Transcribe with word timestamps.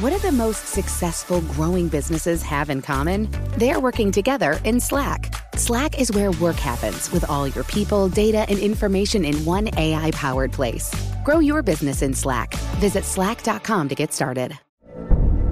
What 0.00 0.10
do 0.10 0.18
the 0.20 0.30
most 0.30 0.68
successful 0.68 1.40
growing 1.40 1.88
businesses 1.88 2.40
have 2.42 2.70
in 2.70 2.82
common? 2.82 3.28
They're 3.56 3.80
working 3.80 4.12
together 4.12 4.60
in 4.64 4.78
Slack. 4.78 5.34
Slack 5.56 6.00
is 6.00 6.12
where 6.12 6.30
work 6.30 6.54
happens 6.54 7.10
with 7.10 7.28
all 7.28 7.48
your 7.48 7.64
people, 7.64 8.08
data, 8.08 8.46
and 8.48 8.60
information 8.60 9.24
in 9.24 9.44
one 9.44 9.68
AI 9.76 10.12
powered 10.12 10.52
place. 10.52 10.94
Grow 11.24 11.40
your 11.40 11.62
business 11.62 12.00
in 12.02 12.14
Slack. 12.14 12.54
Visit 12.78 13.04
slack.com 13.04 13.88
to 13.88 13.94
get 13.96 14.12
started. 14.12 14.56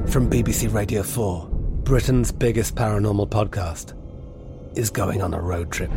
From 0.06 0.30
BBC 0.30 0.72
Radio 0.72 1.02
4, 1.02 1.48
Britain's 1.82 2.30
biggest 2.30 2.76
paranormal 2.76 3.28
podcast 3.28 3.94
is 4.78 4.90
going 4.90 5.22
on 5.22 5.34
a 5.34 5.40
road 5.40 5.72
trip. 5.72 5.90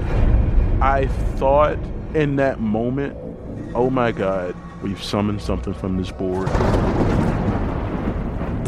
I 0.82 1.08
thought 1.36 1.78
in 2.16 2.38
that 2.38 2.60
moment, 2.60 3.16
oh 3.76 3.92
my 3.92 4.12
God, 4.12 4.56
we've 4.82 5.04
summoned 5.04 5.42
something 5.42 5.76
from 5.76 5.98
this 5.98 6.12
board. 6.12 6.50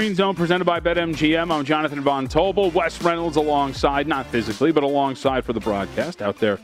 Green 0.00 0.14
Zone 0.14 0.34
presented 0.34 0.64
by 0.64 0.80
BetMGM. 0.80 1.52
I'm 1.52 1.62
Jonathan 1.62 2.00
Von 2.00 2.26
Tobel. 2.26 2.72
Wes 2.72 3.02
Reynolds 3.02 3.36
alongside, 3.36 4.06
not 4.06 4.24
physically, 4.28 4.72
but 4.72 4.82
alongside 4.82 5.44
for 5.44 5.52
the 5.52 5.60
broadcast 5.60 6.22
out 6.22 6.38
there 6.38 6.58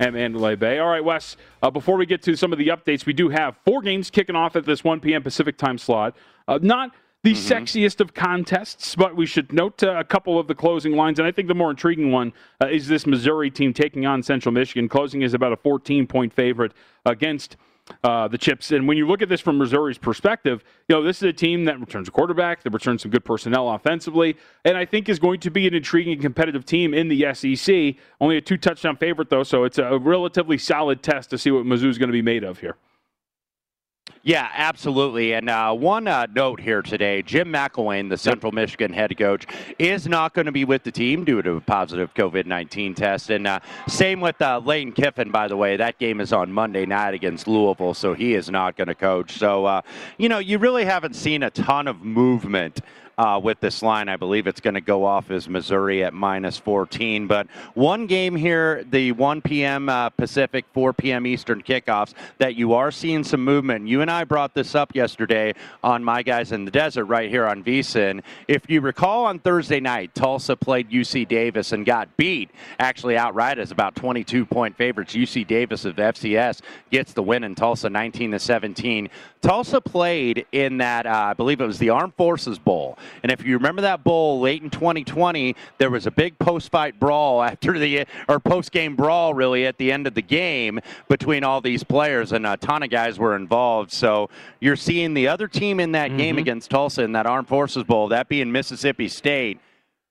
at 0.00 0.14
Mandalay 0.14 0.54
Bay. 0.54 0.78
All 0.78 0.88
right, 0.88 1.04
Wes, 1.04 1.36
uh, 1.62 1.70
before 1.70 1.98
we 1.98 2.06
get 2.06 2.22
to 2.22 2.34
some 2.34 2.50
of 2.50 2.58
the 2.58 2.68
updates, 2.68 3.04
we 3.04 3.12
do 3.12 3.28
have 3.28 3.58
four 3.66 3.82
games 3.82 4.08
kicking 4.08 4.34
off 4.34 4.56
at 4.56 4.64
this 4.64 4.84
1 4.84 5.00
p.m. 5.00 5.22
Pacific 5.22 5.58
time 5.58 5.76
slot. 5.76 6.16
Uh, 6.48 6.58
not 6.62 6.94
the 7.24 7.34
Mm-hmm. 7.34 7.52
sexiest 7.52 8.00
of 8.00 8.14
contests, 8.14 8.94
but 8.94 9.14
we 9.14 9.26
should 9.26 9.52
note 9.52 9.82
uh, 9.82 9.96
a 9.98 10.04
couple 10.04 10.38
of 10.38 10.46
the 10.46 10.54
closing 10.54 10.96
lines. 10.96 11.18
And 11.18 11.28
I 11.28 11.30
think 11.30 11.48
the 11.48 11.54
more 11.54 11.68
intriguing 11.68 12.10
one 12.10 12.32
uh, 12.62 12.68
is 12.68 12.88
this 12.88 13.06
Missouri 13.06 13.50
team 13.50 13.74
taking 13.74 14.06
on 14.06 14.22
Central 14.22 14.50
Michigan. 14.50 14.88
Closing 14.88 15.20
is 15.20 15.34
about 15.34 15.52
a 15.52 15.56
14 15.56 16.06
point 16.06 16.32
favorite 16.32 16.72
against 17.04 17.58
uh, 18.04 18.28
the 18.28 18.38
Chips. 18.38 18.72
And 18.72 18.86
when 18.86 18.96
you 18.96 19.06
look 19.06 19.22
at 19.22 19.28
this 19.28 19.40
from 19.40 19.58
Missouri's 19.58 19.98
perspective, 19.98 20.64
you 20.88 20.94
know, 20.94 21.02
this 21.02 21.18
is 21.18 21.22
a 21.24 21.32
team 21.32 21.64
that 21.64 21.80
returns 21.80 22.08
a 22.08 22.10
quarterback, 22.10 22.62
that 22.62 22.72
returns 22.72 23.02
some 23.02 23.10
good 23.10 23.24
personnel 23.24 23.70
offensively, 23.70 24.36
and 24.64 24.76
I 24.76 24.84
think 24.84 25.08
is 25.08 25.18
going 25.18 25.40
to 25.40 25.50
be 25.50 25.66
an 25.66 25.74
intriguing 25.74 26.14
and 26.14 26.22
competitive 26.22 26.64
team 26.64 26.94
in 26.94 27.08
the 27.08 27.26
SEC. 27.34 27.96
Only 28.20 28.36
a 28.36 28.40
two 28.40 28.56
touchdown 28.56 28.96
favorite, 28.96 29.30
though, 29.30 29.42
so 29.42 29.64
it's 29.64 29.78
a 29.78 29.98
relatively 29.98 30.58
solid 30.58 31.02
test 31.02 31.30
to 31.30 31.38
see 31.38 31.50
what 31.50 31.64
Mizzou's 31.64 31.98
going 31.98 32.08
to 32.08 32.12
be 32.12 32.22
made 32.22 32.44
of 32.44 32.58
here. 32.60 32.76
Yeah, 34.28 34.50
absolutely. 34.52 35.32
And 35.32 35.48
uh, 35.48 35.72
one 35.72 36.06
uh, 36.06 36.26
note 36.34 36.60
here 36.60 36.82
today 36.82 37.22
Jim 37.22 37.50
McElwain, 37.50 38.10
the 38.10 38.18
Central 38.18 38.52
Michigan 38.52 38.92
head 38.92 39.16
coach, 39.16 39.46
is 39.78 40.06
not 40.06 40.34
going 40.34 40.44
to 40.44 40.52
be 40.52 40.66
with 40.66 40.82
the 40.82 40.92
team 40.92 41.24
due 41.24 41.40
to 41.40 41.52
a 41.52 41.60
positive 41.62 42.12
COVID 42.12 42.44
19 42.44 42.94
test. 42.94 43.30
And 43.30 43.46
uh, 43.46 43.60
same 43.88 44.20
with 44.20 44.42
uh, 44.42 44.60
Lane 44.62 44.92
Kiffin, 44.92 45.30
by 45.30 45.48
the 45.48 45.56
way. 45.56 45.78
That 45.78 45.98
game 45.98 46.20
is 46.20 46.34
on 46.34 46.52
Monday 46.52 46.84
night 46.84 47.14
against 47.14 47.48
Louisville, 47.48 47.94
so 47.94 48.12
he 48.12 48.34
is 48.34 48.50
not 48.50 48.76
going 48.76 48.88
to 48.88 48.94
coach. 48.94 49.32
So, 49.38 49.64
uh, 49.64 49.80
you 50.18 50.28
know, 50.28 50.40
you 50.40 50.58
really 50.58 50.84
haven't 50.84 51.16
seen 51.16 51.42
a 51.42 51.48
ton 51.50 51.88
of 51.88 52.02
movement 52.02 52.82
uh, 53.18 53.38
with 53.42 53.60
this 53.60 53.82
line. 53.82 54.08
I 54.08 54.16
believe 54.16 54.46
it's 54.46 54.60
going 54.60 54.74
to 54.74 54.80
go 54.80 55.04
off 55.04 55.30
as 55.30 55.48
Missouri 55.48 56.04
at 56.04 56.14
minus 56.14 56.56
14. 56.56 57.26
But 57.26 57.48
one 57.74 58.06
game 58.06 58.36
here, 58.36 58.84
the 58.84 59.12
1 59.12 59.42
p.m. 59.42 59.88
Uh, 59.88 60.08
Pacific, 60.10 60.64
4 60.72 60.92
p.m. 60.92 61.26
Eastern 61.26 61.62
kickoffs, 61.62 62.14
that 62.38 62.54
you 62.54 62.74
are 62.74 62.90
seeing 62.90 63.24
some 63.24 63.44
movement. 63.44 63.88
You 63.88 64.00
and 64.00 64.10
I 64.10 64.24
brought 64.24 64.54
this 64.54 64.74
up 64.74 64.94
yesterday 64.94 65.54
on 65.82 66.04
My 66.04 66.22
Guys 66.22 66.52
in 66.52 66.64
the 66.64 66.70
Desert 66.70 67.06
right 67.06 67.28
here 67.28 67.46
on 67.46 67.64
VSIN. 67.64 68.22
If 68.46 68.70
you 68.70 68.80
recall 68.80 69.26
on 69.26 69.40
Thursday 69.40 69.80
night, 69.80 70.14
Tulsa 70.14 70.56
played 70.56 70.90
UC 70.90 71.26
Davis 71.26 71.72
and 71.72 71.84
got 71.84 72.16
beat 72.16 72.50
actually 72.78 73.16
outright 73.16 73.58
as 73.58 73.72
about 73.72 73.96
22 73.96 74.46
point 74.46 74.76
favorites. 74.76 75.14
UC 75.14 75.46
Davis 75.46 75.84
of 75.84 75.96
FCS 75.96 76.60
gets 76.90 77.12
the 77.12 77.22
win 77.22 77.42
in 77.42 77.54
Tulsa 77.56 77.90
19 77.90 78.30
to 78.30 78.38
17. 78.38 79.10
Tulsa 79.40 79.80
played 79.80 80.46
in 80.52 80.78
that, 80.78 81.06
uh, 81.06 81.28
I 81.30 81.32
believe 81.32 81.60
it 81.60 81.66
was 81.66 81.78
the 81.78 81.90
Armed 81.90 82.14
Forces 82.14 82.58
Bowl. 82.58 82.98
And 83.22 83.32
if 83.32 83.44
you 83.44 83.56
remember 83.56 83.82
that 83.82 84.04
bowl 84.04 84.40
late 84.40 84.62
in 84.62 84.70
2020, 84.70 85.54
there 85.78 85.90
was 85.90 86.06
a 86.06 86.10
big 86.10 86.38
post-fight 86.38 86.98
brawl 86.98 87.42
after 87.48 87.78
the 87.78 88.06
or 88.28 88.40
post-game 88.40 88.96
brawl 88.96 89.34
really 89.34 89.66
at 89.66 89.78
the 89.78 89.92
end 89.92 90.06
of 90.06 90.14
the 90.14 90.22
game 90.22 90.80
between 91.08 91.44
all 91.44 91.60
these 91.60 91.84
players, 91.84 92.32
and 92.32 92.46
a 92.46 92.56
ton 92.56 92.82
of 92.82 92.90
guys 92.90 93.18
were 93.18 93.36
involved. 93.36 93.92
So 93.92 94.30
you're 94.60 94.76
seeing 94.76 95.14
the 95.14 95.28
other 95.28 95.48
team 95.48 95.80
in 95.80 95.92
that 95.92 96.08
game 96.16 96.34
mm-hmm. 96.34 96.38
against 96.38 96.70
Tulsa 96.70 97.02
in 97.02 97.12
that 97.12 97.26
Armed 97.26 97.48
Forces 97.48 97.84
Bowl, 97.84 98.08
that 98.08 98.28
being 98.28 98.50
Mississippi 98.52 99.08
State. 99.08 99.60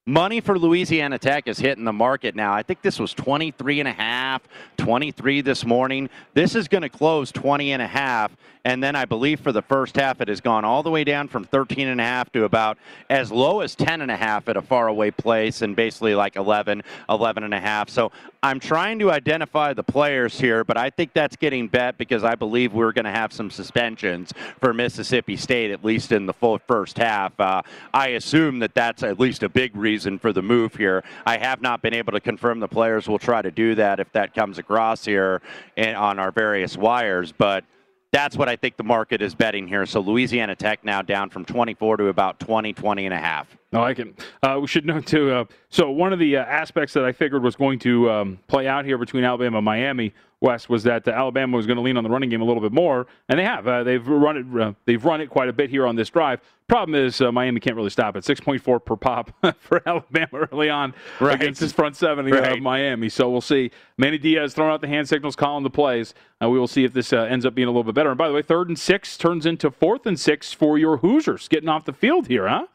Money 0.09 0.40
for 0.40 0.57
Louisiana 0.57 1.19
Tech 1.19 1.50
is 1.50 1.59
hitting 1.59 1.84
the 1.84 1.91
market 1.91 2.34
now. 2.34 2.53
I 2.53 2.63
think 2.63 2.81
this 2.81 2.97
was 2.97 3.13
23 3.13 3.81
and 3.81 3.90
a 3.90 3.91
half, 3.91 4.41
23 4.78 5.41
this 5.41 5.66
morning. 5.66 6.09
This 6.34 6.56
is 6.56 6.69
going 6.69 6.84
to 6.84 6.90
close 6.90 7.29
20 7.29 7.73
and 7.73 7.81
a 7.81 7.88
half. 7.88 8.31
And 8.63 8.81
then 8.81 8.95
I 8.95 9.03
believe 9.03 9.41
for 9.41 9.51
the 9.51 9.62
first 9.62 9.97
half, 9.97 10.22
it 10.22 10.29
has 10.29 10.40
gone 10.40 10.63
all 10.63 10.81
the 10.81 10.90
way 10.90 11.03
down 11.03 11.28
from 11.28 11.44
13 11.44 11.90
and 11.90 12.00
a 12.00 12.06
half 12.06 12.31
to 12.31 12.45
about 12.45 12.78
as 13.09 13.33
low 13.33 13.59
as 13.59 13.75
10 13.75 14.00
and 14.00 14.09
a 14.09 14.15
half 14.15 14.48
at 14.48 14.56
a 14.56 14.62
faraway 14.62 15.12
place 15.12 15.62
and 15.62 15.75
basically 15.75 16.15
like 16.15 16.38
11, 16.38 16.83
11 17.09 17.44
and 17.44 17.54
a 17.54 17.59
half. 17.59 17.89
So 17.89 18.13
I'm 18.44 18.60
trying 18.60 19.00
to 19.00 19.12
identify 19.12 19.74
the 19.74 19.84
players 19.84 20.39
here, 20.39 20.63
but 20.63 20.78
I 20.78 20.89
think 20.89 21.13
that's 21.13 21.36
getting 21.36 21.68
bet 21.68 21.98
because 21.98 22.24
I 22.24 22.36
believe 22.36 22.74
we're 22.74 22.92
going 22.92 23.06
to 23.06 23.12
have 23.12 23.34
some 23.34 23.50
suspensions 23.50 24.34
for 24.60 24.74
Mississippi 24.74 25.36
State, 25.36 25.72
at 25.72 25.84
least 25.84 26.12
in 26.12 26.25
the 26.25 26.34
full 26.34 26.60
first 26.60 26.98
half. 26.98 27.38
Uh, 27.39 27.62
I 27.94 28.10
assume 28.10 28.60
that 28.60 28.75
that's 28.75 29.01
at 29.01 29.19
least 29.19 29.44
a 29.44 29.50
big 29.50 29.75
reason 29.75 30.19
for 30.19 30.31
the 30.31 30.42
move 30.42 30.75
here. 30.75 31.04
I 31.25 31.38
have 31.38 31.62
not 31.62 31.81
been 31.81 31.94
able 31.94 32.12
to 32.12 32.19
confirm 32.19 32.60
the 32.60 32.68
players. 32.68 33.07
We'll 33.07 33.18
try 33.18 33.42
to 33.42 33.51
do 33.51 33.75
that 33.75 34.00
if 34.00 34.12
that 34.12 34.36
comes 34.36 34.60
across 34.60 35.04
here 35.04 35.42
and 35.75 35.98
on 35.98 36.19
our 36.19 36.31
various 36.31 36.78
wires, 36.78 37.31
but 37.31 37.63
that's 38.12 38.38
what 38.38 38.48
I 38.48 38.56
think 38.56 38.77
the 38.77 38.83
market 38.83 39.21
is 39.21 39.36
betting 39.36 39.68
here. 39.68 39.86
So 39.86 40.00
Louisiana 40.00 40.56
Tech 40.56 40.83
now 40.83 41.01
down 41.01 41.30
from 41.30 41.45
24 41.45 41.98
to 41.98 42.07
about 42.07 42.39
20, 42.39 42.74
20 42.74 43.06
and 43.06 43.13
a 43.13 43.19
half. 43.19 43.57
I 43.74 43.80
like 43.80 44.00
it. 44.00 44.19
Uh, 44.42 44.59
we 44.62 44.68
should 44.68 44.86
note 44.86 45.06
too. 45.06 45.31
Uh, 45.31 45.45
so 45.69 45.92
one 45.92 46.13
of 46.13 46.19
the 46.19 46.38
uh, 46.38 46.44
aspects 46.45 46.94
that 46.94 47.04
I 47.04 47.12
figured 47.12 47.44
was 47.44 47.56
going 47.56 47.80
to 47.80 48.09
um, 48.09 48.39
play 48.48 48.68
out 48.68 48.86
here 48.86 48.98
between 48.98 49.24
Alabama 49.24 49.57
and 49.57 49.65
Miami 49.65 50.13
Wes, 50.39 50.69
was 50.69 50.84
that 50.84 51.07
uh, 51.07 51.12
Alabama 51.12 51.57
was 51.57 51.66
going 51.66 51.78
to 51.78 51.81
lean 51.81 51.98
on 51.98 52.04
the 52.04 52.10
running 52.10 52.30
game 52.30 52.42
a 52.42 52.45
little 52.45 52.62
bit 52.62 52.72
more, 52.72 53.07
and 53.28 53.39
they 53.39 53.44
have. 53.44 53.68
Uh, 53.68 53.84
they've 53.84 54.07
run 54.07 54.38
it. 54.38 54.62
Uh, 54.62 54.74
they've 54.86 55.04
run 55.04 55.19
it 55.19 55.30
quite 55.30 55.50
a 55.50 55.54
bit 55.54 55.69
here 55.69 55.88
on 55.88 55.95
this 55.95 56.10
drive. 56.10 56.42
Problem 56.68 56.95
is, 56.95 57.22
uh, 57.22 57.31
Miami 57.31 57.60
can't 57.60 57.75
really 57.75 57.89
stop 57.89 58.16
it. 58.16 58.24
6.4 58.24 58.84
per 58.84 58.95
pop 58.95 59.31
for 59.60 59.81
Alabama 59.88 60.48
early 60.51 60.69
on 60.69 60.94
right. 61.19 61.36
against 61.36 61.62
this 61.62 61.72
front 61.72 61.95
seven 61.95 62.25
right. 62.25 62.57
of 62.57 62.62
Miami. 62.62 63.10
So 63.10 63.30
we'll 63.30 63.42
see. 63.42 63.72
Manny 63.98 64.18
Diaz 64.18 64.54
throwing 64.54 64.72
out 64.72 64.81
the 64.81 64.88
hand 64.88 65.10
signals, 65.10 65.36
calling 65.36 65.63
the 65.63 65.69
plays. 65.69 66.13
Uh, 66.42 66.50
we 66.50 66.60
will 66.60 66.68
see 66.68 66.83
if 66.83 66.94
this 66.94 67.13
uh, 67.13 67.22
ends 67.22 67.45
up 67.45 67.56
being 67.56 67.68
a 67.68 67.72
little 67.72 67.86
bit 67.86 67.95
better. 67.95 68.10
And 68.10 68.18
by 68.18 68.28
the 68.28 68.33
way, 68.33 68.42
third 68.42 68.68
and 68.68 68.78
six 68.78 69.18
turns 69.18 69.45
into 69.45 69.72
fourth 69.72 70.06
and 70.06 70.19
six 70.19 70.54
for 70.54 70.78
your 70.78 70.98
Hoosiers 70.98 71.48
getting 71.48 71.69
off 71.69 71.86
the 71.86 71.94
field 71.94 72.28
here, 72.28 72.48
huh? 72.48 72.68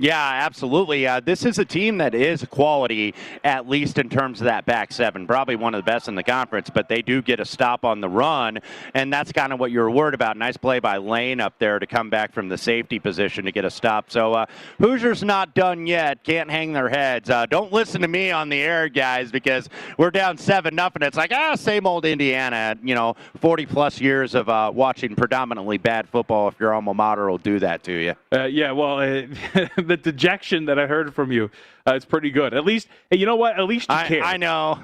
Yeah, 0.00 0.16
absolutely. 0.18 1.06
Uh, 1.06 1.20
this 1.20 1.44
is 1.44 1.58
a 1.58 1.64
team 1.64 1.98
that 1.98 2.14
is 2.14 2.42
quality, 2.46 3.14
at 3.44 3.68
least 3.68 3.98
in 3.98 4.08
terms 4.08 4.40
of 4.40 4.46
that 4.46 4.64
back 4.64 4.92
seven. 4.92 5.26
Probably 5.26 5.56
one 5.56 5.74
of 5.74 5.84
the 5.84 5.90
best 5.90 6.08
in 6.08 6.14
the 6.14 6.22
conference, 6.22 6.70
but 6.70 6.88
they 6.88 7.02
do 7.02 7.20
get 7.20 7.38
a 7.38 7.44
stop 7.44 7.84
on 7.84 8.00
the 8.00 8.08
run, 8.08 8.60
and 8.94 9.12
that's 9.12 9.30
kind 9.30 9.52
of 9.52 9.60
what 9.60 9.70
you 9.70 9.80
were 9.80 9.90
worried 9.90 10.14
about. 10.14 10.38
Nice 10.38 10.56
play 10.56 10.78
by 10.78 10.96
Lane 10.96 11.38
up 11.38 11.58
there 11.58 11.78
to 11.78 11.86
come 11.86 12.08
back 12.08 12.32
from 12.32 12.48
the 12.48 12.56
safety 12.56 12.98
position 12.98 13.44
to 13.44 13.52
get 13.52 13.66
a 13.66 13.70
stop. 13.70 14.10
So 14.10 14.32
uh, 14.32 14.46
Hoosiers 14.78 15.22
not 15.22 15.54
done 15.54 15.86
yet. 15.86 16.24
Can't 16.24 16.50
hang 16.50 16.72
their 16.72 16.88
heads. 16.88 17.28
Uh, 17.28 17.44
don't 17.44 17.70
listen 17.70 18.00
to 18.00 18.08
me 18.08 18.30
on 18.30 18.48
the 18.48 18.58
air, 18.58 18.88
guys, 18.88 19.30
because 19.30 19.68
we're 19.98 20.10
down 20.10 20.38
seven 20.38 20.74
nothing. 20.74 21.02
It's 21.02 21.18
like 21.18 21.32
ah, 21.34 21.56
same 21.56 21.86
old 21.86 22.06
Indiana. 22.06 22.74
You 22.82 22.94
know, 22.94 23.16
40 23.40 23.66
plus 23.66 24.00
years 24.00 24.34
of 24.34 24.48
uh, 24.48 24.72
watching 24.74 25.14
predominantly 25.14 25.76
bad 25.76 26.08
football. 26.08 26.48
If 26.48 26.58
your 26.58 26.72
alma 26.72 26.94
mater 26.94 27.30
will 27.30 27.36
do 27.36 27.58
that 27.58 27.82
to 27.82 27.92
you. 27.92 28.14
Uh, 28.32 28.44
yeah, 28.44 28.72
well. 28.72 29.00
the 29.90 29.96
dejection 29.96 30.66
that 30.66 30.78
I 30.78 30.86
heard 30.86 31.12
from 31.14 31.32
you. 31.32 31.50
Uh, 31.86 31.94
it's 31.94 32.04
pretty 32.04 32.30
good. 32.30 32.54
At 32.54 32.64
least, 32.64 32.86
hey, 33.10 33.16
you 33.18 33.26
know 33.26 33.36
what? 33.36 33.58
At 33.58 33.64
least 33.64 33.90
you 33.90 33.96
I, 33.96 34.06
care. 34.06 34.22
I 34.22 34.36
know. 34.36 34.78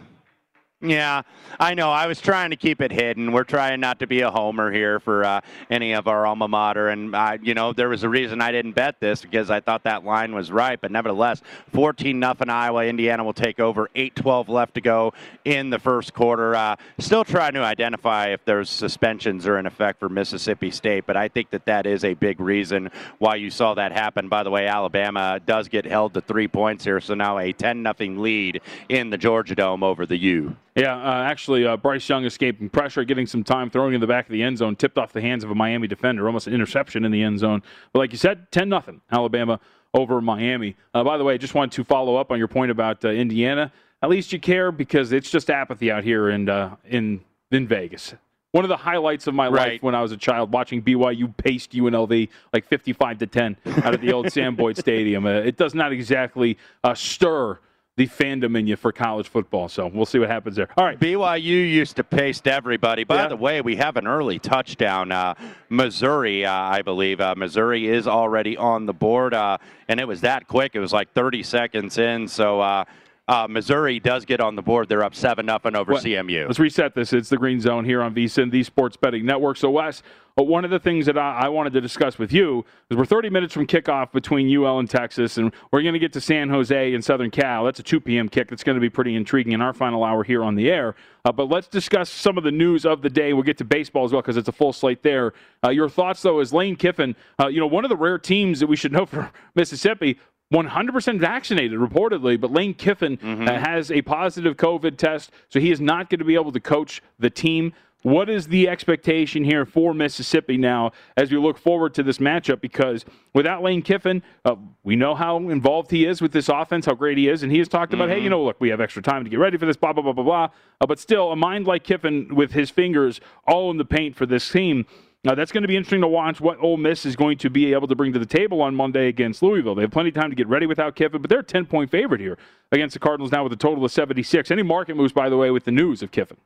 Yeah, 0.82 1.22
I 1.58 1.72
know. 1.72 1.90
I 1.90 2.06
was 2.06 2.20
trying 2.20 2.50
to 2.50 2.56
keep 2.56 2.82
it 2.82 2.92
hidden. 2.92 3.32
We're 3.32 3.44
trying 3.44 3.80
not 3.80 3.98
to 4.00 4.06
be 4.06 4.20
a 4.20 4.30
homer 4.30 4.70
here 4.70 5.00
for 5.00 5.24
uh, 5.24 5.40
any 5.70 5.94
of 5.94 6.06
our 6.06 6.26
alma 6.26 6.48
mater. 6.48 6.88
And, 6.90 7.16
I, 7.16 7.38
you 7.42 7.54
know, 7.54 7.72
there 7.72 7.88
was 7.88 8.02
a 8.02 8.10
reason 8.10 8.42
I 8.42 8.52
didn't 8.52 8.72
bet 8.72 9.00
this 9.00 9.22
because 9.22 9.50
I 9.50 9.60
thought 9.60 9.84
that 9.84 10.04
line 10.04 10.34
was 10.34 10.52
right. 10.52 10.78
But 10.78 10.92
nevertheless, 10.92 11.40
14 11.72 12.18
nothing 12.20 12.50
Iowa. 12.50 12.84
Indiana 12.84 13.24
will 13.24 13.32
take 13.32 13.58
over. 13.58 13.88
8 13.94 14.14
12 14.16 14.50
left 14.50 14.74
to 14.74 14.82
go 14.82 15.14
in 15.46 15.70
the 15.70 15.78
first 15.78 16.12
quarter. 16.12 16.54
Uh, 16.54 16.76
still 16.98 17.24
trying 17.24 17.54
to 17.54 17.62
identify 17.62 18.26
if 18.26 18.44
there's 18.44 18.68
suspensions 18.68 19.46
are 19.46 19.58
in 19.58 19.64
effect 19.64 19.98
for 19.98 20.10
Mississippi 20.10 20.70
State. 20.70 21.06
But 21.06 21.16
I 21.16 21.28
think 21.28 21.48
that 21.52 21.64
that 21.64 21.86
is 21.86 22.04
a 22.04 22.12
big 22.12 22.38
reason 22.38 22.90
why 23.16 23.36
you 23.36 23.48
saw 23.48 23.72
that 23.72 23.92
happen. 23.92 24.28
By 24.28 24.42
the 24.42 24.50
way, 24.50 24.66
Alabama 24.66 25.40
does 25.46 25.68
get 25.68 25.86
held 25.86 26.12
to 26.12 26.20
three 26.20 26.48
points 26.48 26.84
here. 26.84 27.00
So 27.00 27.14
now 27.14 27.38
a 27.38 27.54
10 27.54 27.82
nothing 27.82 28.18
lead 28.18 28.60
in 28.90 29.08
the 29.08 29.16
Georgia 29.16 29.54
Dome 29.54 29.82
over 29.82 30.04
the 30.04 30.18
U. 30.18 30.54
Yeah, 30.76 30.94
uh, 30.94 31.22
actually, 31.22 31.66
uh, 31.66 31.78
Bryce 31.78 32.06
Young 32.06 32.26
escaping 32.26 32.68
pressure, 32.68 33.02
getting 33.02 33.26
some 33.26 33.42
time, 33.42 33.70
throwing 33.70 33.94
in 33.94 34.00
the 34.02 34.06
back 34.06 34.26
of 34.26 34.32
the 34.32 34.42
end 34.42 34.58
zone, 34.58 34.76
tipped 34.76 34.98
off 34.98 35.10
the 35.10 35.22
hands 35.22 35.42
of 35.42 35.50
a 35.50 35.54
Miami 35.54 35.88
defender, 35.88 36.26
almost 36.26 36.46
an 36.46 36.52
interception 36.52 37.06
in 37.06 37.10
the 37.10 37.22
end 37.22 37.38
zone. 37.38 37.62
But 37.94 38.00
like 38.00 38.12
you 38.12 38.18
said, 38.18 38.52
10 38.52 38.68
nothing, 38.68 39.00
Alabama 39.10 39.58
over 39.94 40.20
Miami. 40.20 40.76
Uh, 40.92 41.02
by 41.02 41.16
the 41.16 41.24
way, 41.24 41.32
I 41.32 41.38
just 41.38 41.54
wanted 41.54 41.72
to 41.76 41.84
follow 41.84 42.16
up 42.16 42.30
on 42.30 42.38
your 42.38 42.48
point 42.48 42.70
about 42.70 43.02
uh, 43.06 43.08
Indiana. 43.08 43.72
At 44.02 44.10
least 44.10 44.34
you 44.34 44.38
care 44.38 44.70
because 44.70 45.12
it's 45.12 45.30
just 45.30 45.48
apathy 45.48 45.90
out 45.90 46.04
here 46.04 46.28
in 46.28 46.50
uh, 46.50 46.76
in 46.84 47.22
in 47.50 47.66
Vegas. 47.66 48.14
One 48.52 48.62
of 48.62 48.68
the 48.68 48.76
highlights 48.76 49.26
of 49.26 49.34
my 49.34 49.48
right. 49.48 49.72
life 49.72 49.82
when 49.82 49.94
I 49.94 50.02
was 50.02 50.12
a 50.12 50.16
child, 50.16 50.52
watching 50.52 50.82
BYU 50.82 51.34
paste 51.36 51.72
UNLV 51.72 52.28
like 52.52 52.66
55 52.66 53.18
to 53.18 53.26
10 53.26 53.56
out 53.82 53.94
of 53.94 54.00
the 54.00 54.12
old 54.12 54.30
Sam 54.32 54.56
Boyd 54.56 54.76
Stadium. 54.76 55.26
Uh, 55.26 55.30
it 55.30 55.56
does 55.56 55.74
not 55.74 55.92
exactly 55.92 56.56
stir 56.94 57.58
the 57.96 58.06
fandom 58.06 58.58
in 58.58 58.66
you 58.66 58.76
for 58.76 58.92
college 58.92 59.26
football. 59.26 59.68
So 59.68 59.86
we'll 59.86 60.04
see 60.04 60.18
what 60.18 60.28
happens 60.28 60.56
there. 60.56 60.68
All 60.76 60.84
right. 60.84 61.00
BYU 61.00 61.42
used 61.42 61.96
to 61.96 62.04
paste 62.04 62.46
everybody. 62.46 63.04
By 63.04 63.22
yeah. 63.22 63.28
the 63.28 63.36
way, 63.36 63.62
we 63.62 63.76
have 63.76 63.96
an 63.96 64.06
early 64.06 64.38
touchdown. 64.38 65.10
Uh, 65.10 65.34
Missouri, 65.70 66.44
uh, 66.44 66.52
I 66.52 66.82
believe. 66.82 67.22
Uh, 67.22 67.34
Missouri 67.36 67.88
is 67.88 68.06
already 68.06 68.56
on 68.56 68.84
the 68.84 68.92
board, 68.92 69.32
uh, 69.32 69.56
and 69.88 69.98
it 69.98 70.06
was 70.06 70.20
that 70.20 70.46
quick. 70.46 70.72
It 70.74 70.80
was 70.80 70.92
like 70.92 71.12
30 71.12 71.42
seconds 71.42 71.98
in. 71.98 72.28
So. 72.28 72.84
Uh, 73.28 73.36
uh, 73.36 73.48
Missouri 73.48 74.00
does 74.00 74.24
get 74.24 74.40
on 74.40 74.56
the 74.56 74.62
board. 74.62 74.88
They're 74.88 75.04
up 75.04 75.14
7 75.14 75.44
nothing 75.44 75.76
over 75.76 75.92
well, 75.92 76.02
CMU. 76.02 76.46
Let's 76.46 76.58
reset 76.58 76.94
this. 76.94 77.12
It's 77.12 77.28
the 77.28 77.36
Green 77.36 77.60
Zone 77.60 77.84
here 77.84 78.02
on 78.02 78.14
VSIN, 78.14 78.50
the 78.50 78.62
Sports 78.62 78.96
Betting 78.96 79.26
Network. 79.26 79.56
So, 79.56 79.70
Wes, 79.70 80.02
one 80.36 80.64
of 80.64 80.70
the 80.70 80.78
things 80.78 81.06
that 81.06 81.16
I, 81.16 81.40
I, 81.40 81.48
wanted 81.48 81.72
to 81.74 81.80
discuss 81.80 82.18
with 82.18 82.32
you 82.32 82.64
is 82.90 82.96
we're 82.96 83.06
30 83.06 83.30
minutes 83.30 83.54
from 83.54 83.66
kickoff 83.66 84.12
between 84.12 84.54
UL 84.54 84.78
and 84.78 84.88
Texas, 84.88 85.38
and 85.38 85.52
we're 85.70 85.82
going 85.82 85.94
to 85.94 85.98
get 85.98 86.12
to 86.14 86.20
San 86.20 86.48
Jose 86.48 86.94
and 86.94 87.04
Southern 87.04 87.30
Cal. 87.30 87.64
That's 87.64 87.80
a 87.80 87.82
2 87.82 88.00
p.m. 88.00 88.28
kick. 88.28 88.48
That's 88.48 88.64
going 88.64 88.76
to 88.76 88.80
be 88.80 88.90
pretty 88.90 89.14
intriguing 89.14 89.52
in 89.52 89.62
our 89.62 89.72
final 89.72 90.04
hour 90.04 90.24
here 90.24 90.42
on 90.42 90.54
the 90.54 90.70
air. 90.70 90.94
Uh, 91.24 91.32
but 91.32 91.48
let's 91.48 91.68
discuss 91.68 92.10
some 92.10 92.36
of 92.36 92.44
the 92.44 92.52
news 92.52 92.84
of 92.84 93.02
the 93.02 93.10
day. 93.10 93.32
We'll 93.32 93.44
get 93.44 93.58
to 93.58 93.64
baseball 93.64 94.04
as 94.04 94.12
well 94.12 94.22
because 94.22 94.36
it's 94.36 94.48
a 94.48 94.52
full 94.52 94.72
slate 94.72 95.02
there. 95.02 95.32
Uh, 95.64 95.70
your 95.70 95.88
thoughts, 95.88 96.22
though, 96.22 96.40
is 96.40 96.52
Lane 96.52 96.76
Kiffin, 96.76 97.16
uh, 97.40 97.48
you 97.48 97.60
know, 97.60 97.66
one 97.66 97.84
of 97.84 97.88
the 97.88 97.96
rare 97.96 98.18
teams 98.18 98.60
that 98.60 98.66
we 98.66 98.76
should 98.76 98.92
know 98.92 99.06
for 99.06 99.30
Mississippi 99.54 100.18
100% 100.52 101.18
vaccinated, 101.18 101.78
reportedly, 101.78 102.40
but 102.40 102.52
Lane 102.52 102.74
Kiffin 102.74 103.16
mm-hmm. 103.16 103.48
uh, 103.48 103.58
has 103.58 103.90
a 103.90 104.02
positive 104.02 104.56
COVID 104.56 104.96
test, 104.96 105.32
so 105.48 105.58
he 105.58 105.72
is 105.72 105.80
not 105.80 106.08
going 106.08 106.20
to 106.20 106.24
be 106.24 106.34
able 106.34 106.52
to 106.52 106.60
coach 106.60 107.02
the 107.18 107.30
team. 107.30 107.72
What 108.02 108.30
is 108.30 108.46
the 108.46 108.68
expectation 108.68 109.42
here 109.42 109.66
for 109.66 109.92
Mississippi 109.92 110.56
now 110.56 110.92
as 111.16 111.32
we 111.32 111.38
look 111.38 111.58
forward 111.58 111.92
to 111.94 112.04
this 112.04 112.18
matchup? 112.18 112.60
Because 112.60 113.04
without 113.34 113.64
Lane 113.64 113.82
Kiffin, 113.82 114.22
uh, 114.44 114.54
we 114.84 114.94
know 114.94 115.16
how 115.16 115.38
involved 115.38 115.90
he 115.90 116.04
is 116.04 116.22
with 116.22 116.30
this 116.30 116.48
offense, 116.48 116.86
how 116.86 116.94
great 116.94 117.18
he 117.18 117.28
is, 117.28 117.42
and 117.42 117.50
he 117.50 117.58
has 117.58 117.66
talked 117.66 117.92
about, 117.92 118.08
mm-hmm. 118.08 118.18
hey, 118.18 118.22
you 118.22 118.30
know, 118.30 118.44
look, 118.44 118.60
we 118.60 118.68
have 118.68 118.80
extra 118.80 119.02
time 119.02 119.24
to 119.24 119.30
get 119.30 119.40
ready 119.40 119.58
for 119.58 119.66
this, 119.66 119.76
blah 119.76 119.92
blah 119.92 120.04
blah 120.04 120.12
blah 120.12 120.22
blah. 120.22 120.48
Uh, 120.80 120.86
but 120.86 121.00
still, 121.00 121.32
a 121.32 121.36
mind 121.36 121.66
like 121.66 121.82
Kiffin 121.82 122.32
with 122.32 122.52
his 122.52 122.70
fingers 122.70 123.20
all 123.48 123.72
in 123.72 123.78
the 123.78 123.84
paint 123.84 124.14
for 124.14 124.26
this 124.26 124.48
team 124.48 124.86
now, 125.26 125.34
that's 125.34 125.50
going 125.50 125.62
to 125.62 125.68
be 125.68 125.76
interesting 125.76 126.02
to 126.02 126.06
watch 126.06 126.40
what 126.40 126.56
Ole 126.60 126.76
Miss 126.76 127.04
is 127.04 127.16
going 127.16 127.36
to 127.38 127.50
be 127.50 127.72
able 127.72 127.88
to 127.88 127.96
bring 127.96 128.12
to 128.12 128.18
the 128.20 128.26
table 128.26 128.62
on 128.62 128.76
Monday 128.76 129.08
against 129.08 129.42
Louisville. 129.42 129.74
They 129.74 129.82
have 129.82 129.90
plenty 129.90 130.10
of 130.10 130.14
time 130.14 130.30
to 130.30 130.36
get 130.36 130.46
ready 130.46 130.66
without 130.66 130.94
Kiffin, 130.94 131.20
but 131.20 131.28
they're 131.28 131.40
a 131.40 131.42
10 131.42 131.66
point 131.66 131.90
favorite 131.90 132.20
here 132.20 132.38
against 132.70 132.92
the 132.92 133.00
Cardinals 133.00 133.32
now 133.32 133.42
with 133.42 133.52
a 133.52 133.56
total 133.56 133.84
of 133.84 133.90
76. 133.90 134.52
Any 134.52 134.62
market 134.62 134.96
moves, 134.96 135.12
by 135.12 135.28
the 135.28 135.36
way, 135.36 135.50
with 135.50 135.64
the 135.64 135.72
news 135.72 136.00
of 136.00 136.12
Kiffin? 136.12 136.36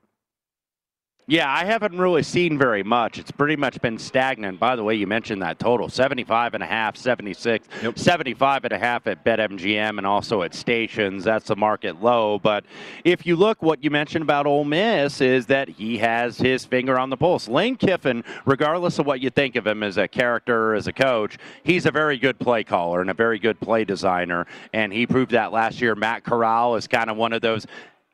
Yeah, 1.31 1.49
I 1.49 1.65
haven't 1.65 1.97
really 1.97 2.25
seen 2.25 2.59
very 2.59 2.83
much. 2.83 3.17
It's 3.17 3.31
pretty 3.31 3.55
much 3.55 3.81
been 3.81 3.99
stagnant. 3.99 4.59
By 4.59 4.75
the 4.75 4.83
way, 4.83 4.97
you 4.97 5.07
mentioned 5.07 5.43
that 5.43 5.61
total 5.61 5.89
75 5.89 6.55
and 6.55 6.63
a 6.65 6.67
half, 6.67 6.97
76, 6.97 7.69
yep. 7.81 7.97
75 7.97 8.65
and 8.65 8.73
a 8.73 8.79
half 8.79 9.07
at 9.07 9.25
BetMGM 9.25 9.97
and 9.97 10.05
also 10.05 10.43
at 10.43 10.53
stations. 10.57 11.23
That's 11.23 11.47
the 11.47 11.55
market 11.55 12.03
low. 12.03 12.41
But 12.41 12.65
if 13.05 13.27
you 13.27 13.37
look, 13.37 13.63
what 13.63 13.85
you 13.85 13.93
mentioned 13.93 14.23
about 14.23 14.49
Ole 14.49 14.65
Miss 14.65 15.21
is 15.21 15.47
that 15.47 15.69
he 15.69 15.99
has 15.99 16.37
his 16.37 16.65
finger 16.65 16.99
on 16.99 17.11
the 17.11 17.17
pulse. 17.17 17.47
Lane 17.47 17.77
Kiffin, 17.77 18.25
regardless 18.45 18.99
of 18.99 19.07
what 19.07 19.21
you 19.21 19.31
think 19.31 19.55
of 19.55 19.65
him 19.65 19.85
as 19.85 19.99
a 19.99 20.09
character, 20.09 20.75
as 20.75 20.89
a 20.89 20.93
coach, 20.93 21.39
he's 21.63 21.87
a 21.87 21.93
very 21.93 22.19
good 22.19 22.41
play 22.41 22.65
caller 22.65 23.01
and 23.03 23.09
a 23.09 23.15
very 23.15 23.39
good 23.39 23.61
play 23.61 23.85
designer. 23.85 24.49
And 24.73 24.93
he 24.93 25.07
proved 25.07 25.31
that 25.31 25.53
last 25.53 25.81
year. 25.81 25.95
Matt 25.95 26.25
Corral 26.25 26.75
is 26.75 26.89
kind 26.89 27.09
of 27.09 27.17
one 27.17 27.33
of 27.33 27.41
those 27.41 27.69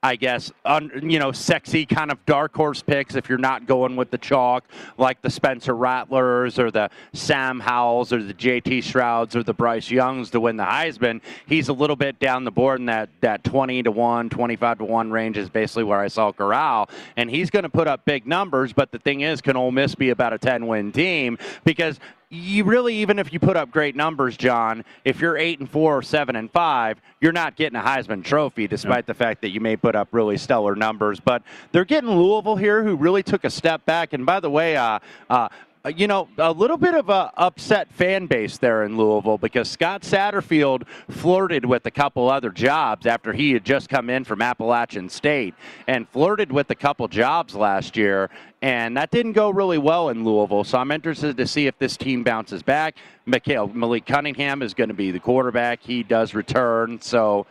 I 0.06 0.14
guess, 0.14 0.52
un, 0.64 0.92
you 1.02 1.18
know, 1.18 1.32
sexy 1.32 1.84
kind 1.84 2.12
of 2.12 2.24
dark 2.26 2.54
horse 2.54 2.80
picks 2.80 3.16
if 3.16 3.28
you're 3.28 3.38
not 3.38 3.66
going 3.66 3.96
with 3.96 4.12
the 4.12 4.18
chalk, 4.18 4.62
like 4.98 5.20
the 5.20 5.28
Spencer 5.28 5.74
Rattlers 5.74 6.60
or 6.60 6.70
the 6.70 6.90
Sam 7.12 7.58
Howells 7.58 8.12
or 8.12 8.22
the 8.22 8.32
JT 8.32 8.84
Strouds 8.84 9.34
or 9.34 9.42
the 9.42 9.52
Bryce 9.52 9.90
Youngs 9.90 10.30
to 10.30 10.38
win 10.38 10.56
the 10.56 10.64
Heisman. 10.64 11.20
He's 11.46 11.68
a 11.70 11.72
little 11.72 11.96
bit 11.96 12.20
down 12.20 12.44
the 12.44 12.52
board 12.52 12.78
in 12.78 12.86
that, 12.86 13.08
that 13.20 13.42
20 13.42 13.82
to 13.82 13.90
1, 13.90 14.30
25 14.30 14.78
to 14.78 14.84
1 14.84 15.10
range 15.10 15.38
is 15.38 15.50
basically 15.50 15.82
where 15.82 15.98
I 15.98 16.06
saw 16.06 16.30
Corral. 16.30 16.88
And 17.16 17.28
he's 17.28 17.50
going 17.50 17.64
to 17.64 17.68
put 17.68 17.88
up 17.88 18.04
big 18.04 18.28
numbers, 18.28 18.72
but 18.72 18.92
the 18.92 19.00
thing 19.00 19.22
is, 19.22 19.40
can 19.40 19.56
Ole 19.56 19.72
Miss 19.72 19.96
be 19.96 20.10
about 20.10 20.32
a 20.32 20.38
10 20.38 20.68
win 20.68 20.92
team? 20.92 21.36
Because 21.64 21.98
you 22.28 22.64
really 22.64 22.96
even 22.96 23.18
if 23.18 23.32
you 23.32 23.38
put 23.38 23.56
up 23.56 23.70
great 23.70 23.94
numbers, 23.94 24.36
John, 24.36 24.84
if 25.04 25.20
you're 25.20 25.36
eight 25.36 25.60
and 25.60 25.70
four 25.70 25.96
or 25.96 26.02
seven 26.02 26.34
and 26.34 26.50
five, 26.50 27.00
you're 27.20 27.32
not 27.32 27.56
getting 27.56 27.78
a 27.78 27.82
Heisman 27.82 28.24
Trophy, 28.24 28.66
despite 28.66 29.06
the 29.06 29.14
fact 29.14 29.42
that 29.42 29.50
you 29.50 29.60
may 29.60 29.76
put 29.76 29.94
up 29.94 30.08
really 30.10 30.36
stellar 30.36 30.74
numbers. 30.74 31.20
But 31.20 31.42
they're 31.70 31.84
getting 31.84 32.10
Louisville 32.10 32.56
here, 32.56 32.82
who 32.82 32.96
really 32.96 33.22
took 33.22 33.44
a 33.44 33.50
step 33.50 33.84
back. 33.84 34.12
And 34.12 34.26
by 34.26 34.40
the 34.40 34.50
way, 34.50 34.76
uh, 34.76 34.98
uh, 35.30 35.48
you 35.94 36.06
know, 36.06 36.28
a 36.38 36.50
little 36.50 36.76
bit 36.76 36.94
of 36.94 37.08
a 37.08 37.32
upset 37.36 37.92
fan 37.92 38.26
base 38.26 38.58
there 38.58 38.84
in 38.84 38.96
Louisville 38.96 39.38
because 39.38 39.70
Scott 39.70 40.02
Satterfield 40.02 40.86
flirted 41.10 41.64
with 41.64 41.86
a 41.86 41.90
couple 41.90 42.28
other 42.28 42.50
jobs 42.50 43.06
after 43.06 43.32
he 43.32 43.52
had 43.52 43.64
just 43.64 43.88
come 43.88 44.10
in 44.10 44.24
from 44.24 44.42
Appalachian 44.42 45.08
State 45.08 45.54
and 45.86 46.08
flirted 46.08 46.50
with 46.50 46.70
a 46.70 46.74
couple 46.74 47.06
jobs 47.08 47.54
last 47.54 47.96
year, 47.96 48.30
and 48.62 48.96
that 48.96 49.10
didn't 49.10 49.32
go 49.32 49.50
really 49.50 49.78
well 49.78 50.08
in 50.08 50.24
Louisville. 50.24 50.64
So 50.64 50.78
I'm 50.78 50.90
interested 50.90 51.36
to 51.36 51.46
see 51.46 51.66
if 51.66 51.78
this 51.78 51.96
team 51.96 52.24
bounces 52.24 52.62
back. 52.62 52.96
Mikhail 53.26 53.68
Malik 53.68 54.06
Cunningham 54.06 54.62
is 54.62 54.74
going 54.74 54.88
to 54.88 54.94
be 54.94 55.10
the 55.10 55.20
quarterback. 55.20 55.82
He 55.82 56.02
does 56.02 56.34
return, 56.34 57.00
so 57.00 57.46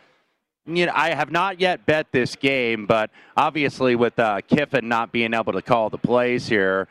you 0.66 0.86
know, 0.86 0.92
I 0.94 1.10
have 1.14 1.30
not 1.30 1.60
yet 1.60 1.86
bet 1.86 2.08
this 2.10 2.34
game, 2.34 2.86
but 2.86 3.10
obviously 3.36 3.94
with 3.94 4.18
uh, 4.18 4.40
Kiffin 4.48 4.88
not 4.88 5.12
being 5.12 5.32
able 5.32 5.52
to 5.52 5.62
call 5.62 5.90
the 5.90 5.98
plays 5.98 6.48
here, 6.48 6.88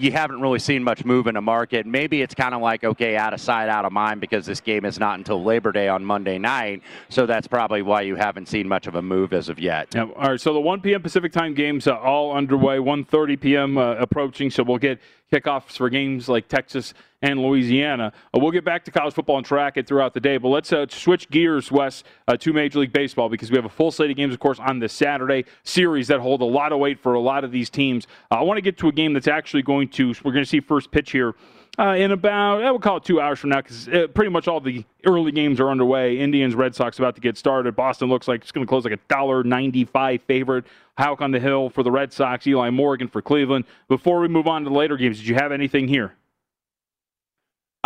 you 0.00 0.12
haven't 0.12 0.40
really 0.40 0.60
seen 0.60 0.84
much 0.84 1.04
move 1.04 1.26
in 1.26 1.34
the 1.34 1.40
market. 1.40 1.84
Maybe 1.84 2.22
it's 2.22 2.34
kind 2.34 2.54
of 2.54 2.62
like, 2.62 2.84
okay, 2.84 3.16
out 3.16 3.34
of 3.34 3.40
sight, 3.40 3.68
out 3.68 3.84
of 3.84 3.90
mind 3.90 4.20
because 4.20 4.46
this 4.46 4.60
game 4.60 4.84
is 4.84 5.00
not 5.00 5.18
until 5.18 5.42
Labor 5.42 5.72
Day 5.72 5.88
on 5.88 6.04
Monday 6.04 6.38
night. 6.38 6.82
So 7.08 7.26
that's 7.26 7.48
probably 7.48 7.82
why 7.82 8.02
you 8.02 8.14
haven't 8.14 8.46
seen 8.48 8.68
much 8.68 8.86
of 8.86 8.94
a 8.94 9.02
move 9.02 9.32
as 9.32 9.48
of 9.48 9.58
yet. 9.58 9.88
Yeah, 9.92 10.04
all 10.16 10.30
right, 10.30 10.40
so 10.40 10.52
the 10.52 10.60
1 10.60 10.82
p.m. 10.82 11.02
Pacific 11.02 11.32
time 11.32 11.52
games 11.52 11.88
are 11.88 11.98
all 11.98 12.32
underway, 12.32 12.76
1.30 12.76 13.40
p.m. 13.40 13.76
Uh, 13.76 13.96
approaching, 13.96 14.50
so 14.50 14.62
we'll 14.62 14.78
get 14.78 15.00
kickoffs 15.32 15.76
for 15.76 15.90
games 15.90 16.28
like 16.28 16.46
Texas 16.46 16.94
and 17.22 17.40
Louisiana. 17.40 18.12
Uh, 18.34 18.38
we'll 18.40 18.50
get 18.50 18.64
back 18.64 18.84
to 18.84 18.90
college 18.90 19.14
football 19.14 19.38
and 19.38 19.46
track 19.46 19.76
it 19.76 19.86
throughout 19.86 20.14
the 20.14 20.20
day, 20.20 20.38
but 20.38 20.48
let's 20.48 20.72
uh, 20.72 20.86
switch 20.88 21.28
gears, 21.30 21.72
Wes, 21.72 22.04
uh, 22.26 22.36
to 22.36 22.52
Major 22.52 22.78
League 22.78 22.92
Baseball 22.92 23.28
because 23.28 23.50
we 23.50 23.56
have 23.56 23.64
a 23.64 23.68
full 23.70 23.90
slate 23.90 24.10
of 24.10 24.16
games, 24.16 24.34
of 24.34 24.40
course, 24.40 24.58
on 24.60 24.78
this 24.78 24.92
Saturday 24.92 25.44
series 25.64 26.08
that 26.08 26.20
hold 26.20 26.40
a 26.42 26.44
lot 26.44 26.72
of 26.72 26.78
weight 26.78 26.98
for 26.98 27.14
a 27.14 27.20
lot 27.20 27.44
of 27.44 27.50
these 27.50 27.70
teams. 27.70 28.06
Uh, 28.30 28.36
I 28.36 28.42
want 28.42 28.56
to 28.58 28.62
get 28.62 28.78
to 28.78 28.88
a 28.88 28.92
game 28.92 29.12
that's 29.12 29.28
actually 29.28 29.62
going 29.62 29.88
to, 29.90 30.14
we're 30.24 30.32
going 30.32 30.44
to 30.44 30.48
see 30.48 30.60
first 30.60 30.90
pitch 30.90 31.10
here. 31.10 31.34
Uh, 31.80 31.94
in 31.94 32.10
about, 32.10 32.64
I 32.64 32.72
would 32.72 32.82
call 32.82 32.96
it 32.96 33.04
two 33.04 33.20
hours 33.20 33.38
from 33.38 33.50
now, 33.50 33.60
because 33.60 33.86
uh, 33.88 34.08
pretty 34.08 34.30
much 34.30 34.48
all 34.48 34.58
the 34.58 34.84
early 35.06 35.30
games 35.30 35.60
are 35.60 35.70
underway. 35.70 36.18
Indians, 36.18 36.56
Red 36.56 36.74
Sox 36.74 36.98
about 36.98 37.14
to 37.14 37.20
get 37.20 37.38
started. 37.38 37.76
Boston 37.76 38.08
looks 38.08 38.26
like 38.26 38.40
it's 38.40 38.50
going 38.50 38.66
to 38.66 38.68
close 38.68 38.82
like 38.82 38.94
a 38.94 38.98
dollar 39.08 39.44
ninety-five 39.44 40.20
favorite. 40.22 40.64
Houck 40.96 41.20
on 41.20 41.30
the 41.30 41.38
hill 41.38 41.70
for 41.70 41.84
the 41.84 41.90
Red 41.92 42.12
Sox. 42.12 42.48
Eli 42.48 42.70
Morgan 42.70 43.06
for 43.06 43.22
Cleveland. 43.22 43.64
Before 43.86 44.18
we 44.18 44.26
move 44.26 44.48
on 44.48 44.64
to 44.64 44.70
the 44.70 44.74
later 44.74 44.96
games, 44.96 45.18
did 45.18 45.28
you 45.28 45.36
have 45.36 45.52
anything 45.52 45.86
here? 45.86 46.14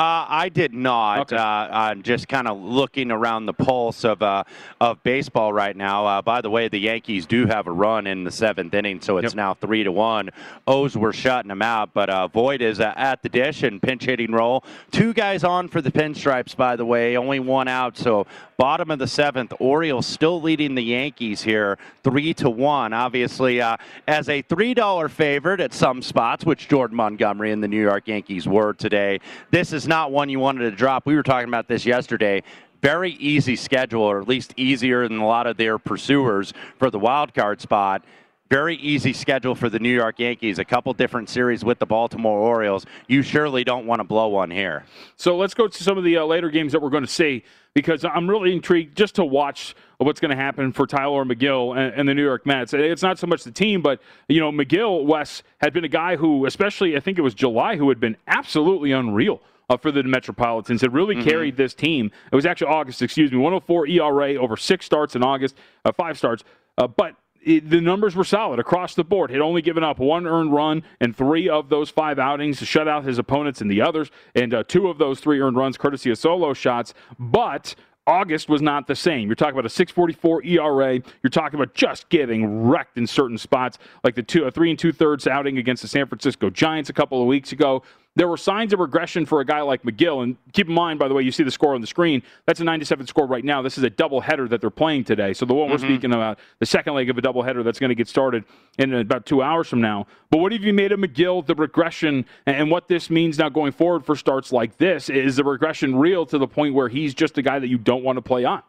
Uh, 0.02 0.26
I 0.28 0.48
did 0.48 0.74
not. 0.74 1.20
Okay. 1.32 1.36
Uh, 1.36 1.44
I'm 1.44 2.02
just 2.02 2.26
kind 2.26 2.48
of 2.48 2.60
looking 2.60 3.12
around 3.12 3.46
the 3.46 3.52
pulse 3.52 4.04
of 4.04 4.20
uh, 4.20 4.42
of 4.80 5.00
baseball 5.04 5.52
right 5.52 5.76
now. 5.76 6.04
Uh, 6.04 6.20
by 6.20 6.40
the 6.40 6.50
way, 6.50 6.66
the 6.66 6.78
Yankees 6.80 7.24
do 7.24 7.46
have 7.46 7.68
a 7.68 7.70
run 7.70 8.08
in 8.08 8.24
the 8.24 8.30
seventh 8.32 8.74
inning, 8.74 9.00
so 9.00 9.18
it's 9.18 9.26
Yep. 9.26 9.34
now 9.36 9.54
three 9.54 9.84
to 9.84 9.92
one. 9.92 10.30
O's 10.66 10.96
were 10.96 11.12
shutting 11.12 11.50
them 11.50 11.62
out, 11.62 11.94
but 11.94 12.10
uh, 12.10 12.26
Voit 12.26 12.62
is 12.62 12.80
uh, 12.80 12.92
at 12.96 13.22
the 13.22 13.28
dish 13.28 13.62
and 13.62 13.80
pinch 13.80 14.04
hitting 14.04 14.32
role. 14.32 14.64
Two 14.90 15.12
guys 15.12 15.44
on 15.44 15.68
for 15.68 15.80
the 15.80 15.92
pinstripes, 15.92 16.56
by 16.56 16.74
the 16.74 16.84
way. 16.84 17.16
Only 17.16 17.38
one 17.38 17.68
out, 17.68 17.96
so 17.96 18.26
bottom 18.56 18.90
of 18.90 18.98
the 18.98 19.06
seventh. 19.06 19.52
Orioles 19.60 20.06
still 20.06 20.42
leading 20.42 20.74
the 20.74 20.82
Yankees 20.82 21.42
here, 21.42 21.78
three 22.02 22.34
to 22.34 22.50
one. 22.50 22.92
Obviously, 22.92 23.60
uh, 23.60 23.76
as 24.08 24.28
a 24.28 24.42
three 24.42 24.74
dollar 24.74 25.08
favorite 25.08 25.60
at 25.60 25.72
some 25.72 26.02
spots, 26.02 26.44
which 26.44 26.66
Jordan 26.66 26.96
Montgomery 26.96 27.52
and 27.52 27.62
the 27.62 27.68
New 27.68 27.80
York 27.80 28.08
Yankees 28.08 28.48
were 28.48 28.72
today. 28.72 29.20
This 29.52 29.72
is 29.72 29.86
not 29.92 30.10
one 30.10 30.30
you 30.30 30.40
wanted 30.40 30.70
to 30.70 30.70
drop. 30.70 31.04
We 31.04 31.14
were 31.14 31.22
talking 31.22 31.48
about 31.48 31.68
this 31.68 31.84
yesterday. 31.84 32.42
Very 32.80 33.12
easy 33.12 33.56
schedule, 33.56 34.00
or 34.00 34.22
at 34.22 34.26
least 34.26 34.54
easier 34.56 35.06
than 35.06 35.18
a 35.18 35.26
lot 35.26 35.46
of 35.46 35.58
their 35.58 35.78
pursuers 35.78 36.54
for 36.78 36.88
the 36.88 36.98
wild 36.98 37.34
card 37.34 37.60
spot. 37.60 38.02
Very 38.48 38.76
easy 38.76 39.12
schedule 39.12 39.54
for 39.54 39.68
the 39.68 39.78
New 39.78 39.94
York 39.94 40.18
Yankees. 40.18 40.58
A 40.58 40.64
couple 40.64 40.94
different 40.94 41.28
series 41.28 41.62
with 41.62 41.78
the 41.78 41.84
Baltimore 41.84 42.38
Orioles. 42.38 42.86
You 43.06 43.20
surely 43.20 43.64
don't 43.64 43.84
want 43.84 44.00
to 44.00 44.04
blow 44.04 44.28
one 44.28 44.50
here. 44.50 44.86
So 45.16 45.36
let's 45.36 45.52
go 45.52 45.68
to 45.68 45.82
some 45.82 45.98
of 45.98 46.04
the 46.04 46.16
uh, 46.16 46.24
later 46.24 46.48
games 46.48 46.72
that 46.72 46.80
we're 46.80 46.88
going 46.88 47.04
to 47.04 47.12
see 47.12 47.44
because 47.74 48.02
I'm 48.02 48.30
really 48.30 48.54
intrigued 48.54 48.96
just 48.96 49.16
to 49.16 49.26
watch 49.26 49.74
what's 49.98 50.20
going 50.20 50.30
to 50.30 50.42
happen 50.42 50.72
for 50.72 50.86
Tylor 50.86 51.26
Megill 51.26 51.76
and, 51.76 51.92
and 51.94 52.08
the 52.08 52.14
New 52.14 52.24
York 52.24 52.46
Mets. 52.46 52.72
It's 52.72 53.02
not 53.02 53.18
so 53.18 53.26
much 53.26 53.44
the 53.44 53.52
team, 53.52 53.82
but 53.82 54.00
you 54.26 54.40
know 54.40 54.50
Megill 54.50 55.04
Wes 55.04 55.42
had 55.58 55.74
been 55.74 55.84
a 55.84 55.88
guy 55.88 56.16
who, 56.16 56.46
especially 56.46 56.96
I 56.96 57.00
think 57.00 57.18
it 57.18 57.22
was 57.22 57.34
July, 57.34 57.76
who 57.76 57.90
had 57.90 58.00
been 58.00 58.16
absolutely 58.26 58.92
unreal. 58.92 59.42
Uh, 59.72 59.76
for 59.78 59.90
the 59.90 60.02
Metropolitans, 60.02 60.82
had 60.82 60.92
really 60.92 61.24
carried 61.24 61.56
this 61.56 61.72
team. 61.72 62.10
It 62.30 62.36
was 62.36 62.44
actually 62.44 62.66
August, 62.66 63.00
excuse 63.00 63.32
me, 63.32 63.38
104 63.38 63.86
ERA 63.86 64.34
over 64.34 64.54
six 64.54 64.84
starts 64.84 65.16
in 65.16 65.22
August, 65.22 65.56
uh, 65.86 65.92
five 65.92 66.18
starts. 66.18 66.44
Uh, 66.76 66.86
but 66.88 67.16
it, 67.42 67.70
the 67.70 67.80
numbers 67.80 68.14
were 68.14 68.24
solid 68.24 68.58
across 68.58 68.94
the 68.94 69.02
board. 69.02 69.30
Had 69.30 69.40
only 69.40 69.62
given 69.62 69.82
up 69.82 69.98
one 69.98 70.26
earned 70.26 70.52
run 70.52 70.82
in 71.00 71.14
three 71.14 71.48
of 71.48 71.70
those 71.70 71.88
five 71.88 72.18
outings 72.18 72.58
to 72.58 72.66
shut 72.66 72.86
out 72.86 73.04
his 73.04 73.18
opponents 73.18 73.62
in 73.62 73.68
the 73.68 73.80
others, 73.80 74.10
and 74.34 74.52
uh, 74.52 74.62
two 74.62 74.88
of 74.88 74.98
those 74.98 75.20
three 75.20 75.40
earned 75.40 75.56
runs 75.56 75.78
courtesy 75.78 76.10
of 76.10 76.18
solo 76.18 76.52
shots. 76.52 76.92
But 77.18 77.74
August 78.06 78.48
was 78.48 78.60
not 78.60 78.88
the 78.88 78.96
same. 78.96 79.28
You're 79.28 79.36
talking 79.36 79.56
about 79.56 79.66
a 79.66 79.84
6.44 79.84 80.44
ERA. 80.44 80.94
You're 81.22 81.30
talking 81.30 81.58
about 81.58 81.72
just 81.74 82.08
getting 82.08 82.66
wrecked 82.66 82.98
in 82.98 83.06
certain 83.06 83.38
spots, 83.38 83.78
like 84.02 84.16
the 84.16 84.24
two, 84.24 84.44
a 84.44 84.50
three 84.50 84.70
and 84.70 84.78
two 84.78 84.92
thirds 84.92 85.26
outing 85.28 85.58
against 85.58 85.82
the 85.82 85.88
San 85.88 86.06
Francisco 86.06 86.50
Giants 86.50 86.90
a 86.90 86.92
couple 86.92 87.20
of 87.20 87.28
weeks 87.28 87.52
ago. 87.52 87.82
There 88.14 88.28
were 88.28 88.36
signs 88.36 88.74
of 88.74 88.78
regression 88.78 89.24
for 89.24 89.40
a 89.40 89.44
guy 89.44 89.62
like 89.62 89.84
Megill. 89.84 90.22
And 90.22 90.36
keep 90.52 90.68
in 90.68 90.74
mind, 90.74 90.98
by 90.98 91.08
the 91.08 91.14
way, 91.14 91.22
you 91.22 91.32
see 91.32 91.44
the 91.44 91.50
score 91.50 91.74
on 91.74 91.80
the 91.80 91.86
screen. 91.86 92.22
That's 92.46 92.60
a 92.60 92.64
97 92.64 93.06
score 93.06 93.26
right 93.26 93.44
now. 93.44 93.62
This 93.62 93.78
is 93.78 93.84
a 93.84 93.90
doubleheader 93.90 94.48
that 94.50 94.60
they're 94.60 94.70
playing 94.70 95.04
today. 95.04 95.32
So 95.32 95.46
the 95.46 95.54
one 95.54 95.70
we're 95.70 95.78
speaking 95.78 96.12
about, 96.12 96.38
the 96.58 96.66
second 96.66 96.94
leg 96.94 97.08
of 97.08 97.16
a 97.16 97.22
doubleheader 97.22 97.64
that's 97.64 97.78
going 97.78 97.88
to 97.88 97.94
get 97.94 98.08
started 98.08 98.44
in 98.78 98.92
about 98.92 99.24
two 99.24 99.42
hours 99.42 99.66
from 99.68 99.80
now. 99.80 100.06
But 100.30 100.38
what 100.38 100.52
have 100.52 100.62
you 100.62 100.74
made 100.74 100.92
of 100.92 101.00
Megill, 101.00 101.46
the 101.46 101.54
regression, 101.54 102.26
and 102.44 102.70
what 102.70 102.88
this 102.88 103.08
means 103.08 103.38
now 103.38 103.48
going 103.48 103.72
forward 103.72 104.04
for 104.04 104.14
starts 104.14 104.52
like 104.52 104.76
this? 104.76 105.08
Is 105.08 105.36
the 105.36 105.44
regression 105.44 105.96
real 105.96 106.26
to 106.26 106.36
the 106.36 106.48
point 106.48 106.74
where 106.74 106.88
he's 106.88 107.14
just 107.14 107.38
a 107.38 107.42
guy 107.42 107.58
that 107.58 107.68
you 107.68 107.78
don't 107.78 108.04
want 108.04 108.18
to 108.18 108.22
play 108.22 108.44
on? 108.44 108.62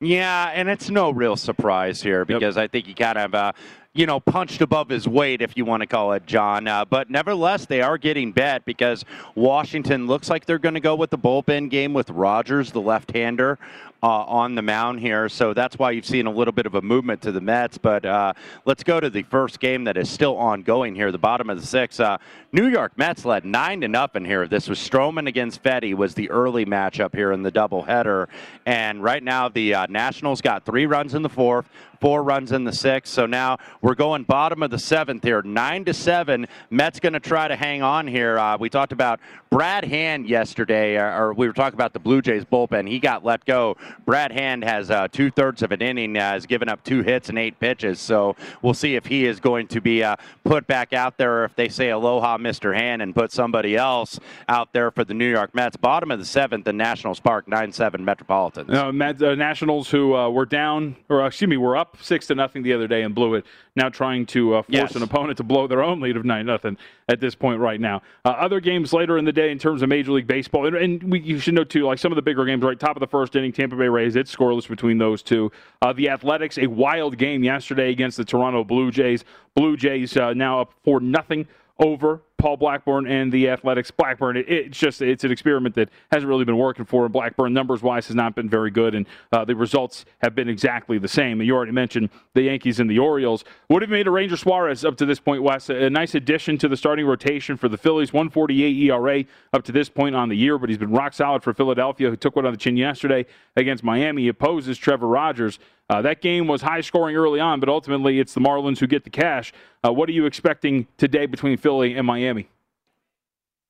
Yeah, 0.00 0.50
and 0.52 0.68
it's 0.68 0.90
no 0.90 1.10
real 1.10 1.36
surprise 1.36 2.02
here 2.02 2.26
because 2.26 2.58
I 2.58 2.68
think 2.68 2.86
he 2.86 2.92
kind 2.92 3.16
of, 3.16 3.34
uh, 3.34 3.52
you 3.96 4.06
know, 4.06 4.20
punched 4.20 4.60
above 4.60 4.88
his 4.88 5.08
weight, 5.08 5.40
if 5.40 5.56
you 5.56 5.64
want 5.64 5.80
to 5.80 5.86
call 5.86 6.12
it, 6.12 6.26
John. 6.26 6.68
Uh, 6.68 6.84
but 6.84 7.08
nevertheless, 7.10 7.66
they 7.66 7.80
are 7.80 7.96
getting 7.96 8.30
bet 8.32 8.64
because 8.64 9.04
Washington 9.34 10.06
looks 10.06 10.28
like 10.28 10.44
they're 10.44 10.58
going 10.58 10.74
to 10.74 10.80
go 10.80 10.94
with 10.94 11.10
the 11.10 11.18
bullpen 11.18 11.70
game 11.70 11.94
with 11.94 12.10
Rogers, 12.10 12.72
the 12.72 12.80
left-hander, 12.80 13.58
uh, 14.02 14.24
on 14.24 14.54
the 14.54 14.62
mound 14.62 15.00
here. 15.00 15.28
So 15.28 15.54
that's 15.54 15.78
why 15.78 15.90
you've 15.92 16.06
seen 16.06 16.26
a 16.26 16.30
little 16.30 16.52
bit 16.52 16.66
of 16.66 16.74
a 16.74 16.82
movement 16.82 17.22
to 17.22 17.32
the 17.32 17.40
Mets. 17.40 17.78
But 17.78 18.04
uh, 18.04 18.34
let's 18.64 18.84
go 18.84 19.00
to 19.00 19.10
the 19.10 19.22
first 19.24 19.58
game 19.58 19.84
that 19.84 19.96
is 19.96 20.10
still 20.10 20.36
ongoing 20.36 20.94
here, 20.94 21.10
the 21.10 21.18
bottom 21.18 21.50
of 21.50 21.60
the 21.60 21.66
sixth. 21.66 21.98
Uh, 21.98 22.18
New 22.52 22.68
York 22.68 22.92
Mets 22.96 23.24
led 23.24 23.44
nine 23.44 23.80
to 23.80 23.88
nothing 23.88 24.24
here. 24.24 24.46
This 24.46 24.68
was 24.68 24.78
Stroman 24.78 25.26
against 25.26 25.62
Fedde 25.62 25.94
was 25.94 26.14
the 26.14 26.30
early 26.30 26.64
matchup 26.64 27.14
here 27.14 27.32
in 27.32 27.42
the 27.42 27.52
doubleheader, 27.52 28.28
and 28.64 29.02
right 29.02 29.22
now 29.22 29.48
the 29.48 29.74
uh, 29.74 29.86
Nationals 29.88 30.40
got 30.40 30.64
three 30.64 30.86
runs 30.86 31.14
in 31.14 31.22
the 31.22 31.28
fourth, 31.28 31.68
four 32.00 32.22
runs 32.22 32.52
in 32.52 32.64
the 32.64 32.72
sixth. 32.72 33.12
So 33.12 33.26
now 33.26 33.58
we're 33.80 33.94
going 33.94 34.24
bottom 34.24 34.62
of 34.62 34.70
the 34.70 34.78
seventh 34.78 35.22
here, 35.22 35.42
nine 35.42 35.84
to 35.84 35.94
seven. 35.94 36.46
Mets 36.70 37.00
going 37.00 37.12
to 37.12 37.20
try 37.20 37.48
to 37.48 37.56
hang 37.56 37.82
on 37.82 38.06
here. 38.06 38.38
Uh, 38.38 38.56
we 38.58 38.68
talked 38.68 38.92
about 38.92 39.20
Brad 39.50 39.84
Hand 39.84 40.28
yesterday, 40.28 40.96
or, 40.96 41.12
or 41.12 41.32
we 41.34 41.46
were 41.46 41.52
talking 41.52 41.76
about 41.76 41.92
the 41.92 41.98
Blue 41.98 42.20
Jays 42.20 42.44
bullpen. 42.44 42.88
He 42.88 42.98
got 42.98 43.24
let 43.24 43.44
go. 43.44 43.76
Brad 44.04 44.32
Hand 44.32 44.64
has 44.64 44.90
uh, 44.90 45.08
two 45.08 45.30
thirds 45.30 45.62
of 45.62 45.72
an 45.72 45.80
inning, 45.80 46.16
uh, 46.16 46.32
has 46.32 46.46
given 46.46 46.68
up 46.68 46.82
two 46.84 47.02
hits 47.02 47.28
and 47.28 47.38
eight 47.38 47.58
pitches. 47.60 48.00
So 48.00 48.36
we'll 48.62 48.74
see 48.74 48.96
if 48.96 49.06
he 49.06 49.26
is 49.26 49.40
going 49.40 49.68
to 49.68 49.80
be 49.80 50.02
uh, 50.02 50.16
put 50.44 50.66
back 50.66 50.92
out 50.92 51.16
there, 51.16 51.42
or 51.42 51.44
if 51.44 51.54
they 51.54 51.68
say 51.68 51.90
aloha, 51.90 52.38
Mr. 52.38 52.74
Hand, 52.74 53.02
and 53.02 53.14
put 53.14 53.32
somebody 53.32 53.76
else 53.76 54.18
out 54.48 54.72
there 54.72 54.90
for 54.90 55.04
the 55.04 55.14
New 55.14 55.30
York 55.30 55.54
Mets. 55.54 55.76
Bottom 55.76 56.10
of 56.10 56.18
the 56.18 56.24
seventh, 56.24 56.64
the 56.64 56.72
Nationals 56.72 57.20
Park, 57.20 57.48
nine 57.48 57.72
seven 57.72 58.04
Metropolitans. 58.04 58.70
Uh, 58.70 58.92
Met, 58.92 59.22
uh, 59.22 59.34
Nationals, 59.34 59.88
who 59.88 60.14
uh, 60.14 60.28
were 60.28 60.46
down, 60.46 60.96
or 61.08 61.22
uh, 61.22 61.26
excuse 61.26 61.48
me, 61.48 61.56
were 61.56 61.76
up 61.76 61.85
six 62.00 62.26
to 62.28 62.34
nothing 62.34 62.62
the 62.62 62.72
other 62.72 62.86
day 62.86 63.02
and 63.02 63.14
blew 63.14 63.34
it. 63.34 63.44
Now 63.74 63.88
trying 63.88 64.26
to 64.26 64.54
uh, 64.56 64.62
force 64.62 64.66
Yes. 64.68 64.96
an 64.96 65.02
opponent 65.02 65.36
to 65.38 65.44
blow 65.44 65.66
their 65.66 65.82
own 65.82 66.00
lead 66.00 66.16
of 66.16 66.24
nine 66.24 66.46
nothing 66.46 66.76
at 67.08 67.20
this 67.20 67.34
point 67.34 67.60
right 67.60 67.80
now. 67.80 68.02
Uh, 68.24 68.30
other 68.30 68.60
games 68.60 68.92
later 68.92 69.18
in 69.18 69.24
the 69.24 69.32
day 69.32 69.50
in 69.50 69.58
terms 69.58 69.82
of 69.82 69.88
Major 69.88 70.12
League 70.12 70.26
Baseball, 70.26 70.66
and, 70.66 70.76
and 70.76 71.02
we, 71.12 71.20
you 71.20 71.38
should 71.38 71.54
know 71.54 71.64
too, 71.64 71.84
like 71.86 71.98
some 71.98 72.12
of 72.12 72.16
the 72.16 72.22
bigger 72.22 72.44
games, 72.44 72.62
right? 72.62 72.78
Top 72.78 72.96
of 72.96 73.00
the 73.00 73.06
first 73.06 73.36
inning, 73.36 73.52
Tampa 73.52 73.76
Bay 73.76 73.88
Rays. 73.88 74.16
It's 74.16 74.34
scoreless 74.34 74.68
between 74.68 74.98
those 74.98 75.22
two. 75.22 75.50
Uh, 75.82 75.92
the 75.92 76.08
Athletics, 76.08 76.58
a 76.58 76.66
wild 76.66 77.18
game 77.18 77.44
yesterday 77.44 77.90
against 77.90 78.16
the 78.16 78.24
Toronto 78.24 78.64
Blue 78.64 78.90
Jays. 78.90 79.24
Blue 79.54 79.76
Jays 79.76 80.16
uh, 80.16 80.32
now 80.34 80.60
up 80.60 80.72
for 80.84 81.00
nothing 81.00 81.46
over 81.78 82.22
Paul 82.38 82.56
Blackburn 82.56 83.06
and 83.06 83.32
the 83.32 83.48
Athletics. 83.48 83.90
Blackburn, 83.90 84.36
it, 84.36 84.48
it's 84.48 84.78
just 84.78 85.02
it's 85.02 85.24
an 85.24 85.32
experiment 85.32 85.74
that 85.76 85.88
hasn't 86.12 86.28
really 86.28 86.44
been 86.44 86.58
working 86.58 86.84
for 86.84 87.06
him. 87.06 87.12
Blackburn, 87.12 87.52
numbers 87.52 87.82
wise, 87.82 88.06
has 88.06 88.16
not 88.16 88.34
been 88.34 88.48
very 88.48 88.70
good, 88.70 88.94
and 88.94 89.06
uh, 89.32 89.44
the 89.44 89.54
results 89.54 90.04
have 90.18 90.34
been 90.34 90.48
exactly 90.48 90.98
the 90.98 91.08
same. 91.08 91.40
You 91.42 91.54
already 91.54 91.72
mentioned 91.72 92.10
the 92.34 92.42
Yankees 92.42 92.80
and 92.80 92.90
the 92.90 92.98
Orioles. 92.98 93.44
Would 93.68 93.82
have 93.82 93.90
made 93.90 94.06
a 94.06 94.10
Ranger 94.10 94.36
Suarez 94.36 94.84
up 94.84 94.96
to 94.98 95.06
this 95.06 95.18
point, 95.18 95.42
Wes? 95.42 95.70
A, 95.70 95.84
a 95.84 95.90
nice 95.90 96.14
addition 96.14 96.58
to 96.58 96.68
the 96.68 96.76
starting 96.76 97.06
rotation 97.06 97.56
for 97.56 97.68
the 97.68 97.78
Phillies. 97.78 98.12
148 98.12 98.76
ERA 98.76 99.24
up 99.52 99.64
to 99.64 99.72
this 99.72 99.88
point 99.88 100.14
on 100.14 100.28
the 100.28 100.36
year, 100.36 100.58
but 100.58 100.68
he's 100.68 100.78
been 100.78 100.92
rock 100.92 101.12
solid 101.14 101.42
for 101.42 101.54
Philadelphia, 101.54 102.10
who 102.10 102.16
took 102.16 102.36
one 102.36 102.46
on 102.46 102.52
the 102.52 102.58
chin 102.58 102.76
yesterday 102.76 103.26
against 103.56 103.82
Miami. 103.82 104.22
He 104.22 104.28
opposes 104.28 104.78
Trevor 104.78 105.08
Rogers. 105.08 105.58
Uh, 105.88 106.02
that 106.02 106.20
game 106.20 106.48
was 106.48 106.62
high 106.62 106.80
scoring 106.80 107.14
early 107.16 107.38
on, 107.38 107.60
but 107.60 107.68
ultimately 107.68 108.18
it's 108.18 108.34
the 108.34 108.40
Marlins 108.40 108.78
who 108.78 108.86
get 108.86 109.04
the 109.04 109.10
cash. 109.10 109.52
Uh, 109.84 109.92
what 109.92 110.08
are 110.08 110.12
you 110.12 110.26
expecting 110.26 110.86
today 110.96 111.26
between 111.26 111.56
Philly 111.56 111.94
and 111.94 112.06
Miami? 112.06 112.48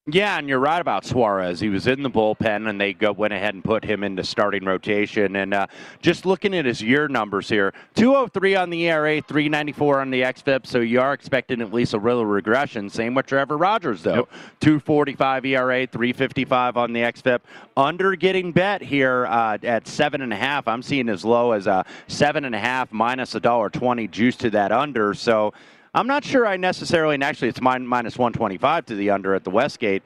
Yeah, 0.08 0.38
and 0.38 0.48
you're 0.48 0.60
right 0.60 0.80
about 0.80 1.04
Suarez. 1.04 1.58
He 1.58 1.68
was 1.68 1.88
in 1.88 2.04
the 2.04 2.10
bullpen, 2.10 2.68
and 2.70 2.80
they 2.80 2.92
go, 2.92 3.10
went 3.10 3.32
ahead 3.32 3.54
and 3.54 3.64
put 3.64 3.84
him 3.84 4.04
into 4.04 4.22
starting 4.22 4.64
rotation. 4.64 5.34
And 5.34 5.52
uh, 5.52 5.66
just 6.00 6.24
looking 6.24 6.54
at 6.54 6.64
his 6.64 6.80
year 6.80 7.08
numbers 7.08 7.48
here 7.48 7.74
203 7.96 8.54
on 8.54 8.70
the 8.70 8.86
ERA, 8.86 9.20
394 9.20 10.00
on 10.02 10.10
the 10.10 10.22
XFIP, 10.22 10.64
so 10.64 10.78
you 10.78 11.00
are 11.00 11.12
expecting 11.12 11.60
at 11.60 11.72
least 11.72 11.92
a 11.92 11.98
real 11.98 12.24
regression. 12.24 12.88
Same 12.88 13.14
with 13.14 13.26
Trevor 13.26 13.56
Rogers, 13.56 14.04
though. 14.04 14.28
245 14.60 15.44
ERA, 15.44 15.88
355 15.88 16.76
on 16.76 16.92
the 16.92 17.00
XFIP. 17.00 17.40
Under 17.76 18.14
getting 18.14 18.52
bet 18.52 18.82
here 18.82 19.26
uh, 19.26 19.58
at 19.64 19.86
7.5. 19.86 20.62
I'm 20.68 20.82
seeing 20.82 21.08
as 21.08 21.24
low 21.24 21.50
as 21.50 21.66
a 21.66 21.84
7.5 22.06 22.92
minus 22.92 23.34
a 23.34 23.40
dollar 23.40 23.70
twenty 23.70 24.06
juice 24.06 24.36
to 24.36 24.50
that 24.50 24.70
under. 24.70 25.14
So 25.14 25.52
I'm 25.96 26.06
not 26.06 26.24
sure 26.24 26.46
I 26.46 26.58
necessarily, 26.58 27.14
and 27.14 27.24
actually 27.24 27.48
it's 27.48 27.62
min- 27.62 27.86
minus 27.86 28.18
125 28.18 28.84
to 28.86 28.94
the 28.94 29.08
under 29.08 29.34
at 29.34 29.44
the 29.44 29.50
Westgate. 29.50 30.02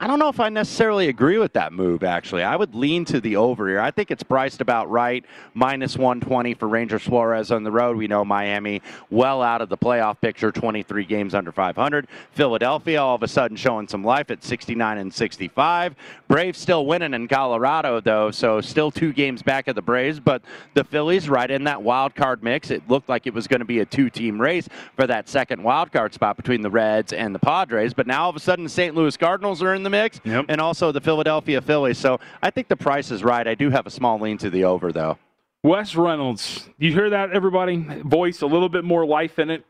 I 0.00 0.06
don't 0.06 0.20
know 0.20 0.28
if 0.28 0.38
I 0.38 0.48
necessarily 0.48 1.08
agree 1.08 1.38
with 1.38 1.54
that 1.54 1.72
move, 1.72 2.04
actually. 2.04 2.44
I 2.44 2.54
would 2.54 2.72
lean 2.72 3.04
to 3.06 3.20
the 3.20 3.34
over 3.34 3.68
here. 3.68 3.80
I 3.80 3.90
think 3.90 4.12
it's 4.12 4.22
priced 4.22 4.60
about 4.60 4.88
right, 4.88 5.24
minus 5.54 5.96
120 5.96 6.54
for 6.54 6.68
Ranger 6.68 7.00
Suarez 7.00 7.50
on 7.50 7.64
the 7.64 7.72
road. 7.72 7.96
We 7.96 8.06
know 8.06 8.24
Miami 8.24 8.80
well 9.10 9.42
out 9.42 9.60
of 9.60 9.68
the 9.68 9.76
playoff 9.76 10.20
picture, 10.20 10.52
23 10.52 11.04
games 11.04 11.34
under 11.34 11.50
500. 11.50 12.06
Philadelphia 12.30 13.02
all 13.02 13.16
of 13.16 13.24
a 13.24 13.28
sudden 13.28 13.56
showing 13.56 13.88
some 13.88 14.04
life 14.04 14.30
at 14.30 14.44
69 14.44 14.98
and 14.98 15.12
65. 15.12 15.96
Braves 16.28 16.60
still 16.60 16.86
winning 16.86 17.12
in 17.12 17.26
Colorado, 17.26 18.00
though, 18.00 18.30
so 18.30 18.60
still 18.60 18.92
two 18.92 19.12
games 19.12 19.42
back 19.42 19.66
of 19.66 19.74
the 19.74 19.82
Braves, 19.82 20.20
but 20.20 20.42
the 20.74 20.84
Phillies 20.84 21.28
right 21.28 21.50
in 21.50 21.64
that 21.64 21.82
wild 21.82 22.14
card 22.14 22.44
mix. 22.44 22.70
It 22.70 22.88
looked 22.88 23.08
like 23.08 23.26
it 23.26 23.34
was 23.34 23.48
going 23.48 23.60
to 23.60 23.66
be 23.66 23.80
a 23.80 23.84
two 23.84 24.10
team 24.10 24.40
race 24.40 24.68
for 24.94 25.08
that 25.08 25.28
second 25.28 25.60
wild 25.60 25.90
card 25.90 26.14
spot 26.14 26.36
between 26.36 26.62
the 26.62 26.70
Reds 26.70 27.12
and 27.12 27.34
the 27.34 27.40
Padres, 27.40 27.94
but 27.94 28.06
now 28.06 28.22
all 28.22 28.30
of 28.30 28.36
a 28.36 28.40
sudden 28.40 28.62
the 28.62 28.70
St. 28.70 28.94
Louis 28.94 29.16
Cardinals 29.16 29.60
are 29.60 29.74
in 29.74 29.82
the 29.82 29.87
mix 29.90 30.20
Yep. 30.24 30.46
and 30.48 30.60
also 30.60 30.92
the 30.92 31.00
Philadelphia 31.00 31.60
Phillies. 31.60 31.98
So 31.98 32.20
I 32.42 32.50
think 32.50 32.68
the 32.68 32.76
price 32.76 33.10
is 33.10 33.22
right. 33.24 33.46
I 33.46 33.54
do 33.54 33.70
have 33.70 33.86
a 33.86 33.90
small 33.90 34.18
lean 34.18 34.38
to 34.38 34.50
the 34.50 34.64
over, 34.64 34.92
though. 34.92 35.18
Wes 35.62 35.96
Reynolds, 35.96 36.68
you 36.78 36.92
hear 36.92 37.10
that, 37.10 37.32
everybody? 37.32 37.76
Voice, 38.04 38.42
a 38.42 38.46
little 38.46 38.68
bit 38.68 38.84
more 38.84 39.04
life 39.04 39.38
in 39.38 39.50
it. 39.50 39.64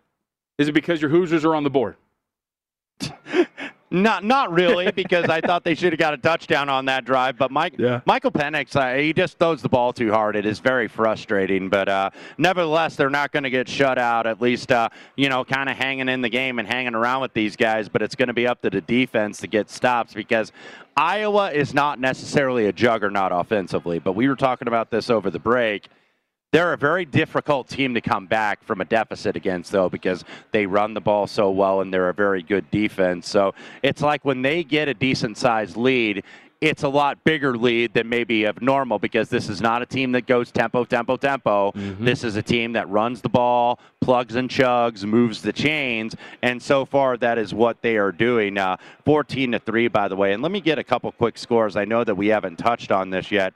Is 0.59 0.69
it 0.69 0.73
because 0.73 1.01
your 1.01 1.11
Hoosiers 1.11 1.45
are 1.45 1.55
on 1.55 1.65
the 1.65 1.71
board? 1.71 1.97
Not, 3.91 4.25
not 4.25 4.53
really, 4.53 4.91
because 4.97 5.27
I 5.29 5.41
thought 5.41 5.65
they 5.65 5.75
should 5.75 5.93
have 5.93 5.99
got 5.99 6.15
a 6.15 6.19
touchdown 6.19 6.69
on 6.69 6.85
that 6.87 7.05
drive. 7.05 7.39
But 7.39 7.51
Mike, 7.51 7.75
Yeah. 7.79 8.01
Michael 8.07 8.31
Penix, 8.31 8.77
uh, 8.77 8.99
he 8.99 9.13
just 9.13 9.39
throws 9.39 9.63
the 9.63 9.69
ball 9.69 9.93
too 9.93 10.11
hard. 10.13 10.37
It 10.37 10.47
is 10.47 10.59
very 10.59 10.89
frustrating. 10.89 11.69
But 11.69 11.89
uh, 11.89 12.11
nevertheless, 12.37 12.97
they're 12.97 13.11
not 13.11 13.33
going 13.33 13.45
to 13.45 13.51
get 13.51 13.69
shut 13.69 13.99
out. 13.99 14.27
At 14.27 14.41
least, 14.41 14.71
uh, 14.73 14.89
you 15.17 15.29
know, 15.29 15.45
kind 15.45 15.69
of 15.69 15.77
hanging 15.77 16.09
in 16.09 16.21
the 16.21 16.29
game 16.29 16.59
and 16.59 16.69
hanging 16.69 16.95
around 16.95 17.23
with 17.23 17.33
these 17.33 17.57
guys. 17.57 17.89
But 17.89 18.03
it's 18.03 18.15
going 18.15 18.29
to 18.29 18.35
be 18.35 18.47
up 18.47 18.61
to 18.63 18.71
the 18.71 18.81
defense 18.81 19.39
to 19.39 19.47
get 19.47 19.71
stops 19.71 20.15
because 20.15 20.53
Iowa 20.97 21.51
is 21.53 21.73
not 21.75 22.01
necessarily 22.01 22.67
a 22.67 22.73
juggernaut 22.73 23.33
offensively. 23.33 23.99
But 23.99 24.13
we 24.13 24.29
were 24.29 24.37
talking 24.37 24.69
about 24.69 24.91
this 24.91 25.11
over 25.11 25.31
the 25.31 25.39
break. 25.39 25.89
They're 26.51 26.73
a 26.73 26.79
very 26.79 27.05
difficult 27.05 27.69
team 27.69 27.93
to 27.93 28.01
come 28.01 28.27
back 28.27 28.65
from 28.65 28.81
a 28.81 28.87
deficit 28.87 29.37
against, 29.37 29.71
though, 29.71 29.91
because 29.91 30.25
they 30.51 30.65
run 30.65 30.95
the 30.95 31.01
ball 31.01 31.27
so 31.27 31.51
well 31.51 31.83
and 31.83 31.93
they're 31.93 32.09
a 32.09 32.15
very 32.15 32.43
good 32.43 32.71
defense. 32.71 33.29
So 33.29 33.55
it's 33.83 34.01
like 34.01 34.25
when 34.25 34.41
they 34.41 34.65
get 34.65 34.89
a 34.89 34.95
decent 34.95 35.37
sized 35.37 35.77
lead, 35.77 36.25
it's 36.63 36.85
a 36.85 36.89
lot 36.89 37.23
bigger 37.23 37.57
lead 37.57 37.93
than 37.93 38.09
maybe 38.09 38.45
of 38.45 38.63
normal 38.63 38.99
because 38.99 39.29
this 39.29 39.51
is 39.51 39.61
not 39.61 39.83
a 39.83 39.87
team 39.87 40.11
that 40.13 40.27
goes 40.27 40.51
tempo, 40.51 40.85
tempo, 40.85 41.19
tempo. 41.19 41.71
This 42.05 42.25
is 42.25 42.35
a 42.37 42.43
team 42.43 42.73
that 42.73 42.89
runs 42.89 43.21
the 43.21 43.29
ball, 43.29 43.79
plugs 44.01 44.35
and 44.35 44.49
chugs, 44.49 45.05
moves 45.05 45.43
the 45.43 45.53
chains, 45.53 46.17
and 46.43 46.61
so 46.61 46.87
far 46.87 47.19
that 47.19 47.37
is 47.37 47.53
what 47.53 47.81
they 47.83 47.99
are 47.99 48.11
doing. 48.11 48.57
Uh, 48.57 48.79
14 49.05 49.53
to 49.53 49.59
three, 49.59 49.87
by 49.87 50.09
the 50.09 50.17
way. 50.17 50.33
And 50.33 50.43
let 50.43 50.51
me 50.51 50.63
get 50.63 50.79
a 50.79 50.85
couple 50.85 51.13
quick 51.13 51.37
scores. 51.37 51.77
I 51.77 51.85
know 51.85 52.05
that 52.05 52.15
we 52.15 52.29
haven't 52.29 52.57
touched 52.57 52.91
on 52.91 53.11
this 53.11 53.31
yet. 53.31 53.53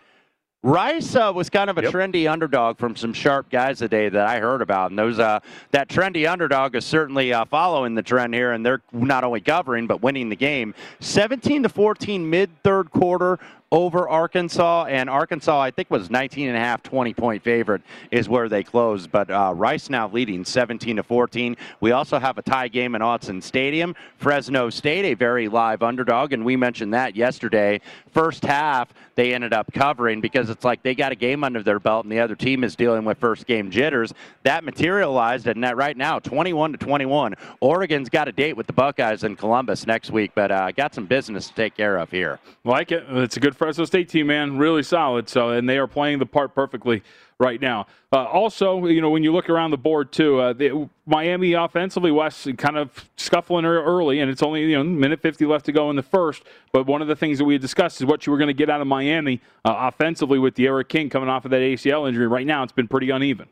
Rice 0.64 1.16
uh, 1.16 1.32
was 1.34 1.50
kind 1.50 1.68
of 1.68 1.78
a 1.78 1.82
Yep. 1.82 1.92
trendy 1.92 2.30
underdog 2.30 2.78
from 2.78 2.94
some 2.94 3.12
sharp 3.12 3.50
guys 3.50 3.78
today 3.80 4.08
that 4.08 4.26
I 4.28 4.38
heard 4.38 4.62
about, 4.62 4.90
and 4.90 4.98
those 4.98 5.18
uh, 5.18 5.40
that 5.72 5.88
trendy 5.88 6.30
underdog 6.30 6.76
is 6.76 6.84
certainly 6.84 7.32
uh, 7.32 7.44
following 7.46 7.96
the 7.96 8.02
trend 8.02 8.32
here, 8.32 8.52
and 8.52 8.64
they're 8.64 8.80
not 8.92 9.24
only 9.24 9.40
covering 9.40 9.88
but 9.88 10.02
winning 10.02 10.28
the 10.28 10.36
game. 10.36 10.72
17 11.00 11.64
to 11.64 11.68
14 11.68 12.30
mid 12.30 12.50
third 12.62 12.92
quarter 12.92 13.40
over 13.72 14.06
Arkansas, 14.06 14.84
and 14.84 15.08
Arkansas 15.08 15.58
I 15.58 15.70
think 15.70 15.90
was 15.90 16.10
19 16.10 16.48
and 16.48 16.56
a 16.56 16.60
half, 16.60 16.82
20 16.82 17.14
point 17.14 17.42
favorite 17.42 17.80
is 18.10 18.28
where 18.28 18.48
they 18.48 18.62
closed, 18.62 19.10
but 19.10 19.30
uh, 19.30 19.54
Rice 19.56 19.88
now 19.88 20.08
leading 20.08 20.44
17 20.44 20.96
to 20.96 21.02
14. 21.02 21.56
We 21.80 21.92
also 21.92 22.18
have 22.18 22.36
a 22.36 22.42
tie 22.42 22.68
game 22.68 22.94
in 22.94 23.00
Autzen 23.00 23.42
Stadium. 23.42 23.96
Fresno 24.18 24.68
State, 24.68 25.06
a 25.06 25.14
very 25.14 25.48
live 25.48 25.82
underdog, 25.82 26.34
and 26.34 26.44
we 26.44 26.54
mentioned 26.54 26.92
that 26.92 27.16
yesterday. 27.16 27.80
First 28.12 28.44
half, 28.44 28.92
they 29.14 29.32
ended 29.32 29.54
up 29.54 29.72
covering 29.72 30.20
because 30.20 30.50
it's 30.50 30.64
like 30.64 30.82
they 30.82 30.94
got 30.94 31.12
a 31.12 31.14
game 31.14 31.42
under 31.42 31.62
their 31.62 31.80
belt 31.80 32.04
and 32.04 32.12
the 32.12 32.20
other 32.20 32.34
team 32.34 32.64
is 32.64 32.76
dealing 32.76 33.04
with 33.04 33.18
first 33.18 33.46
game 33.46 33.70
jitters. 33.70 34.12
That 34.42 34.64
materialized, 34.64 35.46
and 35.46 35.64
that 35.64 35.76
right 35.76 35.96
now, 35.96 36.18
21 36.18 36.72
to 36.72 36.78
21. 36.78 37.34
Oregon's 37.60 38.10
got 38.10 38.28
a 38.28 38.32
date 38.32 38.54
with 38.54 38.66
the 38.66 38.72
Buckeyes 38.74 39.24
in 39.24 39.34
Columbus 39.34 39.86
next 39.86 40.10
week, 40.10 40.32
but 40.34 40.50
uh, 40.50 40.70
got 40.72 40.94
some 40.94 41.06
business 41.06 41.48
to 41.48 41.54
take 41.54 41.74
care 41.74 41.96
of 41.96 42.10
here. 42.10 42.38
Like 42.64 42.92
it. 42.92 43.04
It's 43.08 43.36
a 43.38 43.40
good 43.40 43.56
Fresno 43.62 43.84
State 43.84 44.08
team, 44.08 44.26
man. 44.26 44.58
Really 44.58 44.82
solid. 44.82 45.28
So, 45.28 45.50
and 45.50 45.68
they 45.68 45.78
are 45.78 45.86
playing 45.86 46.18
the 46.18 46.26
part 46.26 46.52
perfectly 46.52 47.00
right 47.38 47.60
now. 47.60 47.86
Uh, 48.12 48.24
also, 48.24 48.86
you 48.86 49.00
know, 49.00 49.10
when 49.10 49.22
you 49.22 49.32
look 49.32 49.48
around 49.48 49.70
the 49.70 49.76
board 49.76 50.10
too, 50.10 50.40
uh, 50.40 50.52
the, 50.52 50.88
Miami 51.06 51.52
offensively, 51.52 52.10
Wes 52.10 52.48
kind 52.58 52.76
of 52.76 53.08
scuffling 53.16 53.64
early, 53.64 54.18
and 54.18 54.28
it's 54.28 54.42
only 54.42 54.62
you 54.62 54.76
know 54.76 54.82
minute 54.82 55.20
50 55.20 55.46
left 55.46 55.64
to 55.66 55.72
go 55.72 55.90
in 55.90 55.94
the 55.94 56.02
first. 56.02 56.42
But 56.72 56.86
one 56.86 57.02
of 57.02 57.06
the 57.06 57.14
things 57.14 57.38
that 57.38 57.44
we 57.44 57.56
discussed 57.56 58.00
is 58.00 58.04
what 58.04 58.26
you 58.26 58.32
were 58.32 58.38
going 58.38 58.48
to 58.48 58.52
get 58.52 58.68
out 58.68 58.80
of 58.80 58.88
Miami 58.88 59.40
uh, 59.64 59.72
offensively 59.78 60.40
with 60.40 60.54
D'Eriq 60.54 60.88
King 60.88 61.08
coming 61.08 61.28
off 61.28 61.44
of 61.44 61.52
that 61.52 61.60
ACL 61.60 62.08
injury. 62.08 62.26
Right 62.26 62.46
now, 62.48 62.64
it's 62.64 62.72
been 62.72 62.88
pretty 62.88 63.10
uneven. 63.10 63.46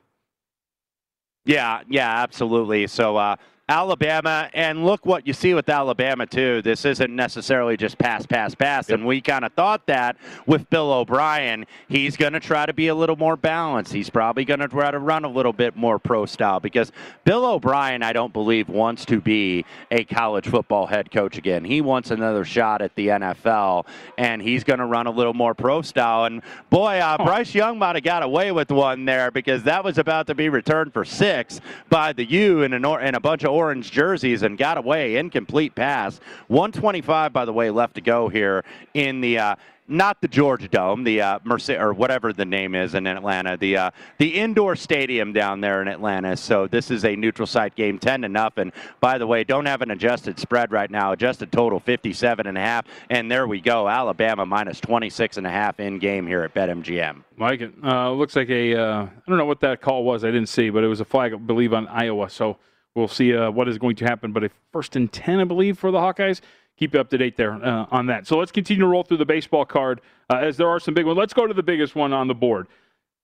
Yeah, 1.44 1.82
yeah, 1.88 2.20
absolutely. 2.20 2.88
So 2.88 3.16
uh, 3.16 3.36
Alabama, 3.70 4.50
and 4.52 4.84
look 4.84 5.06
what 5.06 5.28
you 5.28 5.32
see 5.32 5.54
with 5.54 5.68
Alabama 5.68 6.26
too. 6.26 6.60
This 6.60 6.84
isn't 6.84 7.14
necessarily 7.14 7.76
just 7.76 7.98
pass, 7.98 8.26
pass, 8.26 8.52
pass. 8.52 8.88
And 8.88 9.06
we 9.06 9.20
kind 9.20 9.44
of 9.44 9.52
thought 9.52 9.86
that 9.86 10.16
with 10.44 10.68
Bill 10.70 10.92
O'Brien, 10.92 11.64
he's 11.88 12.16
going 12.16 12.32
to 12.32 12.40
try 12.40 12.66
to 12.66 12.72
be 12.72 12.88
a 12.88 12.94
little 12.96 13.14
more 13.14 13.36
balanced. 13.36 13.92
He's 13.92 14.10
probably 14.10 14.44
going 14.44 14.58
to 14.58 14.66
try 14.66 14.90
to 14.90 14.98
run 14.98 15.24
a 15.24 15.28
little 15.28 15.52
bit 15.52 15.76
more 15.76 16.00
pro 16.00 16.26
style 16.26 16.58
because 16.58 16.90
Bill 17.22 17.46
O'Brien, 17.46 18.02
I 18.02 18.12
don't 18.12 18.32
believe, 18.32 18.68
wants 18.68 19.04
to 19.04 19.20
be 19.20 19.64
a 19.92 20.02
college 20.02 20.48
football 20.48 20.88
head 20.88 21.12
coach 21.12 21.38
again. 21.38 21.64
He 21.64 21.80
wants 21.80 22.10
another 22.10 22.44
shot 22.44 22.82
at 22.82 22.96
the 22.96 23.06
NFL, 23.06 23.86
and 24.18 24.42
he's 24.42 24.64
going 24.64 24.80
to 24.80 24.86
run 24.86 25.06
a 25.06 25.12
little 25.12 25.34
more 25.34 25.54
pro 25.54 25.80
style. 25.82 26.24
And 26.24 26.42
boy, 26.70 26.98
uh, 26.98 27.24
Bryce 27.24 27.54
Young 27.54 27.78
might 27.78 27.94
have 27.94 28.02
got 28.02 28.24
away 28.24 28.50
with 28.50 28.72
one 28.72 29.04
there 29.04 29.30
because 29.30 29.62
that 29.62 29.84
was 29.84 29.96
about 29.96 30.26
to 30.26 30.34
be 30.34 30.48
returned 30.48 30.92
for 30.92 31.04
six 31.04 31.60
by 31.88 32.12
the 32.12 32.24
U 32.24 32.62
in, 32.62 32.72
an 32.72 32.84
or- 32.84 33.00
in 33.00 33.14
a 33.14 33.20
bunch 33.20 33.44
of 33.44 33.59
orange 33.60 33.90
jerseys 33.90 34.42
and 34.42 34.56
got 34.56 34.78
away. 34.78 35.16
Incomplete 35.16 35.74
pass. 35.74 36.18
125, 36.48 37.32
by 37.32 37.44
the 37.44 37.52
way, 37.52 37.70
left 37.70 37.94
to 37.96 38.00
go 38.00 38.28
here 38.28 38.64
in 38.94 39.20
the. 39.20 39.38
Uh, 39.38 39.56
not 39.90 40.20
the 40.20 40.28
Georgia 40.28 40.68
Dome, 40.68 41.02
the 41.02 41.20
uh, 41.20 41.38
Merce- 41.42 41.70
or 41.70 41.92
whatever 41.92 42.32
the 42.32 42.44
name 42.44 42.76
is 42.76 42.94
in 42.94 43.08
Atlanta, 43.08 43.56
the 43.56 43.76
uh, 43.76 43.90
the 44.18 44.38
indoor 44.38 44.76
stadium 44.76 45.32
down 45.32 45.60
there 45.60 45.82
in 45.82 45.88
Atlanta. 45.88 46.36
So 46.36 46.68
this 46.68 46.92
is 46.92 47.04
a 47.04 47.16
neutral 47.16 47.46
site 47.46 47.74
game, 47.74 47.98
ten 47.98 48.22
to 48.22 48.28
nothing. 48.28 48.72
By 49.00 49.18
the 49.18 49.26
way, 49.26 49.42
don't 49.42 49.66
have 49.66 49.82
an 49.82 49.90
adjusted 49.90 50.38
spread 50.38 50.70
right 50.70 50.90
now. 50.90 51.10
Adjusted 51.10 51.50
total 51.50 51.80
57 51.80 52.46
and 52.46 52.56
a 52.56 52.60
half, 52.60 52.86
and 53.10 53.28
there 53.28 53.48
we 53.48 53.60
go. 53.60 53.88
Alabama 53.88 54.46
minus 54.46 54.78
26 54.78 55.38
and 55.38 55.46
a 55.46 55.50
half 55.50 55.80
in 55.80 55.98
game 55.98 56.24
here 56.24 56.42
at 56.42 56.54
BetMGM. 56.54 57.24
Like 57.36 57.60
it. 57.60 57.74
Uh, 57.82 58.12
looks 58.12 58.36
like 58.36 58.48
a. 58.48 58.76
Uh, 58.76 59.02
I 59.02 59.22
don't 59.26 59.38
know 59.38 59.44
what 59.44 59.60
that 59.60 59.80
call 59.80 60.04
was. 60.04 60.22
I 60.22 60.28
didn't 60.28 60.48
see, 60.48 60.70
but 60.70 60.84
it 60.84 60.88
was 60.88 61.00
a 61.00 61.04
flag, 61.04 61.34
I 61.34 61.36
believe, 61.36 61.74
on 61.74 61.88
Iowa. 61.88 62.30
So 62.30 62.58
we'll 62.94 63.08
see 63.08 63.34
uh, 63.34 63.50
what 63.50 63.68
is 63.68 63.78
going 63.78 63.96
to 63.96 64.04
happen. 64.04 64.32
But 64.32 64.44
a 64.44 64.50
first 64.72 64.96
and 64.96 65.12
ten, 65.12 65.40
I 65.40 65.44
believe, 65.44 65.78
for 65.78 65.90
the 65.90 65.98
Hawkeyes. 65.98 66.40
Keep 66.76 66.94
you 66.94 67.00
up 67.00 67.10
to 67.10 67.18
date 67.18 67.36
there 67.36 67.52
uh, 67.52 67.86
on 67.90 68.06
that. 68.06 68.26
So 68.26 68.38
let's 68.38 68.50
continue 68.52 68.80
to 68.80 68.86
roll 68.86 69.02
through 69.02 69.18
the 69.18 69.26
baseball 69.26 69.66
card 69.66 70.00
uh, 70.30 70.36
as 70.36 70.56
there 70.56 70.68
are 70.68 70.80
some 70.80 70.94
big 70.94 71.04
ones. 71.04 71.18
Let's 71.18 71.34
go 71.34 71.46
to 71.46 71.52
the 71.52 71.62
biggest 71.62 71.94
one 71.94 72.14
on 72.14 72.26
the 72.26 72.34
board. 72.34 72.68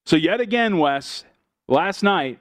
So 0.05 0.15
yet 0.17 0.41
again, 0.41 0.77
Wes, 0.77 1.25
last 1.67 2.03
night 2.03 2.39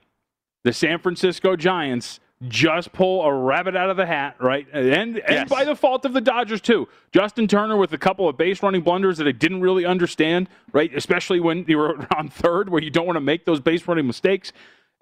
the 0.66 0.74
San 0.74 1.00
Francisco 1.00 1.56
Giants 1.56 2.20
just 2.50 2.92
pull 2.92 3.24
a 3.24 3.34
rabbit 3.34 3.78
out 3.78 3.90
of 3.90 3.96
the 3.96 4.06
hat, 4.06 4.36
right? 4.42 4.68
And 4.74 4.94
and 4.94 5.22
Yes. 5.30 5.50
by 5.50 5.64
the 5.64 5.76
fault 5.76 6.04
of 6.04 6.12
the 6.12 6.20
Dodgers 6.20 6.60
too. 6.60 6.90
Justin 7.14 7.48
Turner 7.48 7.78
with 7.78 7.94
a 7.94 7.98
couple 7.98 8.28
of 8.28 8.36
base 8.38 8.62
running 8.62 8.82
blunders 8.82 9.18
that 9.20 9.28
I 9.28 9.32
didn't 9.32 9.62
really 9.62 9.86
understand, 9.86 10.50
right? 10.74 10.94
Especially 10.94 11.40
when 11.40 11.64
you 11.66 11.78
were 11.78 12.06
on 12.18 12.28
third, 12.28 12.68
where 12.68 12.82
you 12.84 12.90
don't 12.90 13.06
want 13.06 13.16
to 13.16 13.22
make 13.22 13.46
those 13.46 13.62
base 13.62 13.88
running 13.88 14.06
mistakes. 14.06 14.52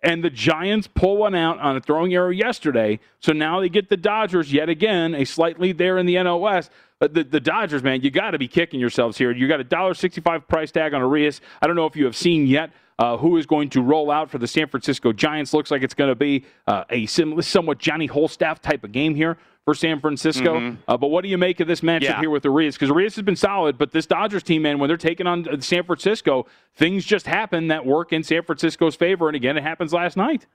And 0.03 0.21
the 0.21 0.29
Giants 0.29 0.87
pull 0.93 1.15
one 1.15 1.33
out 1.33 1.59
on 1.59 1.77
a 1.77 1.79
throwing 1.79 2.13
error 2.13 2.31
yesterday. 2.31 2.99
So 3.21 3.31
now 3.31 3.61
they 3.61 3.69
get 3.69 3.89
the 3.89 3.95
Dodgers 3.95 4.51
yet 4.51 4.67
again, 4.67 5.15
a 5.15 5.23
slight 5.23 5.61
lead 5.61 5.77
there 5.77 5.97
in 5.97 6.05
the 6.05 6.21
NOS. 6.21 6.69
But 6.99 7.13
the, 7.13 7.23
the 7.23 7.39
Dodgers, 7.39 7.83
man, 7.83 8.01
you 8.01 8.11
got 8.11 8.31
to 8.31 8.37
be 8.37 8.49
kicking 8.49 8.81
yourselves 8.81 9.17
here. 9.17 9.31
You 9.31 9.47
got 9.47 9.61
a 9.61 9.63
dollar 9.63 9.93
sixty-five 9.93 10.47
price 10.47 10.71
tag 10.71 10.93
on 10.93 11.01
Urias. 11.01 11.41
I 11.61 11.67
don't 11.67 11.77
know 11.77 11.85
if 11.85 11.95
you 11.95 12.05
have 12.05 12.15
seen 12.15 12.47
yet 12.47 12.71
uh, 12.99 13.17
who 13.17 13.37
is 13.37 13.45
going 13.45 13.69
to 13.69 13.81
roll 13.81 14.11
out 14.11 14.29
for 14.29 14.37
the 14.37 14.47
San 14.47 14.67
Francisco 14.67 15.11
Giants. 15.13 15.53
Looks 15.53 15.71
like 15.71 15.83
it's 15.83 15.93
going 15.93 16.09
to 16.09 16.15
be 16.15 16.45
uh, 16.67 16.83
a 16.89 17.05
sim- 17.05 17.41
somewhat 17.41 17.77
Johnny 17.79 18.07
Wholestaff 18.07 18.59
type 18.59 18.83
of 18.83 18.91
game 18.91 19.15
here 19.15 19.37
for 19.65 19.73
San 19.73 19.99
Francisco. 20.01 20.75
Uh, 20.87 20.97
but 20.97 21.07
what 21.07 21.23
do 21.23 21.29
you 21.29 21.37
make 21.37 21.59
of 21.61 21.67
this 21.67 21.81
matchup 21.81 22.01
Yeah. 22.01 22.19
here 22.19 22.29
with 22.29 22.43
Urias? 22.43 22.75
Because 22.75 22.89
Urias 22.89 23.15
has 23.15 23.23
been 23.23 23.35
solid, 23.35 23.77
but 23.77 23.91
this 23.91 24.05
Dodgers 24.05 24.43
team, 24.43 24.61
man, 24.63 24.77
when 24.79 24.89
they're 24.89 24.97
taking 24.97 25.25
on 25.25 25.47
uh, 25.47 25.59
San 25.61 25.83
Francisco, 25.83 26.45
things 26.75 27.05
just 27.05 27.25
happen 27.27 27.67
that 27.69 27.85
work 27.85 28.11
in 28.13 28.23
San 28.23 28.43
Francisco's 28.43 28.95
favor. 28.95 29.27
And 29.29 29.35
again, 29.35 29.57
it 29.57 29.63
happens 29.63 29.93
last 29.93 30.17
night. 30.17 30.45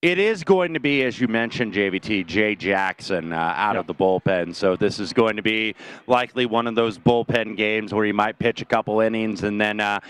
It 0.00 0.18
is 0.18 0.42
going 0.42 0.74
to 0.74 0.80
be, 0.80 1.04
as 1.04 1.20
you 1.20 1.28
mentioned, 1.28 1.74
JVT, 1.74 2.26
Jay 2.26 2.56
Jackson 2.56 3.32
uh, 3.32 3.36
out 3.56 3.76
of 3.76 3.86
the 3.86 3.94
bullpen. 3.94 4.52
So 4.52 4.74
this 4.74 4.98
is 4.98 5.12
going 5.12 5.36
to 5.36 5.42
be 5.42 5.76
likely 6.08 6.44
one 6.44 6.66
of 6.66 6.74
those 6.74 6.98
bullpen 6.98 7.56
games 7.56 7.94
where 7.94 8.04
he 8.04 8.10
might 8.10 8.36
pitch 8.36 8.60
a 8.60 8.64
couple 8.64 8.98
innings 9.00 9.44
and 9.44 9.60
then 9.60 9.78
uh, 9.78 10.00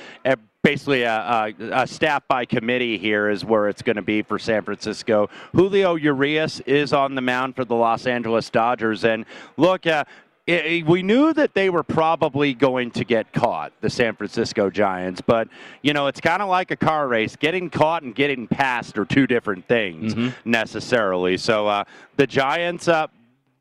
basically 0.63 1.03
a, 1.03 1.19
a, 1.19 1.55
a, 1.83 1.87
staff 1.87 2.27
by 2.29 2.45
committee 2.45 2.97
here 2.97 3.29
is 3.29 3.45
where 3.45 3.69
it's 3.69 3.83
going 3.83 3.97
to 3.97 4.03
be 4.03 4.23
for 4.23 4.39
San 4.39 4.63
Francisco. 4.63 5.29
Julio 5.53 5.97
Urias 5.97 6.61
is 6.61 6.93
on 6.93 7.15
the 7.15 7.21
mound 7.21 7.57
for 7.57 7.65
the 7.65 7.75
Los 7.75 8.07
Angeles 8.07 8.49
Dodgers, 8.49 9.05
and 9.05 9.25
look, 9.57 9.87
uh, 9.87 10.05
it, 10.47 10.85
we 10.87 11.03
knew 11.03 11.33
that 11.33 11.55
they 11.55 11.71
were 11.71 11.85
probably 11.85 12.53
going 12.53 12.91
to 12.93 13.05
get 13.05 13.33
caught, 13.33 13.73
the 13.81 13.89
San 13.89 14.17
Francisco 14.17 14.71
Giants, 14.71 15.21
but 15.21 15.49
you 15.83 15.93
know 15.93 16.09
it's 16.09 16.21
kind 16.21 16.43
of 16.43 16.49
like 16.49 16.71
a 16.73 16.77
car 16.77 17.07
race. 17.07 17.37
Getting 17.37 17.71
caught 17.71 18.03
and 18.03 18.15
getting 18.15 18.49
passed 18.49 18.99
are 18.99 19.05
two 19.05 19.27
different 19.27 19.67
things 19.69 20.15
mm-hmm. 20.15 20.51
necessarily. 20.51 21.37
So 21.37 21.69
uh, 21.69 21.85
the 22.17 22.27
Giants, 22.27 22.89
uh, 22.89 23.07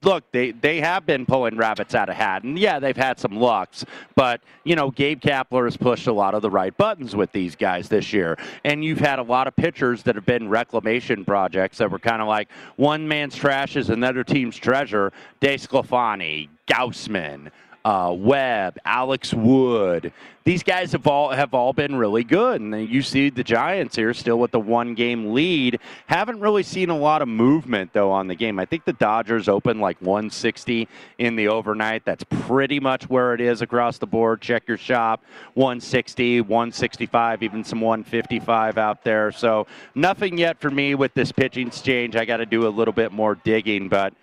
look, 0.04 0.24
they, 0.32 0.52
they 0.52 0.82
have 0.82 1.06
been 1.06 1.26
pulling 1.26 1.58
rabbits 1.58 1.94
out 1.94 2.10
of 2.10 2.16
hat. 2.16 2.44
And 2.44 2.58
yeah, 2.58 2.80
they've 2.80 2.98
had 2.98 3.20
some 3.20 3.36
lucks. 3.36 3.86
But, 4.16 4.42
you 4.64 4.76
know, 4.76 4.92
Gabe 4.92 5.22
Kapler 5.22 5.66
has 5.66 5.78
pushed 5.78 6.08
a 6.08 6.14
lot 6.14 6.34
of 6.34 6.42
the 6.42 6.50
right 6.50 6.76
buttons 6.76 7.16
with 7.16 7.32
these 7.32 7.56
guys 7.56 7.88
this 7.88 8.12
year. 8.12 8.38
And 8.64 8.84
you've 8.84 9.00
had 9.00 9.20
a 9.20 9.24
lot 9.24 9.48
of 9.48 9.56
pitchers 9.56 10.04
that 10.04 10.16
have 10.16 10.26
been 10.26 10.50
reclamation 10.50 11.24
projects 11.24 11.78
that 11.78 11.92
were 11.92 12.00
kind 12.00 12.22
of 12.22 12.28
like 12.28 12.50
one 12.78 13.08
man's 13.08 13.36
trash 13.36 13.76
is 13.76 13.90
another 13.90 14.24
team's 14.24 14.58
treasure. 14.58 15.12
DeSclafani, 15.42 16.50
Gausman 16.68 17.52
uh, 17.84 18.14
Webb, 18.18 18.78
Alex 18.86 19.34
Wood. 19.34 20.14
These 20.44 20.64
guys 20.64 20.92
have 20.94 21.06
all 21.06 21.30
have 21.30 21.54
all 21.54 21.72
been 21.72 21.96
really 21.96 22.24
good, 22.24 22.62
and 22.62 22.90
you 22.90 23.04
see 23.04 23.30
the 23.30 23.44
Giants 23.44 23.96
here 23.96 24.12
still 24.14 24.40
with 24.40 24.50
the 24.50 24.60
one 24.60 24.96
game 24.96 25.34
lead. 25.34 25.80
Haven't 26.08 26.40
really 26.40 26.64
seen 26.64 26.90
a 26.90 26.98
lot 26.98 27.22
of 27.22 27.28
movement 27.28 27.94
though 27.94 28.10
on 28.10 28.28
the 28.28 28.34
game. 28.34 28.58
I 28.58 28.66
think 28.66 28.86
the 28.86 28.94
Dodgers 28.94 29.48
open 29.48 29.80
like 29.80 30.02
160 30.02 30.88
in 31.20 31.36
the 31.36 31.48
overnight. 31.48 32.06
That's 32.06 32.24
pretty 32.24 32.80
much 32.80 33.08
where 33.08 33.36
it 33.36 33.42
is 33.42 33.62
across 33.62 34.00
the 34.00 34.08
board. 34.08 34.42
Check 34.42 34.68
your 34.68 34.78
shop, 34.78 35.24
160, 35.54 36.42
165, 36.42 37.44
even 37.44 37.64
some 37.64 37.82
155 37.82 38.80
out 38.80 39.04
there. 39.04 39.32
So 39.32 39.68
nothing 39.94 40.40
yet 40.40 40.60
for 40.60 40.72
me 40.72 40.96
with 40.96 41.14
this 41.14 41.32
pitching 41.32 41.68
exchange. 41.68 42.16
I 42.16 42.26
got 42.26 42.38
to 42.38 42.48
do 42.48 42.68
a 42.68 42.70
little 42.70 42.94
bit 42.94 43.12
more 43.12 43.36
digging, 43.36 43.90
but. 43.90 44.14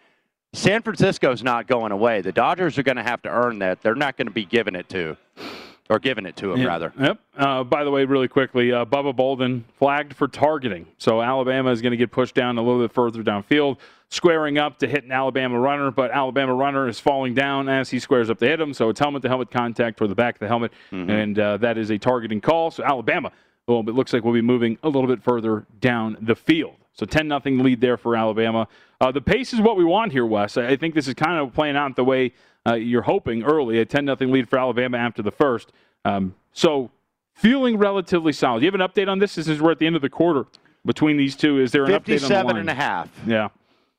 San 0.55 0.83
Francisco's 0.83 1.43
not 1.43 1.67
going 1.67 1.93
away. 1.93 2.21
The 2.21 2.33
Dodgers 2.33 2.79
are 2.79 2.83
going 2.83 2.97
to 2.97 3.03
have 3.03 3.23
to 3.23 3.29
earn 3.29 3.59
that. 3.59 3.83
They're 3.83 3.95
not 3.95 4.17
going 4.17 4.29
to 4.29 4.33
be 4.33 4.45
giving 4.45 4.75
it 4.75 4.89
to, 4.89 5.17
or 5.91 5.99
giving 5.99 6.25
it 6.25 6.37
to 6.37 6.49
them, 6.49 6.61
yeah. 6.61 6.67
rather. 6.67 6.93
Yep. 6.99 7.21
Uh, 7.37 7.65
by 7.65 7.85
the 7.85 7.91
way, 7.91 8.05
really 8.07 8.29
quickly, 8.29 8.73
uh, 8.73 8.85
Bubba 8.87 9.15
Bolden 9.15 9.65
flagged 9.79 10.15
for 10.15 10.27
targeting. 10.27 10.87
So 10.97 11.21
Alabama 11.21 11.71
is 11.71 11.83
going 11.83 11.91
to 11.91 11.99
get 11.99 12.11
pushed 12.11 12.35
down 12.35 12.57
a 12.57 12.63
little 12.63 12.81
bit 12.81 12.93
further 12.93 13.23
downfield, 13.23 13.77
squaring 14.09 14.57
up 14.57 14.79
to 14.79 14.89
hit 14.89 15.05
an 15.05 15.13
Alabama 15.13 15.61
runner, 15.61 15.91
but 15.91 16.11
Alabama 16.11 16.55
runner 16.55 16.89
is 16.89 16.99
falling 16.99 17.35
down 17.35 17.69
as 17.69 17.91
he 17.91 17.99
squares 17.99 18.31
up 18.31 18.39
to 18.39 18.47
hit 18.47 18.59
him. 18.59 18.73
So 18.73 18.89
it's 18.89 19.01
helmet 19.01 19.23
to 19.23 19.29
helmet 19.29 19.51
contact 19.51 19.99
toward 19.99 20.11
the 20.11 20.15
back 20.15 20.37
of 20.37 20.41
the 20.41 20.49
helmet, 20.49 20.73
mm-hmm. 20.91 21.11
and 21.11 21.39
uh, 21.39 21.57
that 21.59 21.77
is 21.77 21.91
a 21.91 21.99
targeting 21.99 22.41
call. 22.41 22.71
So 22.71 22.85
Alabama, 22.85 23.33
well, 23.67 23.81
it 23.81 23.95
looks 23.95 24.15
like 24.15 24.25
we'll 24.25 24.33
be 24.33 24.41
moving 24.41 24.79
a 24.83 24.89
little 24.89 25.09
bit 25.09 25.23
further 25.23 25.67
down 25.79 26.17
the 26.23 26.35
field. 26.35 26.77
So 26.99 27.07
10 27.07 27.29
nothing 27.29 27.59
lead 27.59 27.81
there 27.81 27.97
for 27.97 28.17
Alabama. 28.17 28.67
Uh, 29.01 29.13
the 29.13 29.21
pace 29.21 29.53
is 29.53 29.61
what 29.61 29.77
we 29.77 29.85
want 29.85 30.11
here, 30.11 30.27
Wes. 30.27 30.57
I 30.57 30.77
think 30.77 30.95
this 30.95 31.07
is 31.07 31.15
kind 31.15 31.39
of 31.39 31.55
playing 31.55 31.77
out 31.77 31.95
the 31.95 32.05
way 32.05 32.33
uh, 32.67 32.75
you're 32.75 33.03
hoping 33.03 33.45
early. 33.45 33.79
A 33.79 33.85
10 33.85 34.05
nothing 34.05 34.33
lead 34.33 34.49
for 34.49 34.59
Alabama 34.59 34.99
after 34.99 35.23
the 35.23 35.31
first. 35.31 35.73
Um, 36.05 36.35
so 36.53 36.91
feeling 37.35 37.79
relatively 37.79 38.33
solid. 38.33 38.61
Do 38.61 38.67
you 38.67 38.73
have 38.73 38.81
an 38.81 38.87
update 38.87 39.09
on 39.09 39.21
this? 39.21 39.37
This 39.37 39.47
is 39.47 39.63
we're 39.63 39.71
at 39.71 39.79
the 39.79 39.87
end 39.87 39.95
of 39.95 40.03
the 40.03 40.09
quarter 40.09 40.47
between 40.85 41.17
these 41.17 41.37
two. 41.37 41.61
Is 41.61 41.71
there 41.71 41.85
an 41.85 41.93
update 41.93 42.23
on 42.25 42.29
the 42.31 42.53
line? 42.53 42.57
and 42.57 42.71
a 42.71 42.75
half. 42.75 43.09
Yeah. 43.25 43.49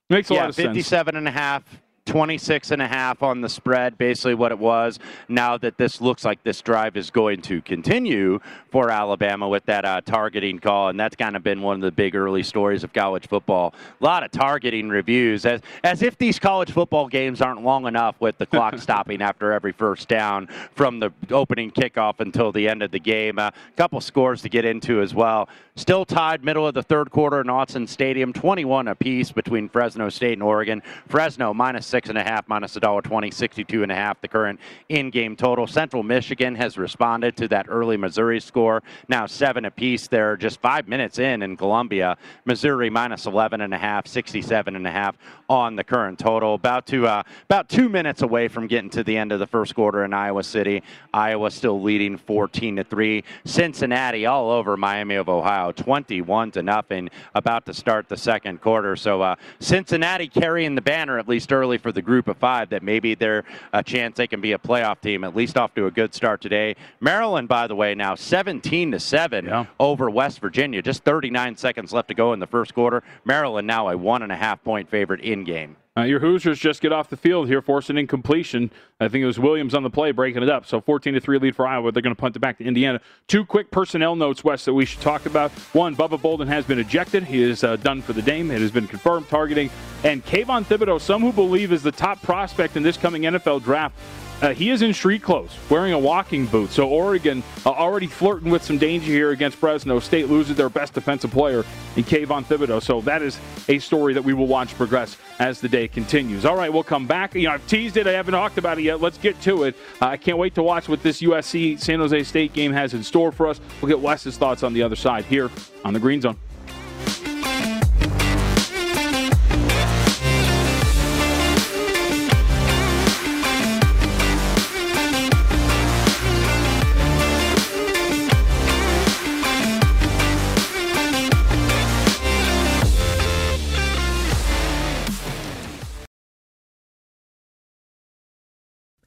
Makes 0.10 0.30
a 0.32 0.34
yeah, 0.34 0.42
lot 0.42 0.50
of 0.50 0.56
57 0.56 0.76
sense. 0.76 0.86
57 0.86 1.16
and 1.16 1.28
a 1.28 1.32
half 1.32 1.64
26 2.10 2.72
and 2.72 2.82
a 2.82 2.88
half 2.88 3.22
on 3.22 3.40
the 3.40 3.48
spread, 3.48 3.96
basically 4.00 4.34
what 4.34 4.52
it 4.52 4.58
was. 4.58 4.98
Now 5.28 5.60
that 5.60 5.78
this 5.78 6.02
looks 6.02 6.26
like 6.26 6.42
this 6.44 6.60
drive 6.60 6.98
is 6.98 7.12
going 7.12 7.44
to 7.44 7.62
continue 7.62 8.40
for 8.72 8.90
Alabama 8.90 9.48
with 9.48 9.64
that 9.66 9.86
uh, 9.86 10.02
targeting 10.02 10.58
call, 10.58 10.90
and 10.90 11.00
that's 11.00 11.16
kind 11.16 11.36
of 11.36 11.44
been 11.44 11.62
one 11.62 11.76
of 11.76 11.82
the 11.82 11.92
big 11.92 12.16
early 12.16 12.42
stories 12.42 12.84
of 12.84 12.94
college 12.94 13.28
football. 13.28 13.76
A 14.02 14.04
lot 14.04 14.24
of 14.24 14.32
targeting 14.32 14.90
reviews, 14.90 15.46
as 15.46 15.62
as 15.84 16.02
if 16.02 16.18
these 16.18 16.40
college 16.40 16.72
football 16.72 17.08
games 17.08 17.42
aren't 17.42 17.62
long 17.64 17.86
enough 17.86 18.16
with 18.20 18.40
the 18.40 18.48
clock 18.48 18.78
stopping 18.80 19.22
after 19.22 19.52
every 19.52 19.72
first 19.72 20.08
down 20.08 20.48
from 20.74 21.00
the 21.00 21.14
opening 21.30 21.70
kickoff 21.70 22.20
until 22.22 22.52
the 22.52 22.68
end 22.68 22.82
of 22.82 22.90
the 22.90 23.00
game. 23.00 23.38
A 23.38 23.44
uh, 23.44 23.52
couple 23.78 24.02
scores 24.02 24.42
to 24.42 24.50
get 24.50 24.66
into 24.66 25.00
as 25.00 25.14
well. 25.14 25.48
Still 25.80 26.04
tied 26.04 26.44
middle 26.44 26.68
of 26.68 26.74
the 26.74 26.84
third 26.84 27.10
quarter 27.10 27.40
in 27.40 27.88
Stadium, 27.88 28.34
21 28.34 28.90
apiece 28.90 29.32
between 29.32 29.70
Fresno 29.70 30.10
State 30.10 30.34
and 30.34 30.44
Oregon. 30.44 30.84
Fresno 31.08 31.54
minus 31.54 31.86
six 31.86 32.10
and 32.10 32.18
a 32.18 32.24
half, 32.24 32.50
minus 32.50 32.76
a 32.76 32.82
dollar 32.82 33.02
twenty, 33.02 33.32
62 33.32 33.82
and 33.82 33.90
a 33.90 33.96
half. 33.96 34.20
The 34.20 34.28
current 34.28 34.60
in-game 34.90 35.38
total. 35.38 35.68
Central 35.68 36.04
Michigan 36.04 36.54
has 36.56 36.78
responded 36.78 37.38
to 37.38 37.48
that 37.48 37.68
early 37.70 37.96
Missouri 37.96 38.42
score. 38.42 38.84
Now 39.08 39.26
seven 39.26 39.64
apiece. 39.64 40.10
They're 40.10 40.36
just 40.36 40.60
five 40.60 40.90
minutes 40.90 41.18
in 41.18 41.42
in 41.42 41.56
Columbia. 41.56 42.18
Missouri 42.44 42.90
minus 42.90 43.26
11 43.26 43.62
and 43.62 43.74
a 43.74 43.78
half, 43.78 44.06
67 44.06 44.76
and 44.76 44.86
a 44.86 44.92
half 44.92 45.18
on 45.50 45.78
the 45.78 45.84
current 45.86 46.20
total. 46.20 46.56
About 46.56 46.88
to 46.88 47.08
uh, 47.08 47.24
about 47.46 47.70
two 47.70 47.88
minutes 47.88 48.22
away 48.22 48.50
from 48.50 48.68
getting 48.68 48.90
to 48.90 49.04
the 49.04 49.18
end 49.18 49.32
of 49.32 49.40
the 49.40 49.48
first 49.48 49.76
quarter 49.76 50.04
in 50.04 50.14
Iowa 50.14 50.44
City. 50.44 50.84
Iowa 51.14 51.50
still 51.50 51.82
leading 51.82 52.18
14 52.18 52.76
to 52.76 52.84
three. 52.84 53.24
Cincinnati 53.46 54.26
all 54.26 54.52
over 54.52 54.76
Miami 54.76 55.16
of 55.16 55.30
Ohio. 55.30 55.69
21 55.72 56.52
to 56.52 56.64
nothing, 56.64 57.10
about 57.36 57.66
to 57.66 57.74
start 57.74 58.10
the 58.10 58.18
second 58.18 58.62
quarter. 58.62 58.96
So 58.96 59.22
uh, 59.22 59.36
Cincinnati 59.60 60.28
carrying 60.28 60.76
the 60.76 60.82
banner 60.82 61.20
at 61.20 61.28
least 61.28 61.52
early 61.52 61.78
for 61.78 61.92
the 61.92 62.02
group 62.02 62.28
of 62.28 62.38
five. 62.38 62.70
That 62.70 62.84
maybe 62.84 63.16
they're 63.16 63.44
a 63.74 63.84
chance 63.84 64.18
they 64.18 64.28
can 64.28 64.42
be 64.42 64.54
a 64.54 64.58
playoff 64.58 65.02
team. 65.02 65.24
At 65.24 65.36
least 65.36 65.58
off 65.58 65.74
to 65.76 65.88
a 65.88 65.92
good 65.92 66.14
start 66.14 66.42
today. 66.42 66.76
Maryland, 67.00 67.48
by 67.48 67.68
the 67.68 67.76
way, 67.76 67.96
now 67.96 68.16
17 68.16 68.92
to 68.92 69.00
seven 69.00 69.48
over 69.80 70.10
West 70.10 70.40
Virginia. 70.40 70.82
Just 70.82 71.04
39 71.04 71.58
seconds 71.58 71.94
left 71.94 72.08
to 72.10 72.14
go 72.14 72.34
in 72.34 72.40
the 72.40 72.48
first 72.48 72.74
quarter. 72.74 73.04
Maryland 73.26 73.68
now 73.68 73.90
a 73.90 73.98
one 73.98 74.22
and 74.22 74.32
a 74.32 74.36
half 74.36 74.64
point 74.64 74.90
favorite 74.90 75.22
in 75.22 75.44
game. 75.44 75.76
Uh, 75.98 76.04
your 76.04 76.20
Hoosiers 76.20 76.60
just 76.60 76.82
get 76.82 76.94
off 76.94 77.10
the 77.10 77.18
field 77.18 77.48
here, 77.48 77.62
forcing 77.62 77.98
incompletion. 77.98 78.72
I 79.00 79.08
think 79.08 79.24
it 79.24 79.26
was 79.26 79.40
Williams 79.40 79.74
on 79.74 79.84
the 79.84 79.90
play 79.90 80.12
breaking 80.12 80.44
it 80.44 80.50
up. 80.50 80.66
So 80.66 80.80
14 80.80 81.16
to 81.16 81.20
3 81.20 81.40
lead 81.40 81.56
for 81.56 81.66
Iowa. 81.68 81.92
They're 81.92 82.04
going 82.04 82.16
to 82.16 82.20
punt 82.20 82.36
it 82.36 82.40
back 82.40 82.60
to 82.60 82.64
Indiana. 82.64 83.02
Two 83.28 83.44
quick 83.44 83.72
personnel 83.72 84.16
notes, 84.16 84.44
Wes, 84.44 84.66
that 84.66 84.74
we 84.74 84.86
should 84.86 85.02
talk 85.02 85.26
about. 85.26 85.52
One, 85.74 85.96
Bubba 85.96 86.22
Bolden 86.22 86.48
has 86.48 86.64
been 86.64 86.80
ejected. 86.80 87.24
He 87.24 87.42
is 87.42 87.64
uh, 87.64 87.76
done 87.78 88.02
for 88.02 88.14
the 88.14 88.22
game. 88.22 88.52
It 88.52 88.62
has 88.62 88.72
been 88.72 88.88
confirmed 88.88 89.28
targeting. 89.30 89.72
And 90.04 90.24
Kayvon 90.26 90.64
Thibodeaux, 90.64 91.02
some 91.02 91.22
who 91.22 91.34
believe 91.34 91.74
is 91.74 91.84
the 91.84 91.92
top 91.92 92.22
prospect 92.22 92.78
in 92.78 92.84
this 92.84 92.96
coming 92.96 93.24
NFL 93.24 93.64
draft, 93.64 93.96
uh, 94.42 94.54
he 94.54 94.70
is 94.70 94.82
in 94.82 94.94
street 94.94 95.22
clothes, 95.22 95.56
wearing 95.70 95.94
a 95.94 96.00
walking 96.00 96.46
boot. 96.46 96.72
So 96.72 96.88
Oregon 96.88 97.44
uh, 97.66 97.70
already 97.70 98.08
flirting 98.08 98.50
with 98.50 98.64
some 98.64 98.78
danger 98.78 99.12
here 99.12 99.32
against 99.32 99.58
Fresno 99.58 100.00
State, 100.00 100.30
loses 100.30 100.56
their 100.56 100.70
best 100.70 100.94
defensive 100.94 101.32
player 101.32 101.66
in 101.96 102.04
Kayvon 102.04 102.46
Thibodeaux. 102.46 102.82
So 102.82 103.02
that 103.02 103.22
is 103.22 103.40
a 103.68 103.80
story 103.80 104.14
that 104.14 104.24
we 104.24 104.34
will 104.34 104.48
watch 104.48 104.76
progress 104.76 105.18
as 105.40 105.60
the 105.60 105.70
day 105.70 105.88
continues. 105.88 106.46
All 106.46 106.56
right, 106.56 106.72
we'll 106.72 106.84
come 106.84 107.06
back. 107.06 107.36
You 107.36 107.44
know, 107.44 107.52
I've 107.52 107.68
teased 107.68 107.98
it. 107.98 108.08
I 108.08 108.12
haven't 108.12 108.34
talked 108.34 108.58
about 108.58 108.80
it 108.80 108.84
yet. 108.84 109.02
Let's 109.02 109.18
get 109.18 109.40
to 109.42 109.64
it. 109.64 109.76
Uh, 110.02 110.08
I 110.08 110.18
can't 110.18 110.38
wait 110.38 110.56
to 110.56 110.64
watch 110.64 110.88
what 110.88 111.04
this 111.04 111.22
USC 111.22 111.80
San 111.80 112.00
Jose 112.00 112.24
State 112.24 112.54
game 112.54 112.72
has 112.72 112.94
in 112.94 113.04
store 113.04 113.32
for 113.32 113.48
us. 113.48 113.60
We'll 113.82 113.90
get 113.90 114.00
Wes's 114.00 114.38
thoughts 114.38 114.64
on 114.64 114.74
the 114.74 114.84
other 114.84 114.96
side 114.96 115.26
here 115.26 115.50
on 115.84 115.94
the 115.94 116.00
Green 116.00 116.22
Zone. 116.22 116.38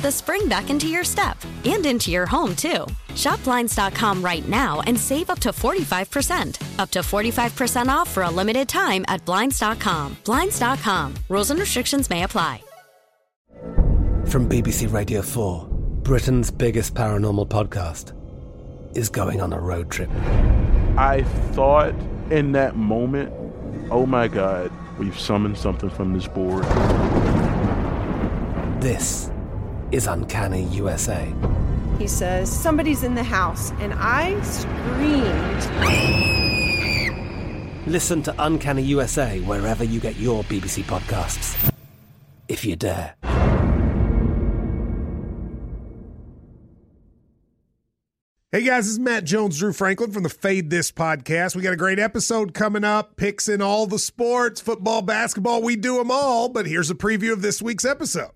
the 0.00 0.10
spring 0.10 0.48
back 0.48 0.70
into 0.70 0.88
your 0.88 1.04
step 1.04 1.36
and 1.64 1.84
into 1.86 2.10
your 2.10 2.26
home, 2.26 2.56
too. 2.56 2.86
Shop 3.14 3.42
Blinds.com 3.44 4.24
right 4.24 4.46
now 4.48 4.80
and 4.86 4.98
save 4.98 5.30
up 5.30 5.38
to 5.40 5.50
45%. 5.50 6.78
Up 6.78 6.90
to 6.90 7.00
45% 7.00 7.88
off 7.88 8.08
for 8.10 8.22
a 8.24 8.30
limited 8.30 8.68
time 8.68 9.04
at 9.08 9.24
Blinds.com. 9.24 10.16
Blinds.com. 10.24 11.14
Rules 11.28 11.50
and 11.50 11.60
restrictions 11.60 12.10
may 12.10 12.22
apply. 12.24 12.62
From 14.26 14.48
BBC 14.48 14.92
Radio 14.92 15.22
4, 15.22 15.68
Britain's 16.02 16.50
biggest 16.50 16.94
paranormal 16.94 17.48
podcast 17.48 18.12
is 18.96 19.08
going 19.08 19.40
on 19.40 19.52
a 19.52 19.60
road 19.60 19.90
trip. 19.90 20.10
I 20.98 21.22
thought 21.52 21.94
in 22.30 22.52
that 22.52 22.74
moment, 22.74 23.32
oh 23.90 24.04
my 24.04 24.26
God, 24.26 24.72
we've 24.98 25.18
summoned 25.18 25.56
something 25.56 25.90
from 25.90 26.12
this 26.12 26.26
board. 26.26 26.64
This 28.82 29.30
is 29.96 30.06
Uncanny 30.06 30.64
USA. 30.64 31.32
He 31.98 32.06
says, 32.06 32.52
Somebody's 32.52 33.02
in 33.02 33.14
the 33.14 33.22
house. 33.22 33.70
And 33.80 33.94
I 33.96 34.38
screamed. 34.42 35.62
Listen 37.86 38.22
to 38.24 38.34
Uncanny 38.38 38.82
USA 38.82 39.40
wherever 39.40 39.84
you 39.84 39.98
get 39.98 40.16
your 40.16 40.44
BBC 40.44 40.82
podcasts, 40.84 41.72
if 42.48 42.64
you 42.64 42.76
dare. 42.76 43.14
Hey 48.52 48.62
guys, 48.62 48.84
this 48.84 48.92
is 48.92 48.98
Matt 48.98 49.24
Jones, 49.24 49.58
Drew 49.58 49.72
Franklin 49.72 50.12
from 50.12 50.22
the 50.22 50.28
Fade 50.28 50.70
This 50.70 50.92
podcast. 50.92 51.56
We 51.56 51.62
got 51.62 51.72
a 51.72 51.76
great 51.76 51.98
episode 51.98 52.54
coming 52.54 52.84
up, 52.84 53.16
picks 53.16 53.48
in 53.48 53.60
all 53.62 53.86
the 53.86 53.98
sports, 53.98 54.60
football, 54.60 55.02
basketball, 55.02 55.62
we 55.62 55.74
do 55.76 55.96
them 55.96 56.10
all. 56.10 56.48
But 56.48 56.66
here's 56.66 56.90
a 56.90 56.94
preview 56.94 57.32
of 57.32 57.42
this 57.42 57.60
week's 57.60 57.84
episode. 57.84 58.35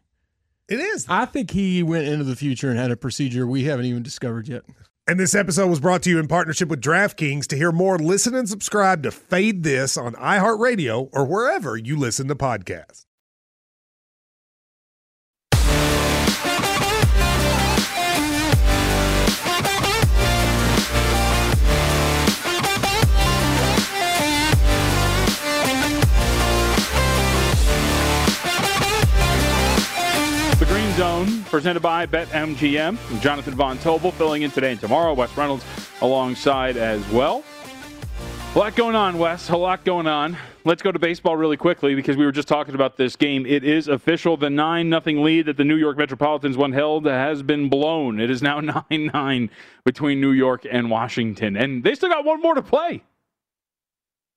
It 0.71 0.79
is. 0.79 1.05
I 1.09 1.25
think 1.25 1.51
he 1.51 1.83
went 1.83 2.07
into 2.07 2.23
the 2.23 2.37
future 2.37 2.69
and 2.69 2.79
had 2.79 2.91
a 2.91 2.95
procedure 2.95 3.45
we 3.45 3.65
haven't 3.65 3.87
even 3.87 4.03
discovered 4.03 4.47
yet. 4.47 4.63
And 5.05 5.19
this 5.19 5.35
episode 5.35 5.67
was 5.67 5.81
brought 5.81 6.01
to 6.03 6.09
you 6.09 6.17
in 6.17 6.29
partnership 6.29 6.69
with 6.69 6.79
DraftKings. 6.79 7.45
To 7.47 7.57
hear 7.57 7.73
more, 7.73 7.99
listen 7.99 8.33
and 8.33 8.47
subscribe 8.47 9.03
to 9.03 9.11
Fade 9.11 9.63
This 9.63 9.97
on 9.97 10.13
iHeartRadio 10.13 11.09
or 11.11 11.25
wherever 11.25 11.75
you 11.75 11.97
listen 11.97 12.29
to 12.29 12.35
podcasts. 12.35 13.05
Zone, 31.01 31.43
presented 31.45 31.79
by 31.79 32.05
BetMGM. 32.05 33.21
Jonathan 33.21 33.55
Von 33.55 33.79
Tobel 33.79 34.11
filling 34.11 34.43
in 34.43 34.51
today 34.51 34.69
and 34.69 34.79
tomorrow. 34.79 35.15
Wes 35.15 35.35
Reynolds 35.35 35.65
alongside 36.01 36.77
as 36.77 37.03
well. 37.09 37.43
A 38.53 38.59
lot 38.59 38.75
going 38.75 38.93
on, 38.93 39.17
Wes. 39.17 39.49
A 39.49 39.57
lot 39.57 39.83
going 39.83 40.05
on. 40.05 40.37
Let's 40.63 40.83
go 40.83 40.91
to 40.91 40.99
baseball 40.99 41.35
really 41.35 41.57
quickly 41.57 41.95
because 41.95 42.17
we 42.17 42.25
were 42.25 42.31
just 42.31 42.47
talking 42.47 42.75
about 42.75 42.97
this 42.97 43.15
game. 43.15 43.47
It 43.47 43.63
is 43.63 43.87
official. 43.87 44.37
The 44.37 44.51
9 44.51 44.89
nothing 44.89 45.23
lead 45.23 45.47
that 45.47 45.57
the 45.57 45.65
New 45.65 45.77
York 45.77 45.97
Metropolitans 45.97 46.55
one 46.55 46.71
held 46.71 47.07
has 47.07 47.41
been 47.41 47.67
blown. 47.67 48.19
It 48.19 48.29
is 48.29 48.43
now 48.43 48.59
9 48.91 49.09
9 49.11 49.49
between 49.83 50.21
New 50.21 50.33
York 50.33 50.67
and 50.69 50.91
Washington. 50.91 51.57
And 51.57 51.83
they 51.83 51.95
still 51.95 52.09
got 52.09 52.25
one 52.25 52.43
more 52.43 52.53
to 52.53 52.61
play. 52.61 53.01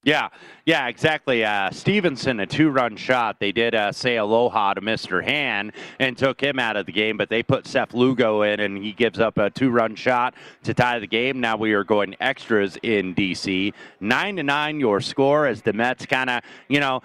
Yeah, 0.04 0.28
yeah, 0.66 0.88
exactly. 0.88 1.46
Uh, 1.46 1.70
Stevenson, 1.70 2.40
a 2.40 2.46
two-run 2.46 2.94
shot. 2.94 3.40
They 3.40 3.52
did 3.52 3.74
uh, 3.74 3.90
say 3.90 4.18
aloha 4.18 4.74
to 4.74 4.82
Mr. 4.82 5.24
Hand 5.24 5.72
and 5.98 6.16
took 6.16 6.42
him 6.42 6.58
out 6.58 6.76
of 6.76 6.84
the 6.84 6.92
game, 6.92 7.16
but 7.16 7.30
they 7.30 7.42
put 7.42 7.66
Seth 7.66 7.94
Lugo 7.94 8.42
in, 8.42 8.60
and 8.60 8.76
he 8.76 8.92
gives 8.92 9.18
up 9.18 9.38
a 9.38 9.48
two-run 9.48 9.96
shot 9.96 10.34
to 10.64 10.74
tie 10.74 10.98
the 10.98 11.06
game. 11.06 11.40
Now 11.40 11.56
we 11.56 11.72
are 11.72 11.84
going 11.84 12.16
extras 12.20 12.76
in 12.82 13.14
DC. 13.14 13.72
Nine 14.00 14.36
to 14.36 14.42
nine, 14.42 14.78
your 14.78 15.00
score 15.00 15.46
as 15.46 15.62
the 15.62 15.72
Mets 15.72 16.04
kind 16.04 16.28
of, 16.28 16.42
you 16.68 16.80
know, 16.80 17.00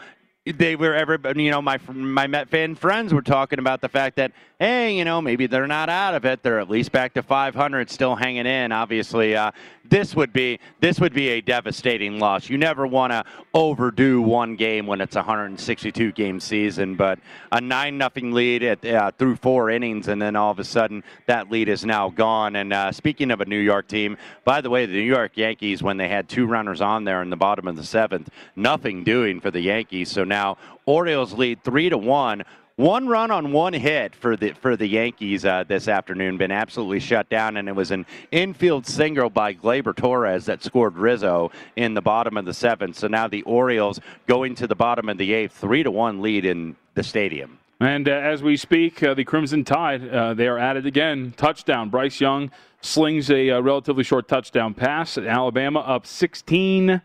they 0.58 0.76
were 0.76 0.94
everybody, 0.94 1.44
you 1.44 1.52
know, 1.52 1.62
my 1.62 1.80
my 1.88 2.28
Met 2.28 2.50
fan 2.50 2.76
friends 2.76 3.14
were 3.14 3.22
talking 3.22 3.60
about 3.60 3.82
the 3.82 3.90
fact 3.90 4.16
that 4.18 4.32
hey, 4.60 4.98
you 4.98 5.06
know, 5.06 5.22
maybe 5.22 5.48
they're 5.48 5.68
not 5.68 5.88
out 5.88 6.14
of 6.14 6.26
it. 6.26 6.44
They're 6.44 6.60
at 6.60 6.70
least 6.70 6.92
back 6.92 7.14
to 7.14 7.24
500, 7.24 7.90
still 7.90 8.18
hanging 8.18 8.46
in. 8.46 8.74
Obviously, 8.74 9.34
uh, 9.34 9.52
this 9.86 10.16
would 10.16 10.34
be 10.34 10.60
this 10.82 11.00
would 11.00 11.14
be 11.14 11.30
a 11.30 11.42
devastating 11.42 12.20
loss. 12.20 12.50
You 12.50 12.58
never 12.58 12.86
want 12.86 13.12
to 13.12 13.24
overdo 13.54 14.22
one 14.22 14.56
game 14.56 14.86
when 14.86 15.02
it's 15.02 15.16
a 15.16 15.20
162 15.20 16.12
game 16.12 16.40
season, 16.40 16.96
but 16.96 17.20
a 17.52 17.62
nine 17.62 17.98
nothing 17.98 18.34
lead 18.34 18.64
at, 18.64 18.86
uh, 18.86 19.12
through 19.18 19.38
four 19.38 19.70
innings, 19.70 20.10
and 20.10 20.22
then 20.22 20.36
all 20.36 20.52
of 20.52 20.60
a 20.60 20.64
sudden 20.64 21.04
that 21.26 21.50
lead 21.50 21.70
is 21.70 21.86
now 21.86 22.10
gone. 22.10 22.58
And 22.58 22.74
uh, 22.74 22.92
speaking 22.92 23.32
of 23.32 23.42
a 23.42 23.46
New 23.46 23.60
York 23.60 23.88
team, 23.88 24.18
by 24.44 24.62
the 24.62 24.70
way, 24.70 24.86
the 24.86 24.94
New 24.94 25.00
York 25.00 25.38
Yankees, 25.38 25.82
when 25.82 25.98
they 25.98 26.10
had 26.10 26.28
two 26.28 26.46
runners 26.46 26.82
on 26.82 27.06
there 27.06 27.22
in 27.22 27.30
the 27.30 27.38
bottom 27.38 27.68
of 27.68 27.76
the 27.78 27.84
seventh, 27.84 28.30
nothing 28.56 29.04
doing 29.04 29.40
for 29.40 29.52
the 29.52 29.62
Yankees. 29.62 30.12
So 30.12 30.24
now 30.39 30.58
Orioles 30.86 31.34
lead 31.34 31.63
three 31.63 31.89
to 31.89 31.97
one. 31.97 32.43
One 32.78 33.10
run 33.10 33.30
on 33.30 33.52
one 33.52 33.73
hit 33.73 34.15
for 34.15 34.38
the 34.38 34.54
for 34.54 34.78
the 34.78 34.88
Yankees 34.88 35.43
uh, 35.43 35.65
this 35.67 35.89
afternoon, 35.89 36.38
been 36.38 36.49
absolutely 36.49 37.02
shut 37.02 37.30
down, 37.30 37.58
and 37.58 37.67
it 37.67 37.75
was 37.75 37.91
an 37.91 38.06
infield 38.32 38.88
single 38.88 39.30
by 39.30 39.54
Gleyber 39.54 39.93
Torres 39.93 40.45
that 40.45 40.63
scored 40.63 40.95
Rizzo 40.95 41.52
in 41.75 41.93
the 41.93 42.02
bottom 42.02 42.38
of 42.38 42.45
the 42.45 42.54
seventh. 42.54 42.95
So 42.95 43.10
now 43.10 43.28
the 43.28 43.41
Orioles 43.41 43.99
going 44.28 44.56
to 44.56 44.65
the 44.65 44.75
bottom 44.75 45.10
of 45.10 45.17
the 45.17 45.34
eighth, 45.34 45.58
three 45.58 45.84
to 45.84 45.91
one 45.91 46.21
lead 46.21 46.45
in 46.45 46.78
the 46.93 47.04
stadium. 47.04 47.60
And 47.82 48.08
uh, 48.08 48.13
as 48.13 48.41
we 48.41 48.56
speak, 48.56 49.04
uh, 49.04 49.13
the 49.13 49.25
Crimson 49.25 49.65
Tide, 49.65 50.08
uh, 50.08 50.34
they 50.34 50.47
are 50.47 50.58
at 50.58 50.78
it 50.78 50.86
again. 50.86 51.34
Touchdown. 51.36 51.89
Bryce 51.89 52.21
Young 52.21 52.49
slings 52.80 53.30
a 53.30 53.49
uh, 53.49 53.60
relatively 53.60 54.06
short 54.06 54.30
touchdown 54.30 54.73
pass. 54.73 55.17
At 55.17 55.25
Alabama 55.25 55.82
up 55.82 56.06
16 56.06 57.02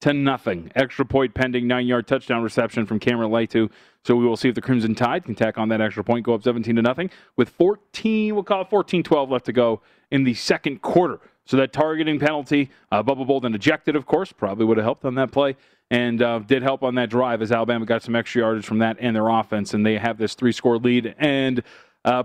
to 0.00 0.12
nothing. 0.12 0.70
Extra 0.74 1.04
point 1.04 1.34
pending, 1.34 1.66
nine 1.66 1.86
yard 1.86 2.06
touchdown 2.06 2.42
reception 2.42 2.86
from 2.86 2.98
Cameron 2.98 3.30
Latu. 3.30 3.70
So 4.04 4.16
we 4.16 4.24
will 4.26 4.36
see 4.36 4.48
if 4.48 4.54
the 4.54 4.62
Crimson 4.62 4.94
Tide 4.94 5.24
can 5.24 5.34
tack 5.34 5.58
on 5.58 5.68
that 5.68 5.80
extra 5.80 6.02
point, 6.02 6.24
go 6.24 6.34
up 6.34 6.42
17 6.42 6.76
to 6.76 6.82
nothing 6.82 7.10
with 7.36 7.50
14, 7.50 8.34
we'll 8.34 8.44
call 8.44 8.62
it 8.62 8.70
14 8.70 9.02
12 9.02 9.30
left 9.30 9.46
to 9.46 9.52
go 9.52 9.82
in 10.10 10.24
the 10.24 10.34
second 10.34 10.82
quarter. 10.82 11.20
So 11.44 11.56
that 11.56 11.72
targeting 11.72 12.18
penalty, 12.18 12.70
uh, 12.92 13.02
Bubba 13.02 13.26
Bolden 13.26 13.54
ejected, 13.54 13.96
of 13.96 14.06
course, 14.06 14.32
probably 14.32 14.64
would 14.64 14.76
have 14.76 14.84
helped 14.84 15.04
on 15.04 15.16
that 15.16 15.32
play 15.32 15.56
and 15.90 16.22
uh, 16.22 16.38
did 16.38 16.62
help 16.62 16.82
on 16.82 16.94
that 16.94 17.10
drive 17.10 17.42
as 17.42 17.50
Alabama 17.50 17.84
got 17.84 18.02
some 18.02 18.14
extra 18.14 18.42
yardage 18.42 18.64
from 18.64 18.78
that 18.78 18.96
and 19.00 19.16
their 19.16 19.28
offense, 19.28 19.74
and 19.74 19.84
they 19.84 19.98
have 19.98 20.16
this 20.16 20.34
three 20.34 20.52
score 20.52 20.78
lead. 20.78 21.14
And 21.18 21.62
uh, 22.04 22.24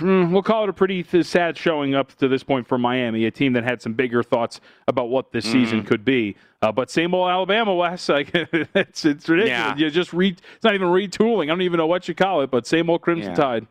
we'll 0.00 0.42
call 0.42 0.64
it 0.64 0.70
a 0.70 0.72
pretty 0.72 1.02
th- 1.02 1.26
sad 1.26 1.56
showing 1.56 1.94
up 1.94 2.14
to 2.16 2.28
this 2.28 2.42
point 2.42 2.66
for 2.66 2.78
Miami, 2.78 3.26
a 3.26 3.30
team 3.30 3.52
that 3.52 3.64
had 3.64 3.80
some 3.80 3.92
bigger 3.92 4.22
thoughts 4.22 4.60
about 4.88 5.08
what 5.08 5.32
this 5.32 5.44
mm-hmm. 5.46 5.64
season 5.64 5.82
could 5.84 6.04
be. 6.04 6.36
Uh, 6.60 6.72
but 6.72 6.90
same 6.90 7.14
old 7.14 7.30
Alabama, 7.30 7.74
Wes. 7.76 8.08
Like 8.08 8.30
it's 8.32 9.04
it's 9.04 9.28
ridiculous. 9.28 9.48
Yeah. 9.48 9.76
You 9.76 9.90
just 9.90 10.12
re- 10.12 10.30
it's 10.30 10.64
not 10.64 10.74
even 10.74 10.88
retooling. 10.88 11.44
I 11.44 11.46
don't 11.46 11.62
even 11.62 11.78
know 11.78 11.86
what 11.86 12.08
you 12.08 12.14
call 12.14 12.40
it, 12.42 12.50
but 12.50 12.66
same 12.66 12.90
old 12.90 13.02
Crimson 13.02 13.30
yeah. 13.30 13.36
Tide. 13.36 13.66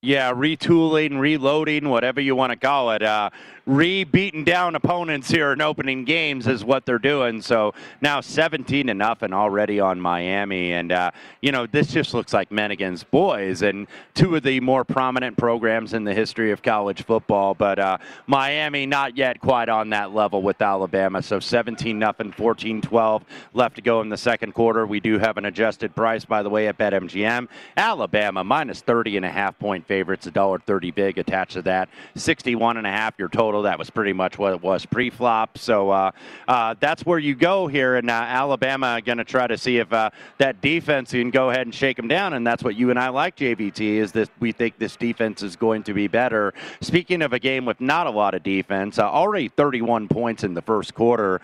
Yeah, 0.00 0.32
retooling, 0.32 1.18
reloading, 1.18 1.88
whatever 1.88 2.20
you 2.20 2.36
want 2.36 2.52
to 2.52 2.56
call 2.56 2.92
it. 2.92 3.02
Uh, 3.02 3.30
re-beating 3.68 4.44
down 4.44 4.74
opponents 4.74 5.30
here 5.30 5.52
in 5.52 5.60
opening 5.60 6.02
games 6.02 6.46
is 6.46 6.64
what 6.64 6.86
they're 6.86 6.98
doing. 6.98 7.42
So 7.42 7.74
now 8.00 8.22
17 8.22 8.86
to 8.86 8.94
nothing 8.94 9.34
already 9.34 9.78
on 9.78 10.00
Miami, 10.00 10.72
and 10.72 10.90
uh, 10.90 11.10
you 11.42 11.52
know 11.52 11.66
this 11.66 11.88
just 11.88 12.14
looks 12.14 12.32
like 12.32 12.50
men 12.50 12.70
against 12.70 13.10
boys, 13.10 13.60
and 13.60 13.86
two 14.14 14.34
of 14.36 14.42
the 14.42 14.58
more 14.60 14.84
prominent 14.84 15.36
programs 15.36 15.92
in 15.92 16.04
the 16.04 16.14
history 16.14 16.50
of 16.50 16.62
college 16.62 17.04
football. 17.04 17.52
But 17.52 17.78
uh, 17.78 17.98
Miami 18.26 18.86
not 18.86 19.18
yet 19.18 19.38
quite 19.38 19.68
on 19.68 19.90
that 19.90 20.14
level 20.14 20.40
with 20.40 20.62
Alabama. 20.62 21.22
So 21.22 21.38
17 21.38 21.98
nothing, 21.98 22.32
14-12 22.32 23.22
left 23.52 23.76
to 23.76 23.82
go 23.82 24.00
in 24.00 24.08
the 24.08 24.16
second 24.16 24.54
quarter. 24.54 24.86
We 24.86 25.00
do 25.00 25.18
have 25.18 25.36
an 25.36 25.44
adjusted 25.44 25.94
price, 25.94 26.24
by 26.24 26.42
the 26.42 26.48
way, 26.48 26.68
at 26.68 26.78
BetMGM. 26.78 27.48
Alabama 27.76 28.42
minus 28.42 28.80
30 28.80 29.18
and 29.18 29.26
a 29.26 29.30
half 29.30 29.58
point 29.58 29.86
favorites, 29.86 30.26
a 30.26 30.30
dollar 30.30 30.58
30 30.58 30.90
big 30.92 31.18
attached 31.18 31.52
to 31.52 31.62
that. 31.62 31.90
61 32.14 32.78
and 32.78 32.86
a 32.86 32.90
half 32.90 33.18
your 33.18 33.28
total 33.28 33.57
That 33.62 33.78
was 33.78 33.90
pretty 33.90 34.12
much 34.12 34.38
what 34.38 34.52
it 34.52 34.62
was 34.62 34.86
pre-flop. 34.86 35.58
So 35.58 35.90
uh, 35.90 36.10
uh, 36.46 36.74
that's 36.80 37.04
where 37.04 37.18
you 37.18 37.34
go 37.34 37.66
here, 37.66 37.96
and 37.96 38.10
uh, 38.10 38.12
Alabama 38.12 39.00
going 39.04 39.18
to 39.18 39.24
try 39.24 39.46
to 39.46 39.58
see 39.58 39.78
if 39.78 39.92
uh, 39.92 40.10
that 40.38 40.60
defense 40.60 41.10
can 41.10 41.30
go 41.30 41.50
ahead 41.50 41.66
and 41.66 41.74
shake 41.74 41.96
them 41.96 42.08
down, 42.08 42.34
and 42.34 42.46
that's 42.46 42.62
what 42.62 42.76
you 42.76 42.90
and 42.90 42.98
I 42.98 43.08
like, 43.08 43.36
JVT, 43.36 43.80
is 43.80 44.12
that 44.12 44.30
we 44.40 44.52
think 44.52 44.78
this 44.78 44.96
defense 44.96 45.42
is 45.42 45.56
going 45.56 45.82
to 45.84 45.94
be 45.94 46.08
better. 46.08 46.54
Speaking 46.80 47.22
of 47.22 47.32
a 47.32 47.38
game 47.38 47.64
with 47.64 47.80
not 47.80 48.06
a 48.06 48.10
lot 48.10 48.34
of 48.34 48.42
defense, 48.42 48.98
uh, 48.98 49.10
already 49.10 49.48
31 49.48 50.08
points 50.08 50.44
in 50.44 50.54
the 50.54 50.62
first 50.62 50.94
quarter 50.94 51.40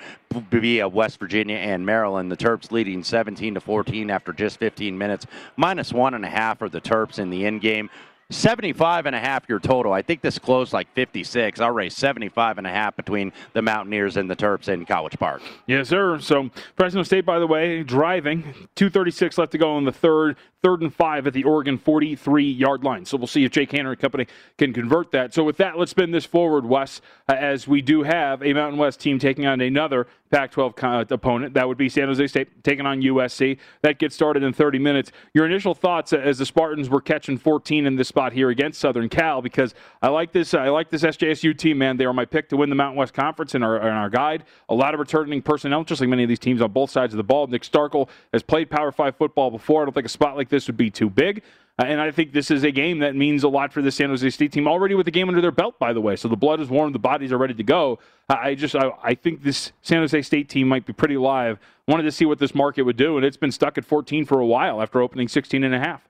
via 0.51 0.89
West 0.89 1.19
Virginia 1.21 1.57
and 1.57 1.85
Maryland. 1.85 2.31
The 2.31 2.37
Terps 2.37 2.73
leading 2.73 3.03
17 3.03 3.55
to 3.55 3.61
14 3.61 4.11
after 4.11 4.33
just 4.33 4.59
15 4.59 4.97
minutes, 4.97 5.27
minus 5.57 5.93
one 5.93 6.15
and 6.15 6.25
a 6.25 6.29
half 6.29 6.59
for 6.59 6.69
the 6.69 6.81
Terps 6.81 7.19
in 7.19 7.31
the 7.31 7.47
end 7.47 7.61
game. 7.61 7.91
75 8.31 9.07
and 9.07 9.15
a 9.15 9.21
half 9.21 9.49
your 9.49 9.61
total. 9.61 9.93
I 9.93 10.03
think 10.03 10.23
this 10.23 10.39
closed 10.39 10.73
like 10.73 10.93
56. 10.95 11.61
I'll 11.61 11.71
raise 11.71 11.95
75 11.97 12.59
and 12.59 12.67
a 12.67 12.71
half 12.71 12.97
between 12.97 13.33
the 13.53 13.63
Mountaineers 13.63 14.17
and 14.17 14.31
the 14.31 14.37
Terps 14.37 14.69
in 14.69 14.85
College 14.87 15.19
Park. 15.19 15.43
Yes, 15.67 15.89
sir. 15.89 16.19
So 16.21 16.51
Fresno 16.77 17.03
State, 17.03 17.27
by 17.27 17.39
the 17.39 17.47
way, 17.47 17.83
driving. 17.83 18.43
236 18.75 19.39
left 19.39 19.53
to 19.53 19.59
go 19.59 19.77
in 19.79 19.85
the 19.85 19.93
third. 19.93 20.37
Third 20.63 20.81
and 20.81 20.95
five 20.95 21.27
at 21.27 21.35
the 21.35 21.45
Oregon 21.45 21.77
43 21.77 22.51
yard 22.51 22.85
line. 22.85 23.05
So 23.05 23.19
we'll 23.19 23.27
see 23.27 23.45
if 23.45 23.53
Jake 23.53 23.71
Haener 23.71 23.91
and 23.91 23.99
company 23.99 24.27
can 24.57 24.73
convert 24.73 25.11
that. 25.11 25.35
So 25.35 25.45
with 25.45 25.59
that, 25.59 25.79
let's 25.79 25.91
spin 25.91 26.11
this 26.11 26.25
forward, 26.25 26.65
Wes, 26.65 27.03
uh, 27.29 27.35
as 27.35 27.69
we 27.69 27.83
do 27.83 28.03
have 28.03 28.43
a 28.43 28.55
Mountain 28.55 28.79
West 28.79 28.99
team 28.99 29.19
taking 29.19 29.45
on 29.45 29.61
another 29.61 30.07
Pac 30.35 30.51
12 30.51 30.75
uh, 30.83 31.05
opponent. 31.11 31.55
That 31.55 31.69
would 31.69 31.79
be 31.79 31.89
San 31.89 32.09
Jose 32.09 32.27
State 32.27 32.65
taking 32.65 32.87
on 32.87 33.01
USC. 33.01 33.57
That 33.83 34.01
gets 34.01 34.17
started 34.17 34.43
in 34.43 34.53
30 34.53 34.81
minutes. 34.81 35.13
Your 35.33 35.47
initial 35.47 35.77
thoughts 35.77 36.13
as 36.13 36.39
the 36.39 36.47
Spartans 36.47 36.89
were 36.89 37.01
catching 37.01 37.39
14 37.39 37.87
in 37.87 37.95
this 37.95 38.09
spot 38.09 38.33
here 38.33 38.51
against 38.51 38.81
Southern 38.81 39.09
Cal 39.09 39.41
because 39.41 39.77
I 40.03 40.09
like 40.09 40.33
this. 40.33 40.53
I 40.53 40.71
like 40.71 40.91
this 40.91 41.03
SJSU 41.03 41.57
team, 41.57 41.79
man. 41.79 41.97
They 41.99 42.05
are 42.05 42.13
my 42.13 42.25
pick 42.25 42.49
to 42.49 42.57
win 42.57 42.69
the 42.69 42.75
Mountain 42.75 42.99
West 42.99 43.15
Conference 43.15 43.55
in 43.55 43.63
our, 43.63 43.77
in 43.77 43.95
our 43.95 44.11
guide. 44.11 44.43
A 44.71 44.75
lot 44.75 44.93
of 44.93 44.99
returning 44.99 45.41
personnel, 45.41 45.85
just 45.85 46.01
like 46.01 46.11
many 46.11 46.25
of 46.25 46.29
these 46.29 46.41
teams 46.41 46.61
on 46.61 46.73
both 46.73 46.91
sides 46.91 47.15
of 47.15 47.19
the 47.19 47.23
ball. 47.23 47.47
Nick 47.47 47.63
Starkel 47.63 48.09
has 48.33 48.43
played 48.43 48.69
Power 48.69 48.91
Five 48.91 49.15
football 49.15 49.53
before. 49.53 49.83
I 49.83 49.85
don't 49.85 49.95
think 49.95 50.07
a 50.07 50.09
spot 50.09 50.37
like 50.37 50.49
this 50.49 50.67
would 50.67 50.77
be 50.77 50.91
too 50.91 51.09
big. 51.09 51.45
Uh, 51.79 51.87
and 51.87 52.01
I 52.01 52.13
think 52.13 52.33
this 52.33 52.53
is 52.53 52.63
a 52.63 52.71
game 52.71 53.01
that 53.01 53.17
means 53.17 53.43
a 53.43 53.49
lot 53.49 53.73
for 53.73 53.83
the 53.83 53.91
San 53.91 54.09
Jose 54.09 54.29
State 54.31 54.53
team 54.53 54.69
already 54.69 54.95
with 54.95 55.07
the 55.07 55.11
game 55.11 55.29
under 55.29 55.41
their 55.41 55.51
belt, 55.51 55.79
by 55.79 55.93
the 55.93 56.01
way. 56.01 56.15
So 56.15 56.29
the 56.29 56.37
blood 56.37 56.61
is 56.61 56.69
warm, 56.69 56.93
the 56.93 57.01
bodies 57.01 57.33
are 57.33 57.39
ready 57.39 57.55
to 57.55 57.65
go. 57.65 57.99
I 58.29 58.55
just 58.55 58.77
I, 58.77 58.93
I 59.03 59.15
think 59.15 59.43
this 59.43 59.73
San 59.83 59.99
Jose 59.99 60.23
State 60.23 60.49
team 60.49 60.69
might 60.69 60.87
be 60.87 60.93
pretty 60.93 61.17
live. 61.17 61.59
Wanted 61.89 62.05
to 62.05 62.13
see 62.13 62.25
what 62.25 62.39
this 62.39 62.55
market 62.55 62.83
would 62.83 62.97
do, 62.97 63.17
and 63.17 63.27
it's 63.27 63.37
been 63.37 63.53
stuck 63.53 63.77
at 63.77 63.85
14 63.85 64.25
for 64.25 64.39
a 64.39 64.47
while 64.47 64.81
after 64.81 65.03
opening 65.03 65.27
16 65.27 65.65
and 65.65 65.75
a 65.75 65.81
half. 65.81 66.09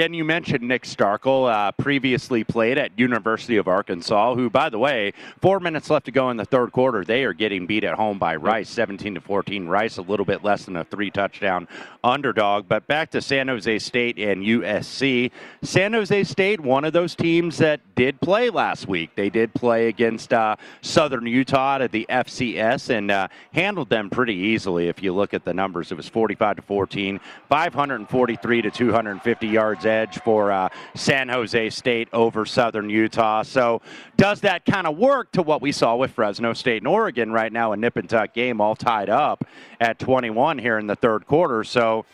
And 0.00 0.14
you 0.14 0.24
mentioned 0.24 0.66
Nick 0.66 0.82
Starkel, 0.82 1.50
uh, 1.50 1.72
previously 1.72 2.44
played 2.44 2.78
at 2.78 2.98
University 2.98 3.56
of 3.56 3.66
Arkansas, 3.66 4.34
who, 4.34 4.50
by 4.50 4.68
the 4.68 4.78
way, 4.78 5.12
four 5.40 5.58
minutes 5.58 5.88
left 5.88 6.04
to 6.06 6.12
go 6.12 6.30
in 6.30 6.36
the 6.36 6.44
third 6.44 6.70
quarter. 6.70 7.04
They 7.04 7.24
are 7.24 7.32
getting 7.32 7.66
beat 7.66 7.82
at 7.82 7.94
home 7.94 8.18
by 8.18 8.36
Rice, 8.36 8.68
17 8.68 9.14
to 9.14 9.20
14. 9.20 9.66
Rice 9.66 9.96
a 9.96 10.02
little 10.02 10.26
bit 10.26 10.44
less 10.44 10.66
than 10.66 10.76
a 10.76 10.84
three 10.84 11.10
touchdown 11.10 11.66
underdog. 12.04 12.68
But 12.68 12.86
back 12.86 13.10
to 13.12 13.22
San 13.22 13.48
Jose 13.48 13.78
State 13.78 14.18
and 14.18 14.42
USC. 14.42 15.30
San 15.62 15.92
Jose 15.92 16.24
State, 16.24 16.60
one 16.60 16.84
of 16.84 16.92
those 16.92 17.14
teams 17.14 17.58
that 17.58 17.80
did 17.94 18.20
play 18.20 18.50
last 18.50 18.86
week. 18.86 19.10
They 19.16 19.30
did 19.30 19.54
play 19.54 19.88
against 19.88 20.32
uh, 20.32 20.56
Southern 20.82 21.26
Utah 21.26 21.78
at 21.78 21.90
the 21.90 22.06
FCS 22.08 22.90
and 22.90 23.10
uh, 23.10 23.28
handled 23.52 23.88
them 23.88 24.10
pretty 24.10 24.34
easily. 24.34 24.88
If 24.88 25.02
you 25.02 25.12
look 25.12 25.34
at 25.34 25.44
the 25.44 25.54
numbers, 25.54 25.90
it 25.90 25.96
was 25.96 26.08
45 26.08 26.56
to 26.56 26.62
14, 26.62 27.20
543 27.48 28.62
to 28.62 28.70
250 28.70 29.46
yards 29.46 29.80
yards 29.80 29.86
edge 29.90 30.18
for 30.20 30.50
uh, 30.52 30.68
San 30.94 31.28
Jose 31.28 31.70
State 31.70 32.08
over 32.12 32.46
Southern 32.46 32.88
Utah. 32.88 33.42
So, 33.42 33.82
does 34.16 34.40
that 34.40 34.64
kind 34.64 34.86
of 34.86 34.96
work 34.96 35.32
to 35.32 35.42
what 35.42 35.60
we 35.60 35.72
saw 35.72 35.96
with 35.96 36.12
Fresno 36.12 36.52
State 36.52 36.78
and 36.78 36.88
Oregon 36.88 37.32
right 37.32 37.52
now? 37.52 37.72
A 37.72 37.76
nip 37.76 37.96
and 37.96 38.08
tuck 38.08 38.32
game, 38.32 38.60
all 38.60 38.76
tied 38.76 39.10
up 39.10 39.44
at 39.80 39.98
21 39.98 40.58
here 40.58 40.78
in 40.78 40.86
the 40.86 40.96
third 40.96 41.26
quarter. 41.26 41.64
So, 41.64 42.06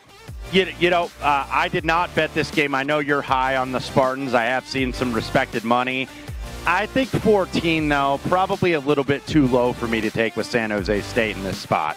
you, 0.51 0.67
you 0.79 0.89
know, 0.89 1.11
uh, 1.21 1.47
I 1.49 1.67
did 1.67 1.85
not 1.85 2.13
bet 2.15 2.33
this 2.33 2.51
game. 2.51 2.73
I 2.73 2.83
know 2.83 2.99
you're 2.99 3.21
high 3.21 3.57
on 3.57 3.71
the 3.71 3.79
Spartans. 3.79 4.33
I 4.33 4.45
have 4.45 4.65
seen 4.65 4.93
some 4.93 5.13
respected 5.13 5.63
money. 5.63 6.07
I 6.69 6.85
think 6.85 7.07
14, 7.07 7.87
though, 7.87 8.19
probably 8.27 8.73
a 8.73 8.81
little 8.81 9.05
bit 9.05 9.25
too 9.25 9.47
low 9.47 9.71
for 9.71 9.87
me 9.87 10.01
to 10.01 10.11
take 10.11 10.35
with 10.35 10.47
San 10.47 10.69
Jose 10.69 10.99
State 10.99 11.37
in 11.37 11.43
this 11.45 11.57
spot. 11.57 11.95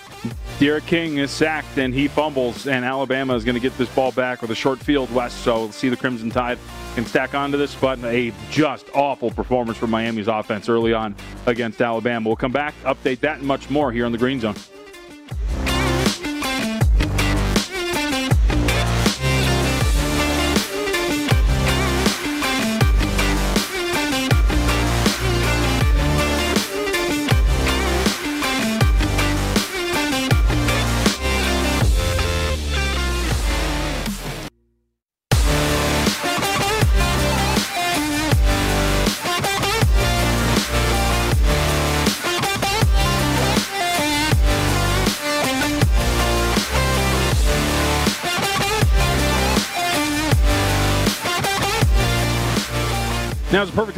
D'Eriq 0.61 0.87
King 0.87 1.19
is 1.19 1.33
sacked 1.33 1.77
and 1.77 1.93
he 1.93 2.07
fumbles, 2.07 2.69
and 2.69 2.85
Alabama 2.85 3.35
is 3.35 3.45
going 3.45 3.57
to 3.57 3.61
get 3.61 3.77
this 3.77 3.89
ball 3.97 4.13
back 4.13 4.43
with 4.43 4.53
a 4.53 4.55
short 4.55 4.79
field 4.79 5.13
Wes. 5.13 5.35
So 5.35 5.59
we'll 5.59 5.73
see 5.73 5.89
the 5.89 5.97
Crimson 5.97 6.31
Tide 6.31 6.57
can 6.95 7.05
stack 7.05 7.35
onto 7.35 7.59
this, 7.59 7.75
but 7.75 7.99
a 8.05 8.33
just 8.53 8.87
awful 8.95 9.33
performance 9.33 9.77
from 9.77 9.91
Miami's 9.91 10.29
offense 10.29 10.69
early 10.69 10.93
on 10.93 11.17
against 11.47 11.83
Alabama. 11.83 12.29
We'll 12.29 12.37
come 12.37 12.53
back, 12.53 12.75
update 12.85 13.19
that 13.21 13.39
and 13.39 13.49
much 13.49 13.71
more 13.71 13.91
here 13.91 14.07
on 14.07 14.13
the 14.13 14.19
Green 14.19 14.39
Zone. 14.39 14.55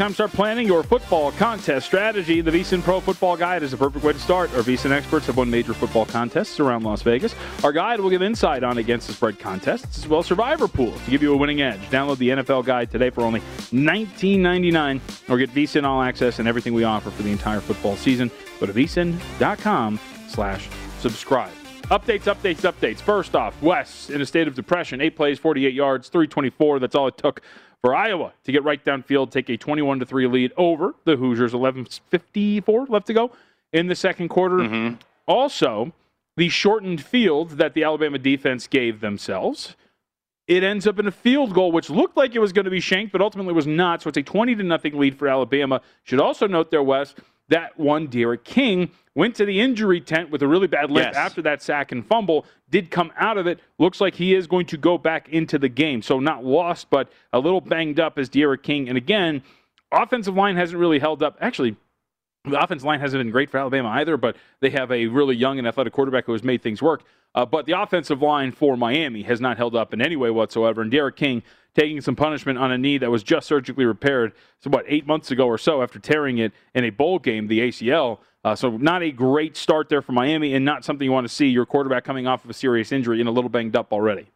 Time 0.02 0.14
start 0.14 0.32
planning 0.32 0.66
your 0.66 0.82
football 0.82 1.30
contest 1.30 1.86
strategy. 1.86 2.40
The 2.40 2.50
VSIN 2.50 2.82
Pro 2.82 2.98
Football 2.98 3.36
Guide 3.36 3.62
is 3.62 3.70
the 3.70 3.76
perfect 3.76 4.04
way 4.04 4.12
to 4.12 4.18
start. 4.18 4.52
Our 4.54 4.62
VSIN 4.62 4.90
experts 4.90 5.26
have 5.26 5.36
won 5.36 5.48
major 5.48 5.74
football 5.74 6.06
contests 6.06 6.58
around 6.58 6.82
Las 6.82 7.02
Vegas. 7.02 7.36
Our 7.62 7.70
guide 7.70 8.00
will 8.00 8.10
give 8.10 8.20
insight 8.20 8.64
on 8.64 8.78
against 8.78 9.06
the 9.06 9.12
spread 9.12 9.38
contests 9.38 9.98
as 9.98 10.08
well 10.08 10.18
as 10.18 10.26
survivor 10.26 10.66
pools 10.66 11.00
to 11.04 11.10
give 11.12 11.22
you 11.22 11.32
a 11.32 11.36
winning 11.36 11.62
edge. 11.62 11.78
Download 11.82 12.18
the 12.18 12.30
NFL 12.30 12.64
Guide 12.64 12.90
today 12.90 13.10
for 13.10 13.20
only 13.20 13.38
$19.99 13.70 15.30
or 15.30 15.38
get 15.38 15.54
VSIN 15.54 15.84
All 15.84 16.02
Access 16.02 16.40
and 16.40 16.48
everything 16.48 16.74
we 16.74 16.82
offer 16.82 17.10
for 17.10 17.22
the 17.22 17.30
entire 17.30 17.60
football 17.60 17.94
season. 17.94 18.28
Go 18.58 18.66
to 18.66 18.72
VSIN.com 18.72 20.00
slash 20.26 20.68
subscribe. 20.98 21.52
Updates, 21.92 22.22
updates, 22.22 22.62
updates. 22.62 23.00
First 23.00 23.36
off, 23.36 23.60
Wes 23.62 24.10
in 24.10 24.20
a 24.20 24.26
state 24.26 24.48
of 24.48 24.56
depression. 24.56 25.00
Eight 25.00 25.14
plays, 25.14 25.38
48 25.38 25.72
yards, 25.72 26.08
324. 26.08 26.80
That's 26.80 26.96
all 26.96 27.06
it 27.06 27.18
took 27.18 27.40
for 27.82 27.94
Iowa 27.94 28.32
to 28.44 28.52
get 28.52 28.64
right 28.64 28.82
downfield, 28.82 29.30
take 29.30 29.50
a 29.50 29.56
21 29.56 29.98
to 30.00 30.06
3 30.06 30.26
lead 30.28 30.52
over 30.56 30.94
the 31.04 31.16
Hoosiers. 31.16 31.52
11:54 31.52 32.88
left 32.88 33.06
to 33.08 33.14
go 33.14 33.32
in 33.72 33.88
the 33.88 33.94
second 33.94 34.28
quarter. 34.28 34.56
Mm-hmm. 34.56 34.94
Also, 35.26 35.92
the 36.36 36.48
shortened 36.48 37.04
field 37.04 37.50
that 37.50 37.74
the 37.74 37.84
Alabama 37.84 38.18
defense 38.18 38.66
gave 38.66 39.00
themselves. 39.00 39.76
It 40.48 40.64
ends 40.64 40.86
up 40.86 40.98
in 40.98 41.06
a 41.06 41.12
field 41.12 41.54
goal, 41.54 41.70
which 41.70 41.88
looked 41.88 42.16
like 42.16 42.34
it 42.34 42.40
was 42.40 42.52
going 42.52 42.64
to 42.64 42.70
be 42.70 42.80
shanked, 42.80 43.12
but 43.12 43.20
ultimately 43.20 43.52
was 43.52 43.66
not. 43.66 44.02
So 44.02 44.08
it's 44.08 44.18
a 44.18 44.22
20 44.22 44.56
to 44.56 44.62
nothing 44.62 44.98
lead 44.98 45.16
for 45.16 45.28
Alabama. 45.28 45.80
Should 46.02 46.20
also 46.20 46.46
note 46.46 46.70
there, 46.70 46.82
Wes, 46.82 47.14
that 47.48 47.78
one, 47.78 48.06
D'Eriq 48.08 48.44
King, 48.44 48.90
went 49.14 49.34
to 49.36 49.44
the 49.44 49.60
injury 49.60 50.00
tent 50.00 50.30
with 50.30 50.42
a 50.42 50.48
really 50.48 50.66
bad 50.66 50.90
limp 50.90 51.08
Yes. 51.08 51.16
after 51.16 51.42
that 51.42 51.62
sack 51.62 51.92
and 51.92 52.06
fumble, 52.06 52.46
did 52.70 52.90
come 52.90 53.12
out 53.16 53.36
of 53.36 53.46
it. 53.46 53.60
Looks 53.78 54.00
like 54.00 54.14
he 54.14 54.34
is 54.34 54.46
going 54.46 54.66
to 54.66 54.76
go 54.78 54.96
back 54.96 55.28
into 55.28 55.58
the 55.58 55.68
game. 55.68 56.00
So 56.02 56.18
not 56.18 56.44
lost, 56.44 56.88
but 56.88 57.10
a 57.32 57.38
little 57.38 57.60
banged 57.60 58.00
up 58.00 58.18
as 58.18 58.28
D'Eriq 58.30 58.62
King. 58.62 58.88
And 58.88 58.96
again, 58.96 59.42
offensive 59.90 60.34
line 60.34 60.56
hasn't 60.56 60.80
really 60.80 60.98
held 60.98 61.22
up. 61.22 61.36
Actually, 61.40 61.76
the 62.44 62.60
offensive 62.60 62.84
line 62.84 62.98
hasn't 62.98 63.20
been 63.20 63.30
great 63.30 63.50
for 63.50 63.58
Alabama 63.58 63.88
either, 63.90 64.16
but 64.16 64.36
they 64.60 64.70
have 64.70 64.90
a 64.90 65.06
really 65.06 65.36
young 65.36 65.58
and 65.58 65.68
athletic 65.68 65.92
quarterback 65.92 66.26
who 66.26 66.32
has 66.32 66.42
made 66.42 66.62
things 66.62 66.82
work. 66.82 67.04
Uh, 67.34 67.46
but 67.46 67.66
the 67.66 67.80
offensive 67.80 68.20
line 68.20 68.52
for 68.52 68.76
Miami 68.76 69.22
has 69.22 69.40
not 69.40 69.56
held 69.56 69.76
up 69.76 69.94
in 69.94 70.02
any 70.02 70.16
way 70.16 70.30
whatsoever. 70.30 70.82
And 70.82 70.90
D'Eriq 70.90 71.16
King 71.16 71.42
taking 71.74 72.00
some 72.00 72.16
punishment 72.16 72.58
on 72.58 72.72
a 72.72 72.76
knee 72.76 72.98
that 72.98 73.10
was 73.10 73.22
just 73.22 73.46
surgically 73.46 73.84
repaired, 73.84 74.32
so 74.58 74.68
what, 74.68 74.84
eight 74.88 75.06
months 75.06 75.30
ago 75.30 75.46
or 75.46 75.56
so 75.56 75.82
after 75.82 75.98
tearing 75.98 76.38
it 76.38 76.52
in 76.74 76.84
a 76.84 76.90
bowl 76.90 77.18
game, 77.18 77.46
the 77.46 77.60
ACL. 77.60 78.18
Uh, 78.44 78.54
so 78.56 78.76
not 78.76 79.02
a 79.02 79.10
great 79.12 79.56
start 79.56 79.88
there 79.88 80.02
for 80.02 80.12
Miami 80.12 80.54
and 80.54 80.64
not 80.64 80.84
something 80.84 81.04
you 81.04 81.12
want 81.12 81.26
to 81.26 81.32
see 81.32 81.46
your 81.46 81.64
quarterback 81.64 82.04
coming 82.04 82.26
off 82.26 82.44
of 82.44 82.50
a 82.50 82.54
serious 82.54 82.90
injury 82.90 83.20
and 83.20 83.28
a 83.28 83.32
little 83.32 83.48
banged 83.48 83.76
up 83.76 83.92
already. 83.92 84.26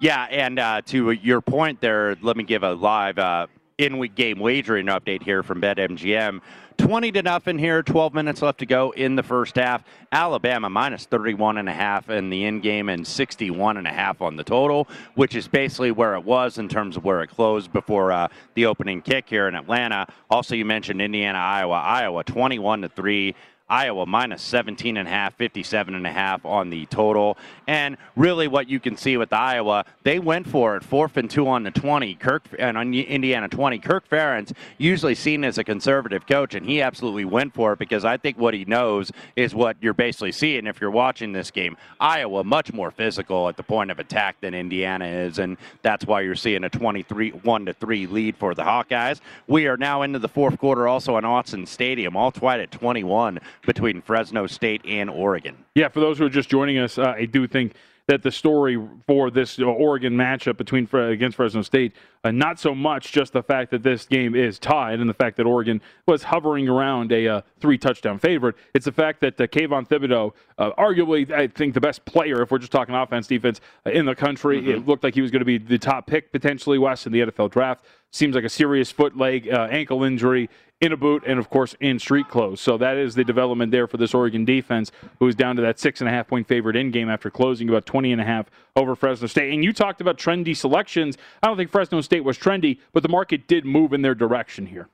Yeah, 0.00 0.24
and 0.24 0.58
uh, 0.58 0.82
to 0.86 1.12
your 1.12 1.40
point 1.40 1.80
there, 1.80 2.16
let 2.22 2.36
me 2.36 2.44
give 2.44 2.62
a 2.62 2.72
live 2.72 3.18
uh, 3.18 3.46
in-week 3.78 4.14
game 4.14 4.38
wagering 4.38 4.86
update 4.86 5.22
here 5.22 5.42
from 5.42 5.60
BetMGM. 5.60 6.40
20 6.78 7.12
to 7.12 7.22
nothing 7.22 7.58
here, 7.58 7.82
12 7.82 8.14
minutes 8.14 8.40
left 8.40 8.58
to 8.60 8.66
go 8.66 8.90
in 8.92 9.16
the 9.16 9.22
first 9.22 9.56
half. 9.56 9.84
Alabama 10.12 10.70
minus 10.70 11.04
31 11.04 11.58
and 11.58 11.68
a 11.68 11.72
half 11.72 12.08
in 12.08 12.30
the 12.30 12.44
end 12.46 12.62
game 12.62 12.88
and 12.88 13.06
61 13.06 13.76
and 13.76 13.86
a 13.86 13.92
half 13.92 14.22
on 14.22 14.36
the 14.36 14.44
total, 14.44 14.88
which 15.14 15.34
is 15.34 15.46
basically 15.46 15.90
where 15.90 16.14
it 16.14 16.24
was 16.24 16.56
in 16.56 16.68
terms 16.68 16.96
of 16.96 17.04
where 17.04 17.22
it 17.22 17.28
closed 17.28 17.70
before 17.72 18.12
uh, 18.12 18.28
the 18.54 18.64
opening 18.64 19.02
kick 19.02 19.28
here 19.28 19.46
in 19.46 19.54
Atlanta. 19.54 20.06
Also, 20.30 20.54
you 20.54 20.64
mentioned 20.64 21.02
Indiana, 21.02 21.38
Iowa, 21.38 21.76
Iowa 21.76 22.24
21 22.24 22.82
to 22.82 22.88
3. 22.88 23.34
Iowa 23.68 24.06
minus 24.06 24.42
17 24.42 24.96
and 24.96 25.08
a 25.08 25.10
half, 25.10 25.34
57 25.34 25.94
and 25.94 26.06
a 26.06 26.12
half 26.12 26.44
on 26.44 26.70
the 26.70 26.86
total. 26.86 27.36
And 27.66 27.96
really 28.14 28.46
what 28.46 28.68
you 28.68 28.78
can 28.78 28.96
see 28.96 29.16
with 29.16 29.32
Iowa, 29.32 29.84
they 30.04 30.20
went 30.20 30.48
for 30.48 30.76
it, 30.76 30.84
fourth 30.84 31.16
and 31.16 31.28
two 31.28 31.48
on 31.48 31.64
the 31.64 31.72
20, 31.72 32.14
Kirk 32.14 32.44
and 32.58 32.78
on 32.78 32.94
Indiana 32.94 33.48
20. 33.48 33.78
Kirk 33.78 34.08
Ferentz, 34.08 34.52
usually 34.78 35.16
seen 35.16 35.42
as 35.42 35.58
a 35.58 35.64
conservative 35.64 36.26
coach, 36.26 36.54
and 36.54 36.64
he 36.64 36.80
absolutely 36.80 37.24
went 37.24 37.54
for 37.54 37.72
it 37.72 37.78
because 37.80 38.04
I 38.04 38.16
think 38.16 38.38
what 38.38 38.54
he 38.54 38.64
knows 38.64 39.10
is 39.34 39.54
what 39.54 39.76
you're 39.80 39.94
basically 39.94 40.32
seeing 40.32 40.66
if 40.66 40.80
you're 40.80 40.90
watching 40.90 41.32
this 41.32 41.50
game. 41.50 41.76
Iowa 41.98 42.44
much 42.44 42.72
more 42.72 42.92
physical 42.92 43.48
at 43.48 43.56
the 43.56 43.64
point 43.64 43.90
of 43.90 43.98
attack 43.98 44.40
than 44.40 44.54
Indiana 44.54 45.06
is, 45.06 45.40
and 45.40 45.56
that's 45.82 46.06
why 46.06 46.20
you're 46.20 46.36
seeing 46.36 46.62
a 46.62 46.70
23 46.70 47.30
1 47.30 47.66
to 47.66 47.72
3 47.72 48.06
lead 48.06 48.36
for 48.36 48.54
the 48.54 48.62
Hawkeyes. 48.62 49.20
We 49.48 49.66
are 49.66 49.76
now 49.76 50.02
into 50.02 50.20
the 50.20 50.28
fourth 50.28 50.58
quarter 50.58 50.86
also 50.86 51.16
in 51.16 51.24
Autzen 51.24 51.66
Stadium, 51.66 52.16
all 52.16 52.30
tied 52.30 52.60
at 52.60 52.70
21 52.70 53.40
between 53.64 54.00
Fresno 54.00 54.46
State 54.46 54.82
and 54.86 55.08
Oregon. 55.08 55.56
Yeah, 55.74 55.88
for 55.88 56.00
those 56.00 56.18
who 56.18 56.26
are 56.26 56.30
just 56.30 56.48
joining 56.48 56.78
us, 56.78 56.98
uh, 56.98 57.14
I 57.16 57.24
do 57.24 57.46
think 57.46 57.74
that 58.08 58.22
the 58.22 58.30
story 58.30 58.80
for 59.06 59.30
this 59.30 59.58
uh, 59.58 59.64
Oregon 59.64 60.12
matchup 60.14 60.56
between 60.56 60.88
against 60.94 61.36
Fresno 61.36 61.62
State, 61.62 61.94
uh, 62.22 62.30
not 62.30 62.60
so 62.60 62.74
much 62.74 63.10
just 63.10 63.32
the 63.32 63.42
fact 63.42 63.70
that 63.72 63.82
this 63.82 64.04
game 64.06 64.34
is 64.34 64.58
tied 64.58 65.00
and 65.00 65.10
the 65.10 65.14
fact 65.14 65.36
that 65.36 65.46
Oregon 65.46 65.80
was 66.06 66.22
hovering 66.22 66.68
around 66.68 67.10
a 67.10 67.26
uh, 67.26 67.40
three 67.58 67.76
touchdown 67.76 68.18
favorite. 68.18 68.54
It's 68.74 68.84
the 68.84 68.92
fact 68.92 69.20
that 69.22 69.40
uh, 69.40 69.46
Kayvon 69.48 69.88
Thibodeaux, 69.88 70.32
uh, 70.58 70.70
arguably, 70.78 71.30
I 71.32 71.48
think 71.48 71.74
the 71.74 71.80
best 71.80 72.04
player, 72.04 72.42
if 72.42 72.50
we're 72.50 72.58
just 72.58 72.72
talking 72.72 72.94
offense, 72.94 73.26
defense 73.26 73.60
uh, 73.84 73.90
in 73.90 74.06
the 74.06 74.14
country, 74.14 74.70
it 74.70 74.86
looked 74.86 75.02
like 75.02 75.14
he 75.14 75.20
was 75.20 75.32
going 75.32 75.40
to 75.40 75.46
be 75.46 75.58
the 75.58 75.78
top 75.78 76.06
pick 76.06 76.30
potentially 76.30 76.78
Wes 76.78 77.06
in 77.06 77.12
the 77.12 77.20
NFL 77.20 77.50
draft. 77.50 77.84
Seems 78.16 78.34
like 78.34 78.44
a 78.44 78.48
serious 78.48 78.90
foot, 78.90 79.14
leg, 79.14 79.46
uh, 79.46 79.68
ankle 79.70 80.02
injury 80.02 80.48
in 80.80 80.90
a 80.90 80.96
boot, 80.96 81.22
and 81.26 81.38
of 81.38 81.50
course 81.50 81.74
in 81.80 81.98
street 81.98 82.28
clothes. 82.28 82.62
So 82.62 82.78
that 82.78 82.96
is 82.96 83.14
the 83.14 83.24
development 83.24 83.72
there 83.72 83.86
for 83.86 83.98
this 83.98 84.14
Oregon 84.14 84.46
defense, 84.46 84.90
who 85.18 85.28
is 85.28 85.34
down 85.34 85.54
to 85.56 85.62
that 85.62 85.78
six 85.78 86.00
and 86.00 86.08
a 86.08 86.10
half 86.10 86.26
point 86.26 86.48
favorite 86.48 86.76
in 86.76 86.90
game 86.90 87.10
after 87.10 87.30
closing 87.30 87.68
about 87.68 87.84
20 87.84 88.12
and 88.12 88.20
a 88.22 88.24
half 88.24 88.46
over 88.74 88.96
Fresno 88.96 89.26
State. 89.26 89.52
And 89.52 89.62
you 89.62 89.70
talked 89.70 90.00
about 90.00 90.16
trendy 90.16 90.56
selections. 90.56 91.18
I 91.42 91.46
don't 91.46 91.58
think 91.58 91.70
Fresno 91.70 92.00
State 92.00 92.24
was 92.24 92.38
trendy, 92.38 92.78
but 92.94 93.02
the 93.02 93.10
market 93.10 93.48
did 93.48 93.66
move 93.66 93.92
in 93.92 94.00
their 94.00 94.14
direction 94.14 94.64
here. 94.64 94.88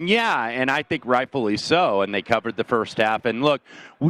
Yeah, 0.00 0.46
and 0.48 0.72
I 0.72 0.82
think 0.82 1.06
rightfully 1.06 1.56
so. 1.56 2.02
And 2.02 2.12
they 2.12 2.20
covered 2.20 2.56
the 2.56 2.64
first 2.64 2.98
half. 2.98 3.26
And 3.26 3.44
look, 3.44 3.62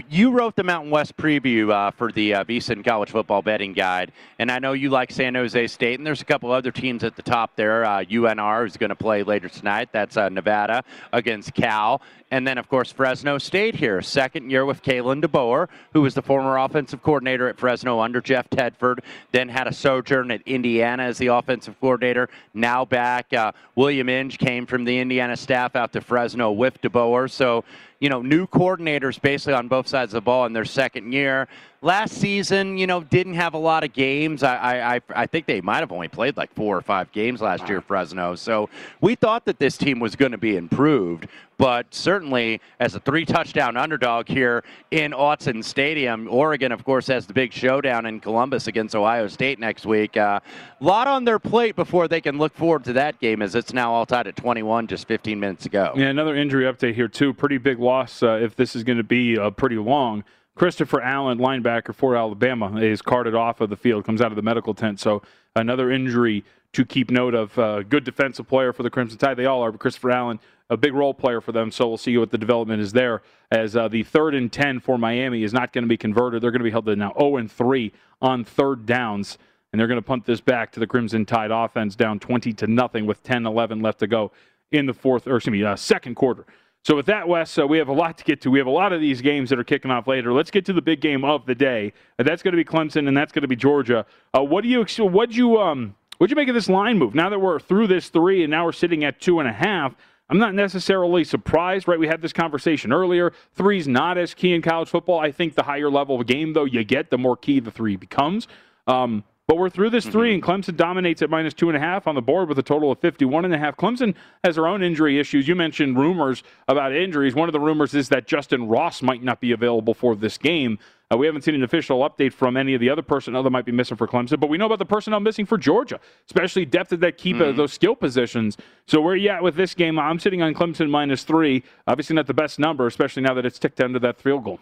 you 0.09 0.31
wrote 0.31 0.57
the 0.57 0.65
Mountain 0.65 0.91
West 0.91 1.15
preview 1.19 1.71
uh, 1.71 1.91
for 1.91 2.11
the 2.11 2.37
uh, 2.37 2.45
VSiN 2.45 2.83
College 2.83 3.11
Football 3.11 3.43
Betting 3.43 3.75
Guide, 3.75 4.11
and 4.39 4.51
I 4.51 4.59
know 4.59 4.73
you 4.73 4.89
like 4.89 5.13
San 5.13 5.35
Jose 5.35 5.67
State. 5.67 6.01
And 6.01 6.07
there's 6.07 6.23
a 6.23 6.25
couple 6.25 6.51
other 6.51 6.73
teams 6.73 7.05
at 7.05 7.17
the 7.17 7.23
top 7.23 7.55
there. 7.57 7.85
Uh, 7.85 8.03
UNR 8.05 8.67
is 8.67 8.79
going 8.79 8.89
to 8.91 8.97
play 8.97 9.23
later 9.23 9.51
tonight. 9.51 9.91
That's 9.93 10.17
uh, 10.17 10.31
Nevada 10.31 10.85
against 11.13 11.53
Cal. 11.53 12.01
And 12.35 12.45
then, 12.45 12.59
of 12.59 12.69
course, 12.69 12.91
Fresno 12.91 13.39
State 13.39 13.77
here, 13.77 14.03
second 14.03 14.51
year 14.51 14.65
with 14.65 14.83
Kalen 14.83 15.23
DeBoer, 15.23 15.69
who 15.93 16.03
was 16.03 16.15
the 16.15 16.21
former 16.21 16.59
offensive 16.59 17.01
coordinator 17.01 17.49
at 17.49 17.57
Fresno 17.57 18.01
under 18.01 18.21
Jeff 18.21 18.51
Tedford, 18.51 18.99
then 19.31 19.49
had 19.49 19.69
a 19.69 19.73
sojourn 19.73 20.33
at 20.33 20.43
Indiana 20.45 21.05
as 21.05 21.17
the 21.17 21.29
offensive 21.29 21.81
coordinator. 21.81 22.29
Now 22.53 22.85
back, 22.85 23.33
uh, 23.33 23.53
William 23.77 24.09
Inge 24.09 24.39
came 24.39 24.67
from 24.67 24.83
the 24.83 24.99
Indiana 24.99 25.37
staff 25.37 25.77
out 25.77 25.93
to 25.93 26.01
Fresno 26.01 26.51
with 26.51 26.83
DeBoer. 26.83 27.31
So, 27.31 27.63
you 28.05 28.11
know, 28.11 28.21
new 28.21 28.47
coordinators 28.47 29.19
basically 29.19 29.55
on 29.55 29.67
both 29.67 29.89
sides 29.89 30.13
of 30.13 30.19
the 30.19 30.21
ball 30.21 30.45
in 30.45 30.53
their 30.53 30.67
second 30.67 31.11
year. 31.11 31.49
Last 31.81 32.15
season, 32.15 32.77
you 32.79 32.87
know, 32.87 33.03
didn't 33.03 33.35
have 33.35 33.53
a 33.55 33.59
lot 33.59 33.83
of 33.85 33.93
games. 33.95 34.43
I, 34.43 34.57
I, 34.57 34.95
I- 34.97 35.01
I 35.17 35.27
think 35.27 35.47
they 35.47 35.61
might 35.63 35.81
have 35.81 35.93
only 35.93 36.09
played 36.09 36.37
like 36.37 36.53
four 36.55 36.77
or 36.77 36.83
five 36.83 37.11
games 37.13 37.41
last 37.41 37.67
year, 37.69 37.81
Fresno. 37.81 38.35
So 38.35 38.69
we 39.01 39.15
thought 39.15 39.47
that 39.47 39.59
this 39.59 39.77
team 39.79 40.01
was 40.01 40.17
going 40.17 40.33
to 40.33 40.39
be 40.39 40.57
improved, 40.57 41.29
but 41.59 41.87
certainly 41.95 42.61
as 42.81 42.95
a 42.95 43.01
three 43.01 43.25
touchdown 43.27 43.77
underdog 43.77 44.29
here 44.29 44.65
in 44.91 45.13
Autzen 45.13 45.63
Stadium, 45.63 46.27
Oregon, 46.31 46.73
of 46.73 46.85
course, 46.85 47.07
has 47.09 47.27
the 47.27 47.35
big 47.35 47.53
showdown 47.53 48.07
in 48.07 48.19
Columbus 48.19 48.67
against 48.67 48.97
Ohio 48.97 49.29
State 49.29 49.59
next 49.59 49.85
week. 49.87 50.17
A 50.17 50.41
lot 50.81 51.07
on 51.07 51.25
their 51.25 51.39
plate 51.39 51.77
before 51.77 52.09
they 52.09 52.21
can 52.23 52.39
look 52.39 52.55
forward 52.55 52.85
to 52.85 52.95
that 52.95 53.21
game, 53.21 53.43
as 53.43 53.55
it's 53.55 53.75
now 53.75 53.93
all 53.93 54.07
tied 54.07 54.27
at 54.27 54.37
21 54.37 54.87
just 54.87 55.07
15 55.07 55.39
minutes 55.39 55.67
ago. 55.67 55.93
Yeah, 55.97 56.07
another 56.07 56.35
injury 56.35 56.65
update 56.65 56.95
here 56.95 57.09
too. 57.09 57.35
Pretty 57.35 57.59
big 57.59 57.79
loss 57.79 57.94
uh, 58.23 58.39
if 58.43 58.57
this 58.57 58.77
is 58.77 58.85
going 58.85 58.99
to 58.99 59.05
be 59.05 59.39
uh, 59.39 59.51
pretty 59.51 59.77
long. 59.77 60.25
Christopher 60.55 61.01
Allen, 61.01 61.39
linebacker 61.39 61.95
for 61.95 62.17
Alabama, 62.17 62.77
is 62.81 63.03
carted 63.03 63.35
off 63.35 63.61
of 63.61 63.71
the 63.71 63.77
field, 63.77 64.05
comes 64.05 64.21
out 64.21 64.31
of 64.31 64.37
the 64.37 64.43
medical 64.43 64.73
tent. 64.73 65.01
So 65.01 65.23
another 65.57 65.91
injury 65.91 66.45
to 66.75 66.85
keep 66.85 67.11
note 67.11 67.35
of. 67.35 67.59
Uh, 67.59 67.83
good 67.83 68.05
defensive 68.05 68.47
player 68.47 68.73
for 68.73 68.83
the 68.83 68.91
Crimson 68.91 69.19
Tide. 69.19 69.37
They 69.37 69.47
all 69.47 69.63
are, 69.63 69.73
but 69.73 69.81
Christopher 69.81 70.11
Allen, 70.11 70.39
a 70.71 70.77
big 70.77 70.95
role 70.95 71.15
player 71.15 71.41
for 71.41 71.53
them. 71.53 71.71
So 71.71 71.89
we'll 71.89 71.97
see 71.97 72.17
what 72.19 72.31
the 72.31 72.39
development 72.39 72.83
is 72.83 72.93
there. 72.93 73.23
As 73.51 73.77
uh, 73.77 73.89
the 73.89 74.03
third 74.03 74.35
and 74.35 74.53
10 74.53 74.81
for 74.81 74.99
Miami 74.99 75.43
is 75.43 75.53
not 75.53 75.73
going 75.73 75.85
to 75.85 75.89
be 75.89 75.97
converted. 75.97 76.43
They're 76.43 76.51
going 76.51 76.61
to 76.61 76.65
be 76.65 76.71
held 76.71 76.87
to 76.87 76.97
now 76.97 77.15
0 77.19 77.37
and 77.37 77.51
3 77.51 77.93
on 78.21 78.45
third 78.45 78.87
downs. 78.87 79.39
And 79.73 79.81
they're 79.81 79.89
going 79.89 79.99
to 79.99 80.07
punt 80.07 80.25
this 80.25 80.41
back 80.41 80.71
to 80.73 80.81
the 80.81 80.87
Crimson 80.87 81.27
Tide 81.27 81.51
offense 81.51 81.97
down 81.97 82.21
20 82.21 82.53
to 82.55 82.67
nothing 82.69 83.07
with 83.07 83.23
10 83.25 83.45
11 83.45 83.81
left 83.81 83.99
to 84.01 84.07
go 84.07 84.31
in 84.71 84.87
the 84.87 84.95
fourth, 84.95 85.27
or 85.27 85.37
excuse 85.37 85.53
me, 85.53 85.65
uh, 85.65 85.77
second 85.77 86.15
quarter. 86.15 86.47
So 86.85 86.95
with 86.95 87.07
that, 87.07 87.27
Wes, 87.27 87.59
uh, 87.59 87.67
we 87.67 87.79
have 87.79 87.89
a 87.89 87.95
lot 87.95 88.19
to 88.19 88.25
get 88.25 88.43
to. 88.43 88.51
We 88.51 88.59
have 88.59 88.67
a 88.67 88.71
lot 88.71 88.93
of 88.93 89.01
these 89.01 89.23
games 89.23 89.49
that 89.49 89.59
are 89.59 89.65
kicking 89.65 89.91
off 89.91 90.07
later. 90.07 90.35
Let's 90.35 90.51
get 90.51 90.67
to 90.67 90.75
the 90.75 90.83
big 90.83 91.01
game 91.01 91.25
of 91.25 91.47
the 91.47 91.55
day. 91.55 91.95
That's 92.19 92.43
going 92.43 92.53
to 92.53 92.57
be 92.57 92.65
Clemson, 92.65 93.09
and 93.09 93.17
that's 93.17 93.33
going 93.33 93.41
to 93.41 93.49
be 93.49 93.57
Georgia. 93.57 94.05
Uh, 94.37 94.43
what 94.43 94.63
do 94.63 94.69
you 94.69 94.83
ex- 94.83 94.99
what 94.99 95.33
you 95.33 95.59
um 95.59 95.95
what 96.19 96.29
you 96.29 96.37
make 96.37 96.49
of 96.49 96.55
this 96.55 96.69
line 96.69 96.99
move? 96.99 97.15
Now 97.15 97.31
that 97.31 97.39
we're 97.39 97.59
through 97.59 97.87
this 97.87 98.11
three, 98.11 98.45
and 98.45 98.51
now 98.51 98.67
we're 98.67 98.73
sitting 98.73 99.03
at 99.03 99.19
two 99.19 99.41
and 99.41 99.49
a 99.49 99.53
half. 99.53 99.97
I'm 100.29 100.39
not 100.39 100.55
necessarily 100.55 101.25
surprised, 101.25 101.89
right? 101.89 101.99
We 101.99 102.07
had 102.07 102.21
this 102.21 102.33
conversation 102.35 102.93
earlier. 102.93 103.33
Three's 103.55 103.89
not 103.89 104.19
as 104.19 104.35
key 104.35 104.55
in 104.55 104.61
college 104.61 104.89
football. 104.89 105.19
I 105.19 105.33
think 105.33 105.55
the 105.55 105.63
higher 105.63 105.91
level 105.91 106.21
of 106.21 106.27
game, 106.27 106.53
though, 106.53 106.65
you 106.65 106.85
get, 106.85 107.11
the 107.11 107.19
more 107.19 107.37
key 107.37 107.61
the 107.61 107.71
three 107.71 107.97
becomes. 107.97 108.47
Um, 108.87 109.25
but 109.47 109.59
we're 109.59 109.69
through 109.69 109.91
this 109.91 110.07
3 110.07 110.35
and 110.35 110.43
Clemson 110.43 110.77
dominates 110.77 111.21
at 111.21 111.29
minus 111.29 111.53
two 111.53 111.69
and 111.69 111.77
a 111.77 111.81
half 111.81 112.07
on 112.07 112.15
the 112.15 112.23
board 112.23 112.49
with 112.49 112.59
a 112.59 112.63
total 112.63 112.91
of 112.91 112.99
51 113.01 113.45
and 113.45 113.53
a 113.53 113.59
half. 113.59 113.77
Clemson 113.77 114.15
has 114.43 114.55
their 114.55 114.67
own 114.67 114.83
injury 114.83 115.21
issues. 115.21 115.47
You 115.47 115.55
mentioned 115.55 115.99
rumors 115.99 116.43
about 116.67 116.95
injuries. 116.95 117.35
One 117.35 117.49
of 117.49 117.53
the 117.53 117.61
rumors 117.61 117.93
is 117.95 118.09
that 118.09 118.27
Justyn 118.27 118.71
Ross 118.71 119.03
might 119.03 119.23
not 119.23 119.41
be 119.41 119.53
available 119.53 119.93
for 119.93 120.17
this 120.17 120.39
game. 120.39 120.79
Uh, 121.13 121.19
we 121.19 121.27
haven't 121.27 121.43
seen 121.43 121.55
an 121.55 121.63
official 121.63 121.99
update 122.01 122.33
from 122.33 122.57
any 122.57 122.73
of 122.73 122.81
the 122.81 122.89
other 122.89 123.03
personnel 123.03 123.43
that 123.43 123.51
might 123.51 123.67
be 123.67 123.73
missing 123.73 123.99
for 123.99 124.07
Clemson, 124.07 124.41
but 124.41 124.49
we 124.49 124.57
know 124.57 124.67
about 124.67 124.79
the 124.79 124.87
personnel 124.87 125.21
missing 125.21 125.45
for 125.45 125.59
Georgia, 125.59 126.01
especially 126.27 126.65
depth 126.65 126.95
at 126.95 127.01
that 127.01 127.19
keep 127.19 127.39
uh, 127.39 127.53
those 127.53 127.73
skill 127.75 127.95
positions. 127.95 128.57
So 128.87 129.03
where 129.03 129.13
are 129.13 129.17
you 129.17 129.29
at 129.29 129.43
with 129.43 129.57
this 129.57 129.75
game? 129.75 129.99
I'm 129.99 130.19
sitting 130.19 130.41
on 130.41 130.55
Clemson 130.55 130.89
minus 130.89 131.23
three. 131.23 131.63
Obviously 131.87 132.17
not 132.17 132.27
the 132.27 132.35
best 132.35 132.59
number, 132.59 132.87
especially 132.87 133.23
now 133.23 133.35
that 133.35 133.45
it's 133.45 133.59
ticked 133.59 133.77
down 133.77 133.93
to 133.93 133.99
that 133.99 134.19
field 134.21 134.45
goal. 134.45 134.61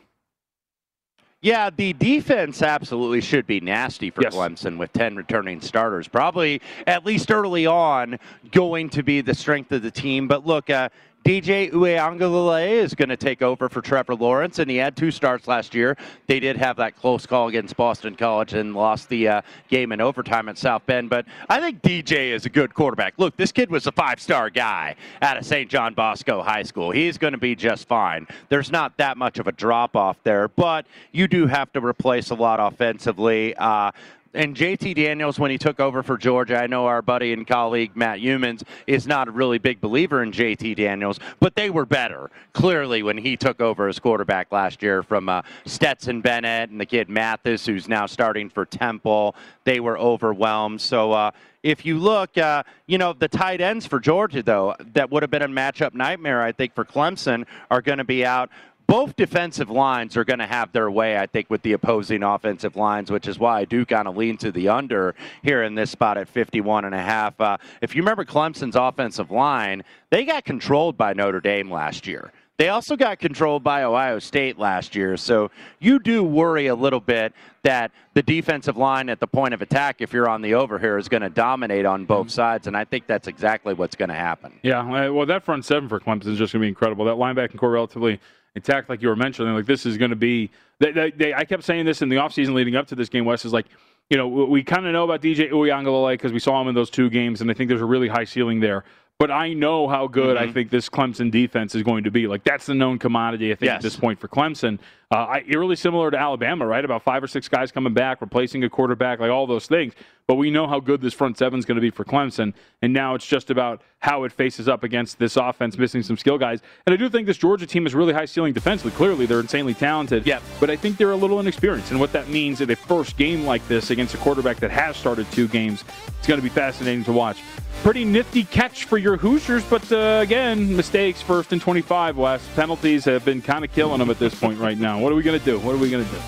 Yeah, 1.42 1.70
the 1.76 1.92
defense 1.94 2.62
absolutely 2.62 3.20
should 3.20 3.48
be 3.48 3.58
nasty 3.58 4.10
for 4.10 4.22
Yes. 4.22 4.32
Clemson 4.32 4.78
with 4.78 4.92
10 4.92 5.16
returning 5.16 5.60
starters. 5.60 6.06
Probably, 6.06 6.62
at 6.86 7.04
least 7.04 7.32
early 7.32 7.66
on, 7.66 8.20
going 8.52 8.88
to 8.90 9.02
be 9.02 9.20
the 9.20 9.34
strength 9.34 9.72
of 9.72 9.82
the 9.82 9.90
team. 9.90 10.28
But 10.28 10.46
look, 10.46 10.70
uh, 10.70 10.88
DJ 11.24 11.70
Uiagalelei 11.70 12.70
is 12.70 12.94
going 12.94 13.08
to 13.08 13.16
take 13.16 13.42
over 13.42 13.68
for 13.68 13.80
Trevor 13.80 14.16
Lawrence, 14.16 14.58
and 14.58 14.68
he 14.68 14.76
had 14.76 14.96
two 14.96 15.12
starts 15.12 15.46
last 15.46 15.72
year. 15.72 15.96
They 16.26 16.40
did 16.40 16.56
have 16.56 16.76
that 16.78 16.96
close 16.96 17.26
call 17.26 17.46
against 17.46 17.76
Boston 17.76 18.16
College 18.16 18.54
and 18.54 18.74
lost 18.74 19.08
the 19.08 19.28
uh, 19.28 19.42
game 19.68 19.92
in 19.92 20.00
overtime 20.00 20.48
at 20.48 20.58
South 20.58 20.84
Bend. 20.84 21.10
But 21.10 21.26
I 21.48 21.60
think 21.60 21.80
DJ 21.80 22.30
is 22.30 22.44
a 22.44 22.50
good 22.50 22.74
quarterback. 22.74 23.14
Look, 23.18 23.36
this 23.36 23.52
kid 23.52 23.70
was 23.70 23.86
a 23.86 23.92
five-star 23.92 24.50
guy 24.50 24.96
out 25.20 25.36
of 25.36 25.46
St. 25.46 25.70
John 25.70 25.94
Bosco 25.94 26.42
High 26.42 26.64
School. 26.64 26.90
He's 26.90 27.18
going 27.18 27.34
to 27.34 27.38
be 27.38 27.54
just 27.54 27.86
fine. 27.86 28.26
There's 28.48 28.72
not 28.72 28.96
that 28.96 29.16
much 29.16 29.38
of 29.38 29.46
a 29.46 29.52
drop-off 29.52 30.16
there, 30.24 30.48
but 30.48 30.86
you 31.12 31.28
do 31.28 31.46
have 31.46 31.72
to 31.74 31.80
replace 31.80 32.30
a 32.30 32.34
lot 32.34 32.58
offensively. 32.58 33.54
Uh, 33.54 33.92
and 34.34 34.56
JT 34.56 34.94
Daniels, 34.94 35.38
when 35.38 35.50
he 35.50 35.58
took 35.58 35.78
over 35.78 36.02
for 36.02 36.16
Georgia, 36.16 36.56
I 36.56 36.66
know 36.66 36.86
our 36.86 37.02
buddy 37.02 37.32
and 37.32 37.46
colleague 37.46 37.94
Matt 37.94 38.20
Youmans 38.20 38.62
is 38.86 39.06
not 39.06 39.28
a 39.28 39.30
really 39.30 39.58
big 39.58 39.80
believer 39.80 40.22
in 40.22 40.32
JT 40.32 40.76
Daniels, 40.76 41.20
but 41.38 41.54
they 41.54 41.68
were 41.68 41.84
better 41.84 42.30
clearly 42.52 43.02
when 43.02 43.18
he 43.18 43.36
took 43.36 43.60
over 43.60 43.88
as 43.88 43.98
quarterback 43.98 44.50
last 44.50 44.82
year 44.82 45.02
from 45.02 45.28
uh, 45.28 45.42
Stetson 45.66 46.22
Bennett 46.22 46.70
and 46.70 46.80
the 46.80 46.86
kid 46.86 47.08
Mathis, 47.08 47.66
who's 47.66 47.88
now 47.88 48.06
starting 48.06 48.48
for 48.48 48.64
Temple. 48.64 49.34
They 49.64 49.80
were 49.80 49.98
overwhelmed. 49.98 50.80
So 50.80 51.12
uh, 51.12 51.30
if 51.62 51.86
you 51.86 51.98
look, 51.98 52.36
uh, 52.38 52.64
you 52.86 52.98
know, 52.98 53.12
the 53.12 53.28
tight 53.28 53.60
ends 53.60 53.86
for 53.86 54.00
Georgia, 54.00 54.42
though, 54.42 54.74
that 54.94 55.10
would 55.10 55.22
have 55.22 55.30
been 55.30 55.42
a 55.42 55.48
matchup 55.48 55.94
nightmare, 55.94 56.42
I 56.42 56.52
think, 56.52 56.74
for 56.74 56.84
Clemson, 56.84 57.46
are 57.70 57.80
going 57.80 57.98
to 57.98 58.04
be 58.04 58.24
out 58.24 58.50
both 58.86 59.16
defensive 59.16 59.70
lines 59.70 60.16
are 60.16 60.24
going 60.24 60.38
to 60.38 60.46
have 60.46 60.72
their 60.72 60.90
way, 60.90 61.16
I 61.16 61.26
think, 61.26 61.50
with 61.50 61.62
the 61.62 61.72
opposing 61.72 62.22
offensive 62.22 62.76
lines, 62.76 63.10
which 63.10 63.28
is 63.28 63.38
why 63.38 63.60
I 63.60 63.64
do 63.64 63.84
kind 63.84 64.08
of 64.08 64.16
lean 64.16 64.36
to 64.38 64.52
the 64.52 64.68
under 64.68 65.14
here 65.42 65.62
in 65.62 65.74
this 65.74 65.90
spot 65.90 66.18
at 66.18 66.28
51 66.28 66.84
and 66.84 66.94
a 66.94 67.02
half. 67.02 67.40
Uh, 67.40 67.58
if 67.80 67.94
you 67.94 68.02
remember 68.02 68.24
Clemson's 68.24 68.76
offensive 68.76 69.30
line, 69.30 69.84
they 70.10 70.24
got 70.24 70.44
controlled 70.44 70.96
by 70.96 71.12
Notre 71.12 71.40
Dame 71.40 71.70
last 71.70 72.06
year. 72.06 72.32
They 72.58 72.68
also 72.68 72.96
got 72.96 73.18
controlled 73.18 73.64
by 73.64 73.82
Ohio 73.82 74.18
State 74.18 74.58
last 74.58 74.94
year. 74.94 75.16
So 75.16 75.50
you 75.80 75.98
do 75.98 76.22
worry 76.22 76.66
a 76.66 76.74
little 76.74 77.00
bit 77.00 77.32
that 77.64 77.90
the 78.14 78.22
defensive 78.22 78.76
line 78.76 79.08
at 79.08 79.20
the 79.20 79.26
point 79.26 79.54
of 79.54 79.62
attack, 79.62 79.96
if 80.00 80.12
you're 80.12 80.28
on 80.28 80.42
the 80.42 80.54
over 80.54 80.78
here, 80.78 80.98
is 80.98 81.08
going 81.08 81.22
to 81.22 81.30
dominate 81.30 81.86
on 81.86 82.04
both 82.04 82.30
sides. 82.30 82.66
And 82.66 82.76
I 82.76 82.84
think 82.84 83.06
that's 83.06 83.26
exactly 83.26 83.74
what's 83.74 83.96
going 83.96 84.10
to 84.10 84.14
happen. 84.14 84.52
Yeah, 84.62 85.08
well, 85.08 85.26
that 85.26 85.42
front 85.42 85.64
seven 85.64 85.88
for 85.88 85.98
Clemson 85.98 86.28
is 86.28 86.38
just 86.38 86.52
going 86.52 86.60
to 86.60 86.64
be 86.64 86.68
incredible. 86.68 87.04
That 87.06 87.16
linebacking 87.16 87.58
core 87.58 87.70
relatively 87.70 88.20
intact, 88.54 88.88
like 88.88 89.02
you 89.02 89.08
were 89.08 89.16
mentioning. 89.16 89.54
Like 89.54 89.66
this 89.66 89.86
is 89.86 89.96
going 89.96 90.10
to 90.10 90.16
be. 90.16 90.50
They, 90.78 90.92
they, 90.92 91.10
they, 91.10 91.34
I 91.34 91.44
kept 91.44 91.64
saying 91.64 91.84
this 91.84 92.02
in 92.02 92.08
the 92.08 92.16
offseason 92.16 92.54
leading 92.54 92.76
up 92.76 92.86
to 92.88 92.94
this 92.94 93.08
game. 93.08 93.24
Wes 93.24 93.44
is 93.44 93.52
like, 93.52 93.66
you 94.10 94.16
know, 94.16 94.26
we 94.26 94.62
kind 94.62 94.86
of 94.86 94.92
know 94.92 95.04
about 95.04 95.22
DJ 95.22 95.50
Uiagalelei 95.50 96.14
because 96.14 96.32
we 96.32 96.38
saw 96.38 96.60
him 96.60 96.68
in 96.68 96.74
those 96.74 96.90
two 96.90 97.08
games, 97.08 97.40
and 97.40 97.50
I 97.50 97.54
think 97.54 97.68
there's 97.68 97.80
a 97.80 97.86
really 97.86 98.08
high 98.08 98.24
ceiling 98.24 98.60
there. 98.60 98.84
But 99.18 99.30
I 99.30 99.52
know 99.52 99.86
how 99.86 100.08
good 100.08 100.36
mm-hmm. 100.36 100.50
I 100.50 100.52
think 100.52 100.70
this 100.70 100.88
Clemson 100.88 101.30
defense 101.30 101.74
is 101.74 101.82
going 101.82 102.04
to 102.04 102.10
be. 102.10 102.26
Like 102.26 102.42
that's 102.44 102.66
the 102.66 102.74
known 102.74 102.98
commodity, 102.98 103.52
I 103.52 103.54
think, 103.54 103.66
yes. 103.66 103.76
at 103.76 103.82
this 103.82 103.96
point 103.96 104.18
for 104.18 104.28
Clemson. 104.28 104.78
Uh, 105.12 105.26
I, 105.26 105.44
eerily 105.46 105.76
similar 105.76 106.10
to 106.10 106.18
Alabama, 106.18 106.66
right? 106.66 106.82
About 106.82 107.02
five 107.02 107.22
or 107.22 107.26
six 107.26 107.46
guys 107.46 107.70
coming 107.70 107.92
back, 107.92 108.22
replacing 108.22 108.64
a 108.64 108.70
quarterback, 108.70 109.20
like 109.20 109.30
all 109.30 109.46
those 109.46 109.66
things. 109.66 109.92
But 110.26 110.36
we 110.36 110.50
know 110.50 110.66
how 110.66 110.80
good 110.80 111.02
this 111.02 111.12
front 111.12 111.36
seven 111.36 111.58
is 111.58 111.66
going 111.66 111.74
to 111.74 111.82
be 111.82 111.90
for 111.90 112.02
Clemson, 112.02 112.54
and 112.80 112.94
now 112.94 113.14
it's 113.14 113.26
just 113.26 113.50
about 113.50 113.82
how 113.98 114.24
it 114.24 114.32
faces 114.32 114.68
up 114.68 114.84
against 114.84 115.18
this 115.18 115.36
offense, 115.36 115.76
missing 115.76 116.02
some 116.02 116.16
skill 116.16 116.38
guys. 116.38 116.62
And 116.86 116.94
I 116.94 116.96
do 116.96 117.10
think 117.10 117.26
this 117.26 117.36
Georgia 117.36 117.66
team 117.66 117.84
is 117.86 117.94
really 117.94 118.14
high 118.14 118.24
ceiling 118.24 118.54
defensively. 118.54 118.92
Clearly, 118.92 119.26
they're 119.26 119.40
insanely 119.40 119.74
talented. 119.74 120.26
Yeah. 120.26 120.40
But 120.58 120.70
I 120.70 120.76
think 120.76 120.96
they're 120.96 121.10
a 121.10 121.16
little 121.16 121.40
inexperienced, 121.40 121.90
and 121.90 122.00
what 122.00 122.12
that 122.12 122.28
means 122.28 122.62
in 122.62 122.70
a 122.70 122.76
first 122.76 123.18
game 123.18 123.44
like 123.44 123.66
this 123.68 123.90
against 123.90 124.14
a 124.14 124.18
quarterback 124.18 124.60
that 124.60 124.70
has 124.70 124.96
started 124.96 125.30
two 125.30 125.46
games, 125.46 125.84
it's 126.18 126.26
going 126.26 126.40
to 126.40 126.42
be 126.42 126.48
fascinating 126.48 127.04
to 127.04 127.12
watch. 127.12 127.42
Pretty 127.82 128.04
nifty 128.04 128.44
catch 128.44 128.84
for 128.84 128.96
your 128.96 129.16
Hoosiers, 129.16 129.64
but 129.64 129.90
uh, 129.90 130.20
again, 130.22 130.76
mistakes 130.76 131.20
first 131.20 131.52
and 131.52 131.60
25. 131.60 132.16
Wes 132.16 132.48
penalties 132.54 133.04
have 133.06 133.24
been 133.24 133.42
kind 133.42 133.64
of 133.64 133.72
killing 133.72 133.98
them 133.98 134.08
at 134.08 134.20
this 134.20 134.32
point 134.38 134.60
right 134.60 134.78
now. 134.78 135.01
What 135.02 135.12
are 135.12 135.16
we 135.16 135.24
going 135.24 135.38
to 135.38 135.44
do? 135.44 135.58
What 135.58 135.74
are 135.74 135.78
we 135.78 135.90
going 135.90 136.04
to 136.04 136.10
do? 136.10 136.18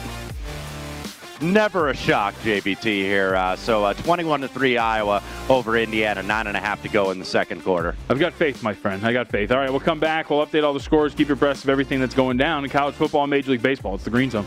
never 1.41 1.91
a 1.91 1.95
shock, 1.95 2.35
JVT 2.37 2.85
here. 2.85 3.37
Uh, 3.37 3.55
so 3.55 3.85
uh, 3.85 3.93
21 3.95 4.41
to 4.41 4.49
three 4.49 4.79
Iowa 4.79 5.23
over 5.49 5.77
Indiana, 5.77 6.23
nine 6.23 6.47
and 6.47 6.57
a 6.57 6.61
half 6.61 6.83
to 6.83 6.89
go 6.89 7.11
in 7.11 7.19
the 7.19 7.25
second 7.25 7.63
quarter. 7.63 7.95
I've 8.09 8.19
got 8.19 8.33
faith, 8.33 8.63
my 8.63 8.73
friend. 8.73 9.05
I 9.07 9.13
got 9.13 9.29
faith. 9.29 9.53
All 9.53 9.59
right, 9.59 9.71
we'll 9.71 9.81
come 9.81 10.01
back. 10.01 10.31
We'll 10.31 10.45
update 10.45 10.65
all 10.65 10.73
the 10.73 10.81
scores, 10.81 11.15
keep 11.15 11.29
your 11.29 11.35
abreast 11.35 11.65
of 11.65 11.71
everything 11.71 12.01
that's 12.01 12.15
going 12.15 12.37
down 12.37 12.65
in 12.65 12.71
college 12.71 12.95
football 12.95 13.23
and 13.23 13.31
Major 13.31 13.53
League 13.53 13.63
Baseball. 13.63 13.95
It's 13.95 14.05
the 14.05 14.11
Green 14.11 14.31
Zone. 14.31 14.47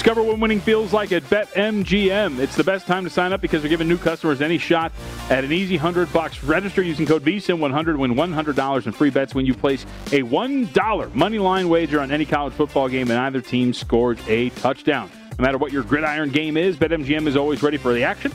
Discover 0.00 0.22
what 0.22 0.38
winning 0.38 0.60
feels 0.60 0.94
like 0.94 1.12
at 1.12 1.22
BetMGM. 1.24 2.38
It's 2.38 2.56
the 2.56 2.64
best 2.64 2.86
time 2.86 3.04
to 3.04 3.10
sign 3.10 3.34
up 3.34 3.42
because 3.42 3.62
we're 3.62 3.68
giving 3.68 3.86
new 3.86 3.98
customers 3.98 4.40
any 4.40 4.56
shot 4.56 4.92
at 5.28 5.44
an 5.44 5.52
easy 5.52 5.76
100 5.76 6.10
bucks. 6.10 6.42
Register 6.42 6.80
using 6.80 7.04
code 7.04 7.22
VSIN100 7.22 7.98
win 7.98 8.14
$100 8.14 8.86
in 8.86 8.92
free 8.92 9.10
bets 9.10 9.34
when 9.34 9.44
you 9.44 9.52
place 9.52 9.84
a 10.06 10.22
$1 10.22 11.14
money 11.14 11.38
line 11.38 11.68
wager 11.68 12.00
on 12.00 12.10
any 12.10 12.24
college 12.24 12.54
football 12.54 12.88
game 12.88 13.10
and 13.10 13.20
either 13.20 13.42
team 13.42 13.74
scores 13.74 14.18
a 14.26 14.48
touchdown. 14.48 15.10
No 15.38 15.42
matter 15.42 15.58
what 15.58 15.70
your 15.70 15.82
gridiron 15.82 16.30
game 16.30 16.56
is, 16.56 16.78
BetMGM 16.78 17.26
is 17.26 17.36
always 17.36 17.62
ready 17.62 17.76
for 17.76 17.92
the 17.92 18.02
action. 18.02 18.32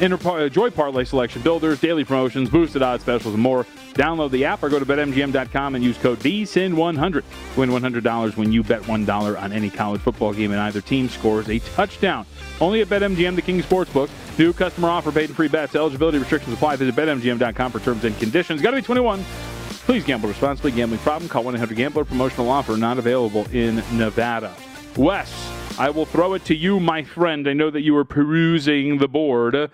Enjoy 0.00 0.66
uh, 0.66 0.70
parlay 0.70 1.04
selection 1.04 1.40
builders, 1.42 1.80
daily 1.80 2.04
promotions, 2.04 2.50
boosted 2.50 2.82
odds 2.82 3.02
specials, 3.02 3.34
and 3.34 3.42
more. 3.42 3.64
Download 3.94 4.30
the 4.30 4.44
app 4.44 4.62
or 4.62 4.68
go 4.68 4.80
to 4.80 4.84
betmgm.com 4.86 5.76
and 5.76 5.84
use 5.84 5.96
code 5.98 6.18
VSIN100. 6.18 7.22
Win 7.56 7.70
$100 7.70 8.36
when 8.36 8.50
you 8.50 8.64
bet 8.64 8.82
$1 8.82 9.40
on 9.40 9.52
any 9.52 9.70
college 9.70 10.00
football 10.00 10.32
game 10.32 10.50
and 10.50 10.60
either 10.60 10.80
team 10.80 11.08
scores 11.08 11.48
a 11.48 11.60
touchdown. 11.60 12.26
Only 12.60 12.80
at 12.80 12.88
BetMGM, 12.88 13.36
the 13.36 13.42
King 13.42 13.62
Sportsbook. 13.62 14.10
New 14.36 14.52
customer 14.52 14.88
offer, 14.88 15.12
paid 15.12 15.26
and 15.26 15.36
free 15.36 15.48
bets. 15.48 15.76
Eligibility 15.76 16.18
restrictions 16.18 16.54
apply. 16.54 16.76
Visit 16.76 16.96
betmgm.com 16.96 17.70
for 17.70 17.78
terms 17.78 18.04
and 18.04 18.18
conditions. 18.18 18.60
Got 18.60 18.70
to 18.70 18.76
be 18.76 18.82
21. 18.82 19.24
Please 19.86 20.02
gamble 20.02 20.28
responsibly. 20.28 20.72
Gambling 20.72 21.00
problem? 21.00 21.28
Call 21.28 21.44
1-800-GAMBLER. 21.44 22.04
Promotional 22.04 22.50
offer 22.50 22.76
not 22.76 22.98
available 22.98 23.46
in 23.52 23.76
Nevada. 23.96 24.54
Wes, 24.96 25.30
I 25.76 25.90
will 25.90 26.06
throw 26.06 26.34
it 26.34 26.44
to 26.44 26.54
you, 26.54 26.78
my 26.78 27.02
friend. 27.02 27.48
I 27.48 27.52
know 27.52 27.68
that 27.68 27.80
you 27.80 27.94
were 27.94 28.04
perusing 28.04 28.98
the 28.98 29.08
board. 29.08 29.70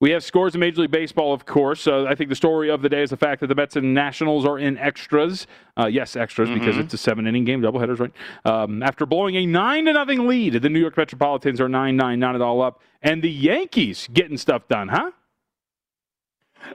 We 0.00 0.10
have 0.10 0.24
scores 0.24 0.54
in 0.54 0.60
Major 0.60 0.82
League 0.82 0.90
Baseball, 0.90 1.32
of 1.32 1.46
course. 1.46 1.86
Uh, 1.86 2.04
I 2.04 2.16
think 2.16 2.30
the 2.30 2.36
story 2.36 2.68
of 2.68 2.82
the 2.82 2.88
day 2.88 3.02
is 3.02 3.10
the 3.10 3.16
fact 3.16 3.40
that 3.40 3.46
the 3.46 3.54
Mets 3.54 3.76
and 3.76 3.94
Nationals 3.94 4.44
are 4.44 4.58
in 4.58 4.76
extras. 4.76 5.46
Uh, 5.78 5.86
yes, 5.86 6.16
extras 6.16 6.48
mm-hmm. 6.48 6.58
because 6.58 6.76
it's 6.76 6.92
a 6.94 6.98
seven-inning 6.98 7.44
game, 7.44 7.62
doubleheaders, 7.62 8.00
right? 8.00 8.12
Um, 8.44 8.82
after 8.82 9.06
blowing 9.06 9.36
a 9.36 9.46
nine 9.46 9.84
to 9.84 9.92
nothing 9.92 10.26
lead, 10.26 10.54
the 10.54 10.68
New 10.68 10.80
York 10.80 10.96
Metropolitans 10.96 11.60
are 11.60 11.68
nine-nine, 11.68 12.18
not 12.18 12.34
at 12.34 12.42
all 12.42 12.60
up, 12.60 12.82
and 13.00 13.22
the 13.22 13.30
Yankees 13.30 14.08
getting 14.12 14.36
stuff 14.36 14.66
done, 14.66 14.88
huh? 14.88 15.12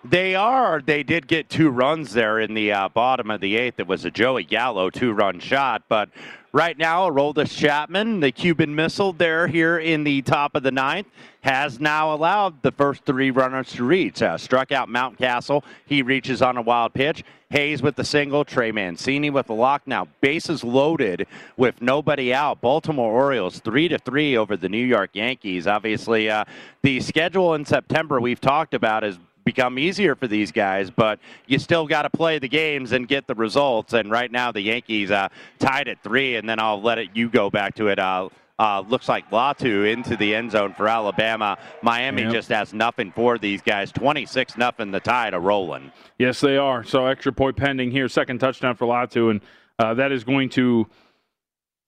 They 0.05 0.33
are. 0.33 0.81
They 0.81 1.03
did 1.03 1.27
get 1.27 1.49
two 1.49 1.69
runs 1.69 2.13
there 2.13 2.39
in 2.39 2.53
the 2.53 2.71
uh, 2.71 2.89
bottom 2.89 3.29
of 3.29 3.41
the 3.41 3.57
eighth. 3.57 3.81
It 3.81 3.87
was 3.87 4.05
a 4.05 4.11
Joey 4.11 4.45
Gallo 4.45 4.89
two-run 4.89 5.41
shot, 5.41 5.83
but 5.89 6.09
right 6.53 6.77
now, 6.77 7.09
Aroldis 7.09 7.55
Chapman, 7.55 8.19
the 8.19 8.31
Cuban 8.31 8.73
missile 8.73 9.13
there 9.13 9.47
here 9.47 9.79
in 9.79 10.03
the 10.03 10.21
top 10.21 10.55
of 10.55 10.63
the 10.63 10.71
ninth, 10.71 11.07
has 11.41 11.79
now 11.79 12.13
allowed 12.13 12.61
the 12.61 12.71
first 12.71 13.03
three 13.05 13.31
runners 13.31 13.69
to 13.73 13.83
reach. 13.83 14.21
Uh, 14.21 14.37
struck 14.37 14.71
out 14.71 14.89
Mountcastle. 14.89 15.63
He 15.85 16.01
reaches 16.01 16.41
on 16.41 16.57
a 16.57 16.61
wild 16.61 16.93
pitch. 16.93 17.23
Hays 17.49 17.81
with 17.81 17.95
the 17.95 18.03
single. 18.03 18.45
Trey 18.45 18.71
Mancini 18.71 19.29
with 19.29 19.47
the 19.47 19.53
lock. 19.53 19.81
Now 19.85 20.07
bases 20.21 20.63
loaded 20.63 21.27
with 21.57 21.81
nobody 21.81 22.33
out. 22.33 22.61
Baltimore 22.61 23.11
Orioles 23.11 23.59
three 23.59 23.87
to 23.89 23.97
three 23.97 24.37
over 24.37 24.55
the 24.55 24.69
New 24.69 24.85
York 24.85 25.09
Yankees. 25.13 25.67
Obviously, 25.67 26.29
uh, 26.29 26.45
the 26.81 26.99
schedule 27.01 27.55
in 27.55 27.65
September 27.65 28.21
we've 28.21 28.39
talked 28.39 28.73
about 28.73 29.03
is 29.03 29.17
become 29.43 29.79
easier 29.79 30.15
for 30.15 30.27
these 30.27 30.51
guys, 30.51 30.89
but 30.89 31.19
you 31.47 31.59
still 31.59 31.87
got 31.87 32.03
to 32.03 32.09
play 32.09 32.39
the 32.39 32.47
games 32.47 32.91
and 32.91 33.07
get 33.07 33.27
the 33.27 33.35
results. 33.35 33.93
And 33.93 34.11
right 34.11 34.31
now, 34.31 34.51
the 34.51 34.61
Yankees 34.61 35.11
uh, 35.11 35.29
tied 35.59 35.87
at 35.87 36.01
three, 36.03 36.35
and 36.35 36.47
then 36.47 36.59
I'll 36.59 36.81
let 36.81 36.97
it 36.97 37.09
you 37.13 37.29
go 37.29 37.49
back 37.49 37.75
to 37.75 37.87
it. 37.87 37.99
Uh, 37.99 38.29
uh, 38.59 38.81
looks 38.81 39.09
like 39.09 39.27
Latu 39.31 39.91
into 39.91 40.15
the 40.15 40.35
end 40.35 40.51
zone 40.51 40.73
for 40.73 40.87
Alabama. 40.87 41.57
Miami 41.81 42.21
yep. 42.21 42.31
just 42.31 42.49
has 42.49 42.73
nothing 42.75 43.11
for 43.11 43.39
these 43.39 43.61
guys. 43.61 43.91
26 43.91 44.55
nothing. 44.55 44.91
The 44.91 44.99
tide 44.99 45.33
are 45.33 45.39
rolling. 45.39 45.91
Yes, 46.19 46.39
they 46.41 46.57
are. 46.57 46.83
So 46.83 47.07
extra 47.07 47.33
point 47.33 47.57
pending 47.57 47.89
here. 47.89 48.07
Second 48.07 48.37
touchdown 48.39 48.75
for 48.75 48.85
Latu, 48.85 49.31
and 49.31 49.41
uh, 49.79 49.95
that 49.95 50.11
is 50.11 50.23
going 50.23 50.49
to 50.49 50.87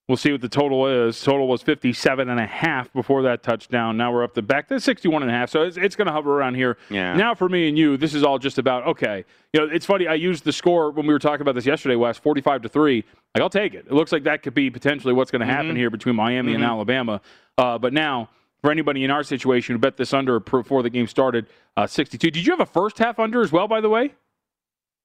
We'll 0.09 0.17
see 0.17 0.33
what 0.33 0.41
the 0.41 0.49
total 0.49 0.85
is. 1.07 1.21
Total 1.21 1.47
was 1.47 1.61
57 1.61 2.27
and 2.29 2.37
a 2.37 2.45
half 2.45 2.91
before 2.91 3.21
that 3.21 3.41
touchdown. 3.41 3.95
Now 3.95 4.11
we're 4.11 4.25
up 4.25 4.33
to 4.33 4.41
back 4.41 4.67
to 4.67 4.79
61 4.79 5.21
and 5.21 5.31
a 5.31 5.33
half. 5.33 5.49
So 5.49 5.61
it's, 5.61 5.77
it's 5.77 5.95
going 5.95 6.07
to 6.07 6.11
hover 6.11 6.37
around 6.37 6.55
here. 6.55 6.77
Yeah. 6.89 7.15
Now 7.15 7.33
for 7.33 7.47
me 7.47 7.69
and 7.69 7.77
you, 7.77 7.95
this 7.95 8.13
is 8.13 8.21
all 8.21 8.37
just 8.37 8.57
about 8.57 8.85
okay. 8.85 9.23
You 9.53 9.61
know, 9.61 9.73
it's 9.73 9.85
funny. 9.85 10.07
I 10.07 10.15
used 10.15 10.43
the 10.43 10.51
score 10.51 10.91
when 10.91 11.07
we 11.07 11.13
were 11.13 11.19
talking 11.19 11.41
about 11.41 11.55
this 11.55 11.65
yesterday, 11.65 11.95
Wes, 11.95 12.17
45 12.17 12.63
to 12.63 12.69
three. 12.69 13.05
Like 13.33 13.41
I'll 13.41 13.49
take 13.49 13.73
it. 13.73 13.85
It 13.87 13.93
looks 13.93 14.11
like 14.11 14.23
that 14.23 14.43
could 14.43 14.53
be 14.53 14.69
potentially 14.69 15.13
what's 15.13 15.31
going 15.31 15.39
to 15.39 15.45
happen 15.45 15.67
mm-hmm. 15.69 15.77
here 15.77 15.89
between 15.89 16.17
Miami 16.17 16.49
mm-hmm. 16.49 16.55
and 16.55 16.65
Alabama. 16.65 17.21
Uh, 17.57 17.77
but 17.77 17.93
now 17.93 18.29
for 18.61 18.71
anybody 18.71 19.05
in 19.05 19.11
our 19.11 19.23
situation 19.23 19.75
who 19.75 19.79
bet 19.79 19.95
this 19.95 20.13
under 20.13 20.39
before 20.41 20.83
the 20.83 20.89
game 20.89 21.07
started, 21.07 21.47
uh, 21.77 21.87
62. 21.87 22.29
Did 22.29 22.45
you 22.45 22.51
have 22.51 22.59
a 22.59 22.65
first 22.65 22.97
half 22.97 23.19
under 23.19 23.41
as 23.41 23.53
well, 23.53 23.69
by 23.69 23.79
the 23.79 23.89
way? 23.89 24.13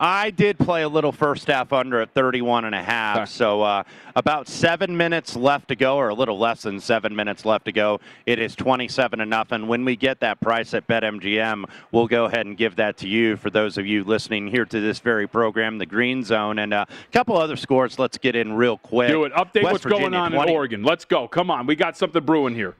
I 0.01 0.31
did 0.31 0.59
play 0.59 0.83
a 0.83 0.89
little 0.89 1.11
first 1.11 1.49
half 1.49 1.73
under 1.73 2.01
at 2.01 2.15
31 2.15 2.65
and 2.65 2.75
a 2.75 2.83
half. 2.83 3.17
Okay. 3.17 3.27
So 3.27 3.63
uh, 3.63 3.83
about 4.15 4.47
seven 4.47 4.97
minutes 4.97 5.35
left 5.35 5.69
to 5.69 5.77
go, 5.77 5.97
or 5.97 6.09
a 6.11 6.15
little 6.15 6.39
less 6.39 6.63
than 6.63 6.79
seven 6.79 7.17
minutes 7.17 7.45
left 7.45 7.65
to 7.65 7.73
go. 7.73 8.01
It 8.25 8.39
is 8.39 8.55
27 8.55 9.21
and 9.21 9.29
nothing. 9.29 9.67
When 9.67 9.85
we 9.85 9.97
get 9.97 10.21
that 10.21 10.41
price 10.41 10.73
at 10.73 10.87
BetMGM, 10.87 11.65
we'll 11.91 12.07
go 12.07 12.27
ahead 12.27 12.47
and 12.47 12.57
give 12.57 12.77
that 12.77 12.97
to 12.99 13.09
you 13.09 13.37
for 13.37 13.51
those 13.51 13.77
of 13.77 13.87
you 13.87 14.05
listening 14.05 14.47
here 14.47 14.65
to 14.67 14.81
this 14.81 15.01
very 15.01 15.27
program, 15.27 15.79
the 15.79 15.87
Green 15.87 16.23
Zone, 16.23 16.61
and 16.61 16.73
a 16.73 16.87
couple 17.13 17.37
other 17.37 17.57
scores. 17.57 17.99
Let's 17.99 18.19
get 18.19 18.37
in 18.37 18.53
real 18.53 18.79
quick. 18.79 19.09
Do 19.09 19.25
it. 19.25 19.33
Update 19.33 19.65
West 19.65 19.73
what's 19.73 19.83
Virginia, 19.83 20.11
going 20.11 20.15
on 20.15 20.33
20- 20.33 20.45
in 20.45 20.55
Oregon. 20.55 20.83
Let's 20.85 21.05
go. 21.05 21.27
Come 21.27 21.51
on, 21.51 21.67
we 21.67 21.75
got 21.75 21.97
something 21.97 22.23
brewing 22.23 22.55
here. 22.55 22.77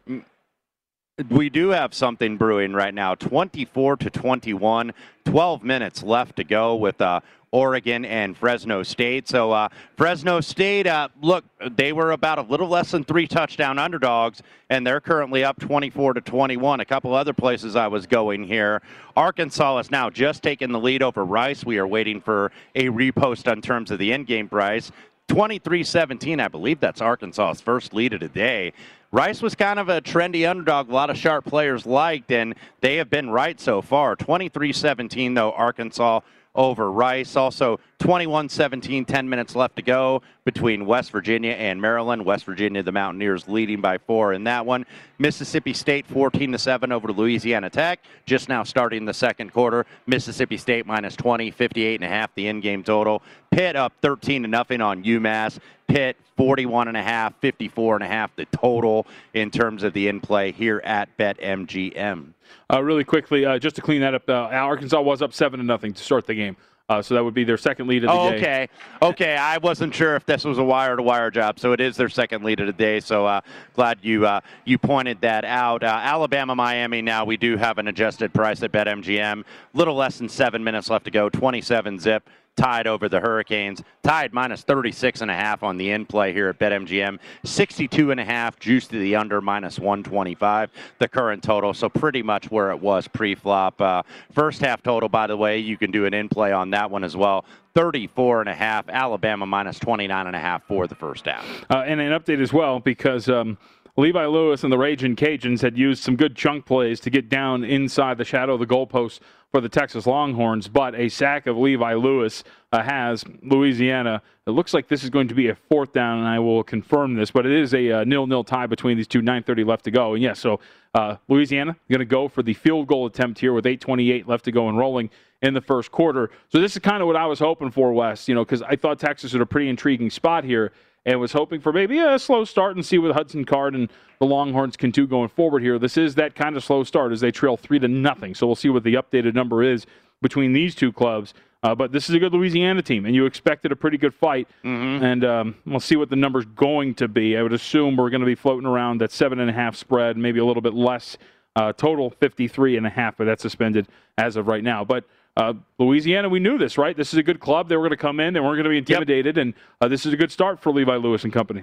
We 1.31 1.51
do 1.51 1.71
have 1.71 1.95
something 1.95 2.37
brewing 2.37 2.73
right 2.73 2.95
now 2.95 3.17
24 3.17 3.97
to 3.97 4.11
21 4.11 4.93
12 5.25 5.63
minutes 5.63 6.03
left 6.03 6.37
to 6.37 6.45
go 6.45 6.75
with 6.77 7.01
uh, 7.01 7.21
Oregon 7.51 8.05
and 8.05 8.37
Fresno 8.37 8.83
State. 8.83 9.29
So 9.29 9.53
uh, 9.53 9.69
Fresno 9.97 10.41
State, 10.41 10.87
uh, 10.87 11.09
look, 11.21 11.45
they 11.77 11.93
were 11.93 12.13
about 12.13 12.39
a 12.39 12.43
little 12.43 12.69
less 12.69 12.91
than 12.91 13.05
three 13.05 13.27
touchdown 13.27 13.79
underdogs, 13.79 14.43
and 14.71 14.87
they're 14.87 15.01
currently 15.01 15.45
up 15.45 15.59
24 15.61 16.15
to 16.15 16.21
21. 16.21 16.81
A 16.81 16.85
couple 16.85 17.15
other 17.15 17.33
places 17.33 17.77
I 17.77 17.89
was 17.89 18.07
going 18.07 18.45
here. 18.45 18.81
Arkansas 19.17 19.79
is 19.79 19.91
now 19.91 20.09
just 20.11 20.43
taking 20.43 20.73
the 20.73 20.81
lead 20.81 21.03
over 21.03 21.25
Rice. 21.25 21.65
We 21.65 21.79
are 21.79 21.87
waiting 21.87 22.21
for 22.21 22.53
a 22.75 22.85
repost 22.85 23.51
on 23.51 23.61
terms 23.61 23.91
of 23.91 23.99
the 23.99 24.13
end 24.13 24.27
game 24.27 24.49
price. 24.49 24.93
23-17, 25.29 26.41
I 26.43 26.49
believe 26.49 26.81
that's 26.81 27.03
Arkansas's 27.03 27.61
first 27.61 27.93
lead 27.93 28.15
of 28.15 28.21
the 28.21 28.29
day. 28.29 28.73
Rice 29.11 29.41
was 29.41 29.55
kind 29.55 29.79
of 29.79 29.89
a 29.89 30.03
trendy 30.03 30.49
underdog, 30.49 30.91
a 30.91 30.93
lot 30.93 31.09
of 31.09 31.17
sharp 31.17 31.47
players 31.47 31.87
liked, 31.87 32.31
and 32.31 32.55
they 32.83 32.97
have 32.97 33.09
been 33.09 33.31
right 33.31 33.59
so 33.59 33.81
far. 33.81 34.15
23 34.15 34.71
17, 34.71 35.33
though, 35.33 35.53
Arkansas 35.53 36.21
over 36.59 36.91
Rice. 36.91 37.37
Also, 37.37 37.79
21 38.01 38.49
17, 38.49 39.05
10 39.05 39.29
minutes 39.29 39.55
left 39.55 39.77
to 39.77 39.83
go 39.83 40.23
between 40.45 40.85
West 40.87 41.13
Virginia 41.13 41.53
and 41.53 41.81
Maryland. 41.81 42.25
West 42.25 42.45
Virginia, 42.45 42.83
the 42.83 42.91
Mountaineers 42.91 43.47
leading 43.47 43.81
by 43.81 43.97
four 43.97 44.33
in 44.33 44.43
that 44.45 44.67
one. 44.67 44.85
Mississippi 45.19 45.73
State 45.73 46.05
14 46.07 46.59
7 46.59 46.91
over 46.91 47.13
Louisiana 47.13 47.71
Tech. 47.71 48.01
Just 48.27 48.49
now 48.49 48.65
starting 48.65 49.05
the 49.05 49.15
second 49.15 49.53
quarter. 49.53 49.87
Mississippi 50.07 50.57
State 50.57 50.85
minus 50.85 51.15
20, 51.15 51.53
58 51.53 51.95
and 51.95 52.05
a 52.05 52.09
half 52.09 52.35
the 52.35 52.49
in 52.49 52.61
game 52.61 52.83
total. 52.83 53.23
Pitt 53.53 53.77
up 53.77 53.93
13 54.03 54.43
to 54.43 54.49
nothing 54.49 54.81
on 54.81 55.05
UMass. 55.05 55.61
Pitt 55.87 56.17
41 56.37 56.89
and 56.89 56.97
a 56.97 57.03
half, 57.03 57.35
54 57.41 57.95
and 57.97 58.05
a 58.05 58.09
half 58.09 58.35
the 58.35 58.45
total 58.47 59.07
in 59.33 59.51
terms 59.51 59.85
of 59.85 59.93
the 59.93 60.09
in 60.09 60.21
play 60.21 60.51
here 60.51 60.83
at 60.85 61.17
BetMGM. 61.17 62.35
Uh, 62.73 62.83
really 62.83 63.05
quickly, 63.05 63.45
uh, 63.45 63.59
just 63.59 63.77
to 63.77 63.83
clean 63.83 64.01
that 64.01 64.15
up, 64.15 64.29
uh, 64.29 64.49
Arkansas 64.53 65.01
was 65.01 65.23
up 65.23 65.33
seven 65.33 65.59
to 65.59 65.65
nothing 65.65 65.93
to 65.93 66.03
start 66.03 66.27
the 66.27 66.35
game. 66.35 66.57
Uh, 66.91 67.03
so 67.03 67.15
that 67.15 67.23
would 67.23 67.35
be 67.35 67.45
their 67.45 67.59
second 67.59 67.87
lead 67.87 68.03
of 68.03 68.09
the 68.09 68.19
oh, 68.19 68.31
day. 68.31 68.37
Okay, 68.39 68.69
okay. 69.03 69.37
I 69.37 69.59
wasn't 69.59 69.95
sure 69.95 70.17
if 70.17 70.25
this 70.25 70.43
was 70.45 70.57
a 70.57 70.65
wire 70.65 70.97
to 70.97 71.03
wire 71.03 71.31
job, 71.31 71.59
so 71.59 71.73
it 71.73 71.81
is 71.81 71.99
their 71.99 72.09
second 72.09 72.45
lead 72.45 72.61
of 72.61 72.67
the 72.67 72.73
day. 72.73 72.99
So 73.01 73.27
uh, 73.27 73.43
glad 73.75 73.99
you 74.01 74.27
uh, 74.27 74.41
you 74.65 74.79
pointed 74.79 75.21
that 75.21 75.45
out. 75.45 75.83
Uh, 75.83 76.01
Alabama, 76.03 76.55
Miami. 76.55 77.03
Now 77.03 77.27
we 77.27 77.37
do 77.37 77.59
have 77.59 77.77
an 77.77 77.89
adjusted 77.89 78.33
price 78.33 78.63
at 78.63 78.73
BetMGM. 78.73 79.45
Little 79.75 79.97
less 79.97 80.17
than 80.17 80.31
seven 80.31 80.65
minutes 80.65 80.89
left 80.89 81.05
to 81.05 81.11
go. 81.11 81.29
27 81.29 81.99
zip 81.99 82.27
Tide 82.59 82.89
over 82.89 83.09
the 83.09 83.21
Hurricanes. 83.21 83.85
Tide 84.03 84.35
minus 84.35 84.63
36 84.63 85.21
and 85.21 85.31
a 85.31 85.35
half 85.35 85.63
on 85.63 85.77
the 85.77 85.91
in 85.91 86.05
play 86.05 86.33
here 86.33 86.49
at 86.49 86.59
BetMGM. 86.59 87.21
62 87.45 88.11
and 88.11 88.19
a 88.19 88.25
half 88.25 88.59
juice 88.59 88.89
to 88.89 88.99
the 88.99 89.15
under 89.15 89.41
minus 89.41 89.79
125. 89.79 90.71
The 90.99 91.09
current 91.09 91.41
total, 91.41 91.73
so 91.73 91.89
pretty 91.89 92.21
much 92.21 92.51
where 92.51 92.73
it 92.73 92.81
was 92.81 93.07
pre-flop. 93.07 93.81
Uh, 93.81 94.03
first 94.33 94.61
half 94.61 94.83
total, 94.83 95.09
by 95.09 95.29
the 95.29 95.37
way, 95.37 95.59
you 95.59 95.77
can 95.77 95.93
do 95.93 96.05
an 96.05 96.13
in 96.13 96.29
play 96.29 96.51
on 96.51 96.71
that 96.71 96.91
one 96.91 97.05
as 97.05 97.17
well. 97.17 97.45
34 97.75 98.41
and 98.41 98.49
a 98.49 98.55
half. 98.55 98.89
Alabama 98.89 99.47
minus 99.47 99.79
29 99.79 100.27
and 100.27 100.35
a 100.35 100.41
half 100.41 100.65
for 100.67 100.89
the 100.89 100.97
first 100.97 101.27
half. 101.27 101.47
Uh, 101.71 101.85
and 101.87 102.01
an 102.01 102.11
update 102.11 102.43
as 102.43 102.53
well 102.53 102.81
because. 102.81 103.29
Um, 103.29 103.57
Levi 103.99 104.27
Lewis 104.27 104.63
and 104.63 104.73
the 104.73 104.79
Raging 104.79 105.17
Cajuns 105.17 105.61
had 105.61 105.77
used 105.77 106.05
some 106.05 106.15
good 106.15 106.37
chunk 106.37 106.65
plays 106.65 107.01
to 107.01 107.11
get 107.11 107.29
down 107.29 107.65
inside 107.65 108.17
the 108.17 108.25
shadow 108.25 108.55
of 108.55 108.61
the 108.61 108.67
goalpost 108.67 109.19
for 109.51 109.61
the 109.61 109.69
Texas 109.69 110.07
Longhorns, 110.07 110.69
but 110.69 110.95
a 110.95 111.09
sack 111.09 111.49
of 111.49 111.57
Levi 111.57 111.95
Lewis 111.95 112.45
uh, 112.73 112.81
has 112.81 113.25
Louisiana. 113.43 114.23
It 114.47 114.51
looks 114.51 114.73
like 114.73 114.87
this 114.87 115.03
is 115.03 115.11
going 115.11 115.27
to 115.27 115.35
be 115.35 115.49
a 115.49 115.57
fourth 115.57 115.93
down, 115.93 116.21
and 116.21 116.29
I 116.29 116.39
will 116.39 116.63
confirm 116.63 117.17
this, 117.17 117.33
but 117.33 117.45
it 117.45 117.51
is 117.51 117.75
a 117.75 117.91
uh, 117.91 118.05
nil-nil 118.05 118.45
tie 118.45 118.67
between 118.67 118.97
these 118.97 119.09
two. 119.09 119.21
9:30 119.21 119.67
left 119.67 119.85
to 119.87 119.91
go, 119.91 120.15
and 120.15 120.23
yes, 120.23 120.39
so 120.39 120.61
uh, 120.95 121.17
Louisiana 121.27 121.77
going 121.91 121.99
to 121.99 122.05
go 122.05 122.29
for 122.29 122.45
the 122.45 122.55
field 122.55 122.87
goal 122.87 123.07
attempt 123.07 123.41
here 123.41 123.53
with 123.53 123.65
8:28 123.65 124.29
left 124.29 124.45
to 124.45 124.53
go 124.53 124.69
and 124.69 124.79
rolling 124.79 125.11
in 125.43 125.55
the 125.55 125.61
first 125.61 125.91
quarter. 125.91 126.31
So 126.51 126.61
this 126.61 126.77
is 126.77 126.79
kind 126.79 127.01
of 127.01 127.09
what 127.09 127.17
I 127.17 127.27
was 127.27 127.41
hoping 127.41 127.73
for, 127.73 127.93
Wes. 127.93 128.29
You 128.29 128.37
know, 128.37 128.45
because 128.45 128.63
I 128.63 128.77
thought 128.77 129.01
Texas 129.01 129.33
was 129.33 129.43
a 129.43 129.47
pretty 129.47 129.69
intriguing 129.69 130.11
spot 130.11 130.45
here. 130.45 130.73
And 131.09 131.19
was 131.19 131.33
hoping 131.33 131.59
for 131.59 131.73
maybe 131.73 131.99
a 132.01 132.19
slow 132.19 132.45
start 132.45 132.77
and 132.77 132.85
see 132.85 132.99
what 132.99 133.13
Hudson 133.13 133.47
Card 133.47 133.75
and 133.75 133.89
the 134.21 134.27
Longhorns 134.27 134.77
can 134.77 134.91
do 134.91 135.07
going 135.07 135.31
forward 135.31 135.63
here. 135.63 135.79
This 135.79 135.97
is 135.97 136.15
that 136.17 136.35
kind 136.35 136.55
of 136.55 136.63
slow 136.63 136.85
start 136.85 137.13
as 137.13 137.21
they 137.21 137.31
trail 137.31 137.57
three 137.57 137.79
to 137.79 137.89
nothing. 137.89 138.35
So 138.35 138.47
we'll 138.47 138.57
see 138.57 138.69
what 138.69 138.85
the 138.85 138.93
updated 138.95 139.35
number 139.35 139.63
is 139.63 139.87
between 140.21 140.53
these 140.53 140.75
two 140.75 140.93
clubs. 140.93 141.33
Uh, 141.63 141.75
but 141.75 141.93
this 141.93 142.11
is 142.11 142.15
a 142.15 142.19
good 142.19 142.35
Louisiana 142.35 142.83
team, 142.83 143.07
and 143.07 143.15
you 143.15 143.25
expected 143.25 143.73
a 143.73 143.77
pretty 143.77 143.97
good 143.97 144.15
fight. 144.15 144.49
Mm-hmm. 144.63 145.03
And 145.03 145.25
um, 145.25 145.55
we'll 145.65 145.81
see 145.81 145.97
what 145.97 146.11
the 146.11 146.17
number's 146.17 146.45
going 146.45 146.95
to 146.97 147.09
be. 147.09 147.39
I 147.39 147.43
would 147.43 147.55
assume 147.55 147.97
we're 147.97 148.11
going 148.11 148.21
to 148.21 148.27
be 148.27 148.35
floating 148.35 148.67
around 148.67 149.01
that 149.01 149.11
seven 149.11 149.41
and 149.41 149.49
a 149.49 149.55
half 149.55 149.77
spread, 149.77 150.19
maybe 150.19 150.41
a 150.41 150.45
little 150.45 150.63
bit 150.63 150.75
less. 150.75 151.17
Uh, 151.57 151.73
total 151.73 152.11
53 152.11 152.77
and 152.77 152.87
a 152.87 152.91
half, 152.91 153.17
but 153.17 153.25
that's 153.25 153.43
suspended 153.43 153.89
as 154.19 154.37
of 154.37 154.47
right 154.47 154.63
now. 154.63 154.85
But 154.85 155.05
uh, 155.39 155.55
Louisiana, 155.79 156.29
we 156.29 156.41
knew 156.41 156.59
this, 156.59 156.77
right? 156.77 156.97
This 156.97 157.13
is 157.13 157.19
a 157.19 157.23
good 157.23 157.39
club. 157.39 157.69
They 157.69 157.77
were 157.77 157.85
going 157.85 157.91
to 157.91 157.97
come 157.97 158.19
in. 158.19 158.35
They 158.35 158.41
weren't 158.41 158.57
going 158.57 158.65
to 158.65 158.71
be 158.71 158.79
intimidated, 158.79 159.37
yep. 159.37 159.43
and 159.43 159.55
uh, 159.81 159.87
this 159.87 160.05
is 160.05 160.13
a 160.13 160.17
good 160.17 160.33
start 160.33 160.61
for 160.61 160.73
Levi 160.73 160.97
Lewis 160.97 161.23
and 161.23 161.33
company. 161.33 161.63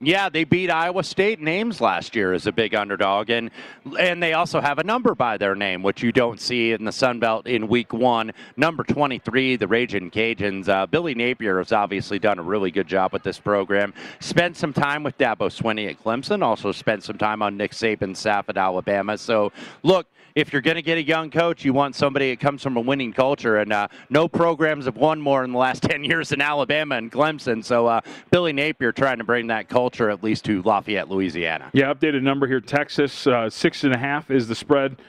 Yeah, 0.00 0.28
they 0.28 0.44
beat 0.44 0.70
Iowa 0.70 1.02
State 1.02 1.40
names 1.40 1.80
last 1.80 2.14
year 2.14 2.32
as 2.32 2.46
a 2.46 2.52
big 2.52 2.72
underdog, 2.72 3.30
and 3.30 3.50
and 3.98 4.22
they 4.22 4.32
also 4.32 4.60
have 4.60 4.78
a 4.78 4.84
number 4.84 5.12
by 5.16 5.36
their 5.36 5.56
name, 5.56 5.82
which 5.82 6.04
you 6.04 6.12
don't 6.12 6.40
see 6.40 6.70
in 6.70 6.84
the 6.84 6.92
Sun 6.92 7.18
Belt 7.18 7.48
in 7.48 7.66
Week 7.66 7.92
One. 7.92 8.30
Number 8.56 8.84
23, 8.84 9.56
the 9.56 9.66
Raging 9.66 10.12
Cajuns. 10.12 10.68
Uh, 10.68 10.86
Billy 10.86 11.16
Napier 11.16 11.58
has 11.58 11.72
obviously 11.72 12.20
done 12.20 12.38
a 12.38 12.42
really 12.44 12.70
good 12.70 12.86
job 12.86 13.12
with 13.12 13.24
this 13.24 13.40
program. 13.40 13.92
Spent 14.20 14.56
some 14.56 14.72
time 14.72 15.02
with 15.02 15.18
Dabo 15.18 15.50
Swinney 15.50 15.90
at 15.90 16.00
Clemson. 16.00 16.44
Also 16.44 16.70
spent 16.70 17.02
some 17.02 17.18
time 17.18 17.42
on 17.42 17.56
Nick 17.56 17.72
Saban's 17.72 18.20
staff 18.20 18.48
at 18.48 18.56
Alabama. 18.56 19.18
So 19.18 19.50
look, 19.82 20.06
if 20.38 20.52
you're 20.52 20.62
going 20.62 20.76
to 20.76 20.82
get 20.82 20.98
a 20.98 21.02
young 21.02 21.30
coach, 21.32 21.64
you 21.64 21.72
want 21.72 21.96
somebody 21.96 22.30
that 22.30 22.38
comes 22.38 22.62
from 22.62 22.76
a 22.76 22.80
winning 22.80 23.12
culture. 23.12 23.56
And 23.56 23.72
uh, 23.72 23.88
no 24.08 24.28
programs 24.28 24.84
have 24.84 24.96
won 24.96 25.20
more 25.20 25.42
in 25.42 25.50
the 25.50 25.58
last 25.58 25.82
10 25.90 26.04
years 26.04 26.28
than 26.28 26.40
Alabama 26.40 26.94
and 26.94 27.10
Clemson. 27.10 27.64
So 27.64 27.88
uh, 27.88 28.00
Billy 28.30 28.52
Napier 28.52 28.92
trying 28.92 29.18
to 29.18 29.24
bring 29.24 29.48
that 29.48 29.68
culture 29.68 29.87
at 29.96 30.22
least 30.22 30.44
to 30.46 30.62
Lafayette, 30.62 31.08
Louisiana. 31.08 31.70
Yeah, 31.72 31.92
updated 31.92 32.22
number 32.22 32.46
here. 32.46 32.60
Texas, 32.60 33.26
uh, 33.26 33.50
six 33.50 33.84
and 33.84 33.94
a 33.94 33.98
half 33.98 34.30
is 34.30 34.48
the 34.48 34.54
spread. 34.54 35.00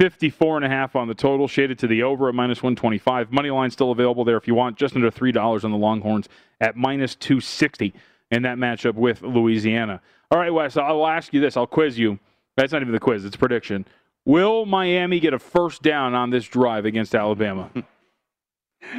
54 0.00 0.56
and 0.56 0.64
a 0.64 0.68
half 0.68 0.96
on 0.96 1.06
the 1.06 1.14
total, 1.14 1.46
shaded 1.46 1.78
to 1.78 1.86
the 1.86 2.02
over 2.02 2.28
at 2.28 2.34
minus 2.34 2.62
125. 2.62 3.30
Money 3.30 3.50
line 3.50 3.70
still 3.70 3.92
available 3.92 4.24
there 4.24 4.36
if 4.36 4.48
you 4.48 4.54
want, 4.54 4.76
just 4.76 4.96
under 4.96 5.10
$3 5.10 5.64
on 5.64 5.70
the 5.70 5.76
Longhorns 5.76 6.28
at 6.60 6.76
minus 6.76 7.14
260 7.14 7.94
in 8.32 8.42
that 8.42 8.58
matchup 8.58 8.94
with 8.94 9.22
Louisiana. 9.22 10.00
All 10.30 10.38
right, 10.38 10.52
Wes, 10.52 10.76
I'll 10.76 11.06
ask 11.06 11.32
you 11.32 11.40
this. 11.40 11.56
I'll 11.56 11.68
quiz 11.68 11.98
you. 11.98 12.18
That's 12.56 12.72
not 12.72 12.82
even 12.82 12.92
the 12.92 13.00
quiz, 13.00 13.24
it's 13.24 13.36
prediction. 13.36 13.86
Will 14.24 14.66
Miami 14.66 15.20
get 15.20 15.34
a 15.34 15.38
first 15.38 15.82
down 15.82 16.14
on 16.14 16.30
this 16.30 16.46
drive 16.46 16.84
against 16.84 17.14
Alabama? 17.14 17.70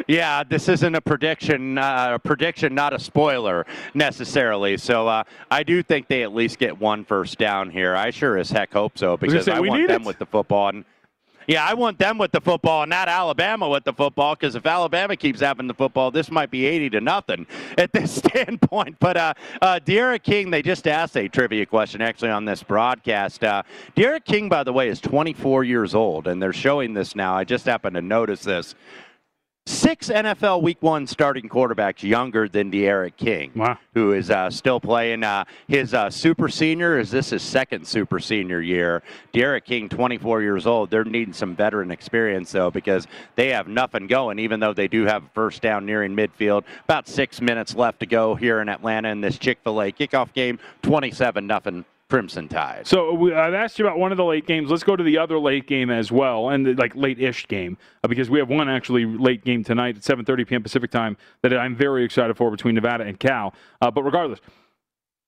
Yeah, 0.08 0.44
this 0.44 0.70
isn't 0.70 0.96
a 0.96 1.02
prediction, 1.02 1.78
uh, 1.78 2.12
a 2.16 2.20
prediction, 2.20 2.74
not 2.74 2.94
a 2.94 3.00
spoiler 3.00 3.66
necessarily. 3.94 4.78
So 4.78 5.08
uh, 5.08 5.24
I 5.52 5.64
do 5.64 5.84
think 5.84 6.08
they 6.08 6.24
at 6.24 6.34
least 6.34 6.60
get 6.60 6.80
one 6.80 7.06
first 7.06 7.38
down 7.38 7.70
here. 7.70 7.96
I 7.96 8.12
sure 8.12 8.38
as 8.38 8.50
heck 8.50 8.74
hope 8.74 8.98
so 8.98 9.18
because 9.18 9.48
I, 9.48 9.58
I 9.58 9.60
want 9.60 9.88
them 9.88 10.02
it. 10.02 10.08
with 10.08 10.20
the 10.20 10.26
football. 10.26 10.70
And 10.70 10.86
yeah, 11.48 11.66
I 11.66 11.74
want 11.74 12.00
them 12.00 12.18
with 12.18 12.32
the 12.32 12.40
football, 12.40 12.86
not 12.86 13.10
Alabama 13.10 13.68
with 13.68 13.84
the 13.84 13.94
football, 13.94 14.36
because 14.36 14.56
if 14.56 14.66
Alabama 14.66 15.16
keeps 15.16 15.42
having 15.42 15.68
the 15.68 15.74
football, 15.74 16.10
this 16.10 16.32
might 16.32 16.50
be 16.50 16.66
80 16.66 16.92
to 16.92 17.02
nothing 17.02 17.46
at 17.78 17.92
this 17.92 18.16
standpoint. 18.16 18.98
But 19.00 19.18
uh, 19.18 19.34
uh, 19.62 19.80
D'Eriq 19.80 20.24
King, 20.24 20.52
they 20.52 20.62
just 20.62 20.88
asked 20.88 21.18
a 21.18 21.28
trivia 21.28 21.66
question 21.66 22.02
actually 22.02 22.32
on 22.32 22.46
this 22.46 22.64
broadcast. 22.64 23.44
Uh, 23.44 23.64
D'Eriq 23.96 24.26
King, 24.26 24.50
by 24.50 24.64
the 24.64 24.74
way, 24.74 24.88
is 24.88 25.02
24 25.02 25.64
years 25.64 25.94
old, 25.94 26.28
and 26.28 26.42
they're 26.42 26.54
showing 26.54 26.94
this 26.94 27.16
now. 27.16 27.36
I 27.36 27.44
just 27.44 27.66
happened 27.66 27.96
to 27.96 28.02
notice 28.02 28.42
this. 28.42 28.76
Six 29.66 30.10
NFL 30.10 30.62
Week 30.62 30.82
One 30.82 31.08
starting 31.08 31.48
quarterbacks 31.48 32.04
younger 32.04 32.50
than 32.50 32.70
D'Eriq 32.70 33.16
King, 33.16 33.52
wow. 33.56 33.78
who 33.94 34.12
is 34.12 34.30
uh, 34.30 34.50
still 34.50 34.82
playing 34.82 35.24
uh, 35.24 35.46
his 35.70 35.94
uh, 35.94 36.10
super 36.10 36.50
senior. 36.50 37.00
Is 37.00 37.10
this 37.10 37.30
his 37.30 37.42
second 37.42 37.88
super 37.88 38.20
senior 38.20 38.60
year? 38.60 39.04
D'Eriq 39.32 39.64
King, 39.64 39.88
24 39.88 40.42
years 40.42 40.68
old. 40.68 40.90
They're 40.90 41.06
needing 41.06 41.34
some 41.34 41.56
veteran 41.56 41.92
experience 41.92 42.52
though 42.52 42.72
because 42.72 43.08
they 43.38 43.50
have 43.52 43.70
nothing 43.70 44.08
going. 44.08 44.38
Even 44.38 44.60
though 44.60 44.74
they 44.74 44.90
do 44.90 45.06
have 45.06 45.24
a 45.24 45.30
first 45.34 45.62
down 45.62 45.86
nearing 45.86 46.14
midfield, 46.14 46.64
about 46.84 47.08
six 47.08 47.40
minutes 47.40 47.74
left 47.74 48.02
to 48.02 48.06
go 48.06 48.36
here 48.36 48.60
in 48.60 48.68
Atlanta 48.68 49.10
in 49.10 49.22
this 49.22 49.38
Chick 49.38 49.60
Fil 49.64 49.82
A 49.82 49.94
kickoff 49.94 50.34
game. 50.34 50.60
27 50.82 51.48
nothing 51.48 51.86
Crimson 52.14 52.48
Tide. 52.48 52.86
So 52.86 53.12
we, 53.12 53.34
I've 53.34 53.56
asked 53.56 53.80
you 53.80 53.88
about 53.88 53.98
one 53.98 54.12
of 54.12 54.20
the 54.20 54.24
late 54.24 54.46
games. 54.46 54.70
Let's 54.70 54.84
go 54.84 54.96
to 54.96 55.04
the 55.04 55.18
other 55.18 55.40
late 55.40 55.66
game 55.66 55.90
as 55.90 56.12
well, 56.12 56.50
and 56.50 56.64
the, 56.64 56.76
like 56.76 56.96
late-ish 56.96 57.48
game, 57.48 57.76
uh, 58.04 58.08
because 58.08 58.30
we 58.30 58.38
have 58.38 58.50
one 58.50 58.70
actually 58.70 59.04
late 59.04 59.44
game 59.44 59.64
tonight 59.64 59.98
at 59.98 60.04
7:30 60.04 60.48
p.m. 60.48 60.62
Pacific 60.62 60.92
time 60.92 61.18
that 61.42 61.58
I'm 61.58 61.76
very 61.76 62.06
excited 62.06 62.38
for 62.38 62.52
between 62.52 62.76
Nevada 62.76 63.04
and 63.04 63.20
Cal. 63.20 63.56
Uh, 63.82 63.90
but 63.90 64.04
regardless, 64.04 64.42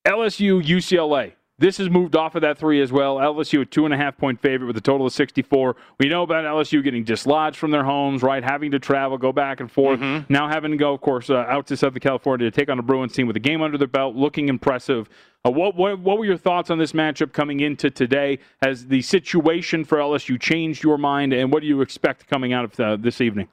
LSU 0.05 0.61
UCLA. 0.61 1.33
This 1.58 1.78
has 1.78 1.89
moved 1.89 2.18
off 2.18 2.36
of 2.36 2.41
that 2.41 2.58
three 2.58 2.82
as 2.82 2.91
well. 2.91 3.16
LSU 3.16 3.62
a 3.62 3.66
two 3.66 3.86
and 3.86 3.93
a 3.93 3.97
half 3.97 4.18
point 4.18 4.41
favorite 4.41 4.68
with 4.68 4.76
a 4.76 4.82
total 4.82 5.08
of 5.08 5.14
64. 5.14 5.78
We 5.99 6.10
know 6.10 6.24
about 6.24 6.43
LSU 6.43 6.84
getting 6.84 7.06
dislodged 7.06 7.56
from 7.56 7.72
their 7.72 7.86
homes, 7.86 8.22
right? 8.22 8.43
Having 8.43 8.72
to 8.72 8.80
travel, 8.80 9.18
go 9.18 9.32
back 9.32 9.62
and 9.62 9.72
forth. 9.72 10.01
Mm-hmm. 10.01 10.32
Now 10.32 10.49
having 10.49 10.72
to 10.72 10.78
go, 10.78 10.93
of 10.93 10.99
course, 10.99 11.30
uh, 11.30 11.45
out 11.47 11.66
to 11.68 11.78
Southern 11.78 12.01
California 12.01 12.51
to 12.51 12.56
take 12.56 12.70
on 12.70 12.78
a 12.78 12.82
Bruins 12.82 13.14
team 13.14 13.26
with 13.26 13.38
a 13.38 13.39
game 13.39 13.62
under 13.62 13.78
their 13.78 13.88
belt, 13.88 14.16
looking 14.16 14.49
impressive. 14.49 15.08
Uh, 15.45 15.51
what, 15.51 15.78
what, 15.78 15.97
what 15.99 16.18
were 16.18 16.26
your 16.26 16.38
thoughts 16.38 16.70
on 16.70 16.78
this 16.78 16.91
matchup 16.91 17.32
coming 17.32 17.62
into 17.62 17.89
today? 17.89 18.39
Has 18.62 18.88
the 18.88 19.01
situation 19.01 19.86
for 19.86 19.97
LSU 19.97 20.38
changed 20.38 20.84
your 20.84 20.97
mind, 20.97 21.32
and 21.32 21.53
what 21.53 21.62
do 21.62 21.68
you 21.68 21.80
expect 21.80 22.28
coming 22.28 22.51
out 22.51 22.66
of 22.66 22.80
uh, 22.80 22.95
this 22.97 23.22
evening? 23.22 23.47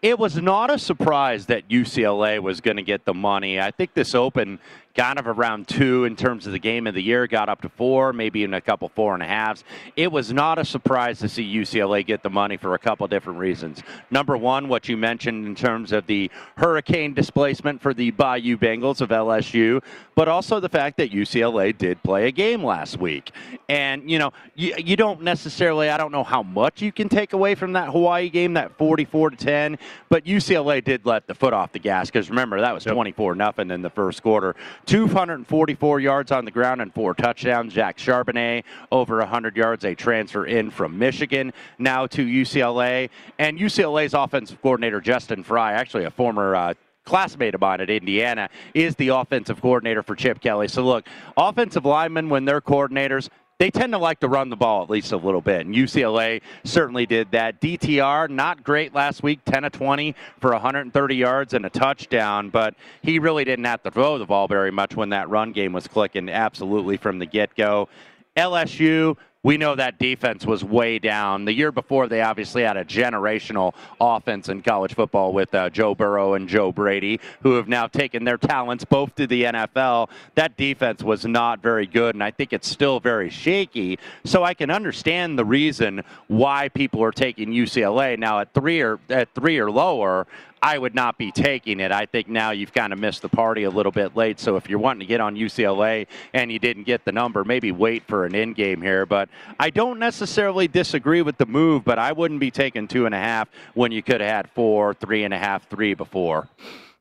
It 0.00 0.18
was 0.18 0.36
not 0.36 0.68
a 0.68 0.78
surprise 0.78 1.46
that 1.46 1.68
UCLA 1.68 2.40
was 2.40 2.60
going 2.60 2.76
to 2.76 2.82
get 2.82 3.04
the 3.04 3.14
money. 3.14 3.60
I 3.60 3.70
think 3.70 3.94
this 3.94 4.14
opened 4.16 4.58
kind 4.94 5.18
of 5.18 5.26
around 5.26 5.68
two 5.68 6.04
in 6.04 6.16
terms 6.16 6.46
of 6.46 6.52
the 6.52 6.58
game 6.58 6.86
of 6.86 6.94
the 6.94 7.02
year, 7.02 7.26
got 7.26 7.48
up 7.48 7.62
to 7.62 7.68
four, 7.68 8.12
maybe 8.12 8.44
in 8.44 8.54
a 8.54 8.60
couple 8.60 8.88
four 8.88 9.14
and 9.14 9.22
a 9.22 9.26
halves. 9.26 9.64
It 9.96 10.10
was 10.10 10.32
not 10.32 10.58
a 10.58 10.64
surprise 10.64 11.18
to 11.20 11.28
see 11.28 11.42
UCLA 11.42 12.04
get 12.06 12.22
the 12.22 12.30
money 12.30 12.56
for 12.56 12.74
a 12.74 12.78
couple 12.78 13.06
different 13.08 13.38
reasons. 13.38 13.82
Number 14.10 14.36
one, 14.36 14.68
what 14.68 14.88
you 14.88 14.96
mentioned 14.96 15.46
in 15.46 15.54
terms 15.54 15.92
of 15.92 16.06
the 16.06 16.30
hurricane 16.56 17.14
displacement 17.14 17.80
for 17.80 17.94
the 17.94 18.10
Bayou 18.10 18.56
Bengals 18.56 19.00
of 19.00 19.10
LSU, 19.10 19.82
but 20.14 20.28
also 20.28 20.60
the 20.60 20.68
fact 20.68 20.98
that 20.98 21.10
UCLA 21.10 21.76
did 21.76 22.02
play 22.02 22.28
a 22.28 22.32
game 22.32 22.62
last 22.62 22.98
week. 22.98 23.32
And, 23.68 24.10
you 24.10 24.18
know, 24.18 24.32
you, 24.54 24.74
you 24.76 24.96
don't 24.96 25.22
necessarily, 25.22 25.88
I 25.88 25.96
don't 25.96 26.12
know 26.12 26.24
how 26.24 26.42
much 26.42 26.82
you 26.82 26.92
can 26.92 27.08
take 27.08 27.32
away 27.32 27.54
from 27.54 27.72
that 27.72 27.90
Hawaii 27.90 28.28
game, 28.28 28.54
that 28.54 28.76
44 28.76 29.30
to 29.30 29.36
10, 29.36 29.78
but 30.08 30.24
UCLA 30.24 30.84
did 30.84 31.06
let 31.06 31.26
the 31.26 31.34
foot 31.34 31.52
off 31.52 31.72
the 31.72 31.78
gas 31.78 32.08
because 32.08 32.28
remember, 32.28 32.60
that 32.60 32.74
was 32.74 32.84
24 32.84 33.34
nothing 33.34 33.70
in 33.70 33.82
the 33.82 33.90
first 33.90 34.22
quarter. 34.22 34.54
244 34.86 36.00
yards 36.00 36.32
on 36.32 36.44
the 36.44 36.50
ground 36.50 36.80
and 36.80 36.92
four 36.92 37.14
touchdowns. 37.14 37.74
Zach 37.74 37.96
Charbonnet 37.96 38.64
over 38.90 39.18
100 39.18 39.56
yards, 39.56 39.84
a 39.84 39.94
transfer 39.94 40.46
in 40.46 40.70
from 40.70 40.98
Michigan, 40.98 41.52
now 41.78 42.06
to 42.08 42.24
UCLA. 42.24 43.10
And 43.38 43.58
UCLA's 43.58 44.14
offensive 44.14 44.60
coordinator, 44.62 45.00
Justin 45.00 45.42
Frye, 45.42 45.72
actually 45.72 46.04
a 46.04 46.10
former 46.10 46.54
uh, 46.54 46.74
classmate 47.04 47.54
of 47.54 47.60
mine 47.60 47.80
at 47.80 47.90
Indiana, 47.90 48.48
is 48.74 48.94
the 48.96 49.08
offensive 49.08 49.60
coordinator 49.60 50.02
for 50.02 50.14
Chip 50.14 50.40
Kelly. 50.40 50.68
So, 50.68 50.84
look, 50.84 51.06
offensive 51.36 51.84
linemen, 51.84 52.28
when 52.28 52.44
they're 52.44 52.60
coordinators, 52.60 53.28
they 53.62 53.70
tend 53.70 53.92
to 53.92 53.98
like 53.98 54.18
to 54.18 54.26
run 54.26 54.50
the 54.50 54.56
ball 54.56 54.82
at 54.82 54.90
least 54.90 55.12
a 55.12 55.16
little 55.16 55.40
bit. 55.40 55.64
And 55.64 55.72
UCLA 55.72 56.42
certainly 56.64 57.06
did 57.06 57.30
that. 57.30 57.60
DTR, 57.60 58.28
not 58.28 58.64
great 58.64 58.92
last 58.92 59.22
week, 59.22 59.38
10 59.44 59.62
of 59.62 59.70
20 59.70 60.16
for 60.40 60.50
130 60.50 61.14
yards 61.14 61.54
and 61.54 61.64
a 61.64 61.70
touchdown, 61.70 62.50
but 62.50 62.74
he 63.02 63.20
really 63.20 63.44
didn't 63.44 63.66
have 63.66 63.80
to 63.84 63.92
throw 63.92 64.18
the 64.18 64.26
ball 64.26 64.48
very 64.48 64.72
much 64.72 64.96
when 64.96 65.10
that 65.10 65.28
run 65.28 65.52
game 65.52 65.72
was 65.72 65.86
clicking 65.86 66.28
absolutely 66.28 66.96
from 66.96 67.20
the 67.20 67.26
get 67.26 67.54
go. 67.54 67.88
LSU, 68.36 69.16
we 69.44 69.56
know 69.56 69.74
that 69.74 69.98
defense 69.98 70.46
was 70.46 70.62
way 70.62 70.98
down. 70.98 71.44
The 71.44 71.52
year 71.52 71.72
before, 71.72 72.06
they 72.06 72.22
obviously 72.22 72.62
had 72.62 72.76
a 72.76 72.84
generational 72.84 73.74
offense 74.00 74.48
in 74.48 74.62
college 74.62 74.94
football 74.94 75.32
with 75.32 75.52
uh, 75.54 75.68
Joe 75.70 75.94
Burrow 75.94 76.34
and 76.34 76.48
Joe 76.48 76.70
Brady, 76.70 77.18
who 77.42 77.54
have 77.54 77.66
now 77.66 77.88
taken 77.88 78.22
their 78.24 78.38
talents 78.38 78.84
both 78.84 79.14
to 79.16 79.26
the 79.26 79.44
NFL. 79.44 80.10
That 80.36 80.56
defense 80.56 81.02
was 81.02 81.26
not 81.26 81.60
very 81.60 81.86
good, 81.86 82.14
and 82.14 82.22
I 82.22 82.30
think 82.30 82.52
it's 82.52 82.68
still 82.68 83.00
very 83.00 83.30
shaky. 83.30 83.98
So 84.24 84.44
I 84.44 84.54
can 84.54 84.70
understand 84.70 85.36
the 85.36 85.44
reason 85.44 86.02
why 86.28 86.68
people 86.68 87.02
are 87.02 87.12
taking 87.12 87.50
UCLA 87.50 88.16
now 88.18 88.40
at 88.40 88.54
three 88.54 88.80
or 88.80 89.00
at 89.10 89.34
three 89.34 89.58
or 89.58 89.70
lower. 89.70 90.26
I 90.62 90.78
would 90.78 90.94
not 90.94 91.18
be 91.18 91.32
taking 91.32 91.80
it. 91.80 91.90
I 91.90 92.06
think 92.06 92.28
now 92.28 92.52
you've 92.52 92.72
kind 92.72 92.92
of 92.92 92.98
missed 93.00 93.20
the 93.20 93.28
party 93.28 93.64
a 93.64 93.70
little 93.70 93.90
bit 93.90 94.14
late. 94.14 94.38
So 94.38 94.54
if 94.54 94.70
you're 94.70 94.78
wanting 94.78 95.00
to 95.00 95.06
get 95.06 95.20
on 95.20 95.34
UCLA 95.34 96.06
and 96.34 96.52
you 96.52 96.60
didn't 96.60 96.84
get 96.84 97.04
the 97.04 97.10
number, 97.10 97.44
maybe 97.44 97.72
wait 97.72 98.04
for 98.06 98.26
an 98.26 98.36
in 98.36 98.52
game 98.52 98.80
here. 98.80 99.04
But 99.04 99.28
I 99.58 99.70
don't 99.70 99.98
necessarily 99.98 100.68
disagree 100.68 101.20
with 101.20 101.36
the 101.36 101.46
move, 101.46 101.84
but 101.84 101.98
I 101.98 102.12
wouldn't 102.12 102.38
be 102.38 102.52
taking 102.52 102.86
two 102.86 103.06
and 103.06 103.14
a 103.14 103.18
half 103.18 103.48
when 103.74 103.90
you 103.90 104.04
could 104.04 104.20
have 104.20 104.30
had 104.30 104.50
four, 104.50 104.94
three 104.94 105.24
and 105.24 105.34
a 105.34 105.38
half, 105.38 105.68
three 105.68 105.94
before. 105.94 106.48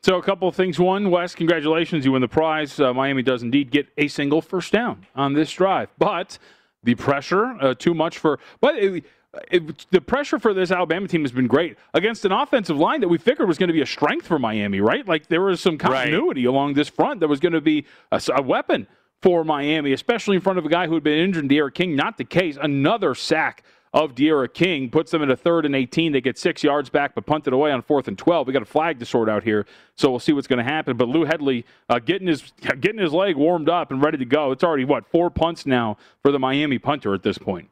So 0.02 0.18
a 0.18 0.24
couple 0.24 0.48
of 0.48 0.56
things. 0.56 0.80
One, 0.80 1.12
Wes, 1.12 1.36
congratulations, 1.36 2.04
you 2.04 2.14
win 2.14 2.24
the 2.24 2.28
prize. 2.28 2.80
Uh, 2.80 2.92
Miami 2.96 3.22
does 3.22 3.44
indeed 3.44 3.70
get 3.70 3.88
a 4.00 4.08
single 4.08 4.42
first 4.42 4.72
down 4.72 5.06
on 5.16 5.34
this 5.34 5.52
drive, 5.52 5.90
but 6.00 6.40
the 6.82 6.96
pressure 6.96 7.56
uh, 7.62 7.76
too 7.76 7.94
much 7.94 8.18
for. 8.18 8.40
But. 8.60 8.78
It, 8.78 9.06
it, 9.50 9.86
the 9.92 10.02
pressure 10.02 10.40
for 10.40 10.54
this 10.54 10.72
Alabama 10.72 11.08
team 11.08 11.22
has 11.22 11.32
been 11.32 11.48
great 11.48 11.78
against 11.94 12.26
an 12.26 12.32
offensive 12.32 12.78
line 12.78 13.00
that 13.02 13.08
we 13.08 13.18
figured 13.18 13.48
was 13.48 13.58
going 13.58 13.70
to 13.70 13.74
be 13.74 13.82
a 13.82 13.86
strength 13.86 14.28
for 14.28 14.38
Miami, 14.38 14.82
right? 14.82 15.08
Like 15.08 15.28
there 15.28 15.42
was 15.42 15.62
some 15.62 15.78
continuity 15.78 16.46
right. 16.46 16.50
along 16.50 16.74
this 16.74 16.90
front 16.90 17.22
that 17.22 17.28
was 17.28 17.40
going 17.40 17.54
to 17.54 17.62
be 17.62 17.86
a, 18.12 18.22
a, 18.36 18.42
weapon 18.42 18.88
for 19.22 19.44
Miami, 19.44 19.94
especially 19.94 20.36
in 20.36 20.42
front 20.42 20.60
of 20.60 20.66
a 20.66 20.70
guy 20.70 20.88
who 20.88 20.96
had 20.96 21.04
been 21.04 21.18
injured, 21.18 21.48
D'Eriq 21.48 21.74
King. 21.74 21.96
Not 21.96 22.18
the 22.18 22.26
case. 22.26 22.58
Another 22.62 23.16
sack 23.16 23.64
of 23.94 24.16
D'Eriq 24.16 24.54
King 24.54 24.90
puts 24.90 25.12
them 25.12 25.22
in 25.22 25.32
a 25.32 25.36
third 25.36 25.66
and 25.66 25.76
18. 25.76 26.12
They 26.12 26.20
get 26.20 26.38
six 26.38 26.62
yards 26.62 26.90
back, 26.90 27.16
but 27.16 27.26
punted 27.26 27.54
away 27.54 27.72
on 27.72 27.82
fourth 27.84 28.10
and 28.10 28.18
12. 28.18 28.48
We 28.48 28.54
got 28.54 28.62
a 28.62 28.66
flag 28.66 29.00
to 29.00 29.06
sort 29.06 29.30
out 29.30 29.44
here, 29.44 29.66
so 29.96 30.10
we'll 30.10 30.20
see 30.20 30.34
what's 30.34 30.48
going 30.48 30.64
to 30.66 30.70
happen. 30.70 30.98
But 30.98 31.08
Lou 31.08 31.24
Hedley 31.24 31.66
uh, 31.88 32.00
getting 32.00 32.28
his 32.28 32.52
getting 32.80 33.00
his 33.00 33.14
leg 33.14 33.38
warmed 33.38 33.70
up 33.70 33.92
and 33.92 34.04
ready 34.04 34.18
to 34.18 34.26
go. 34.26 34.52
It's 34.52 34.64
already 34.64 34.86
what 34.86 35.08
four 35.08 35.30
punts 35.30 35.66
now 35.66 35.98
for 36.22 36.32
the 36.34 36.40
Miami 36.40 36.80
punter 36.80 37.14
at 37.14 37.24
this 37.24 37.38
point. 37.38 37.70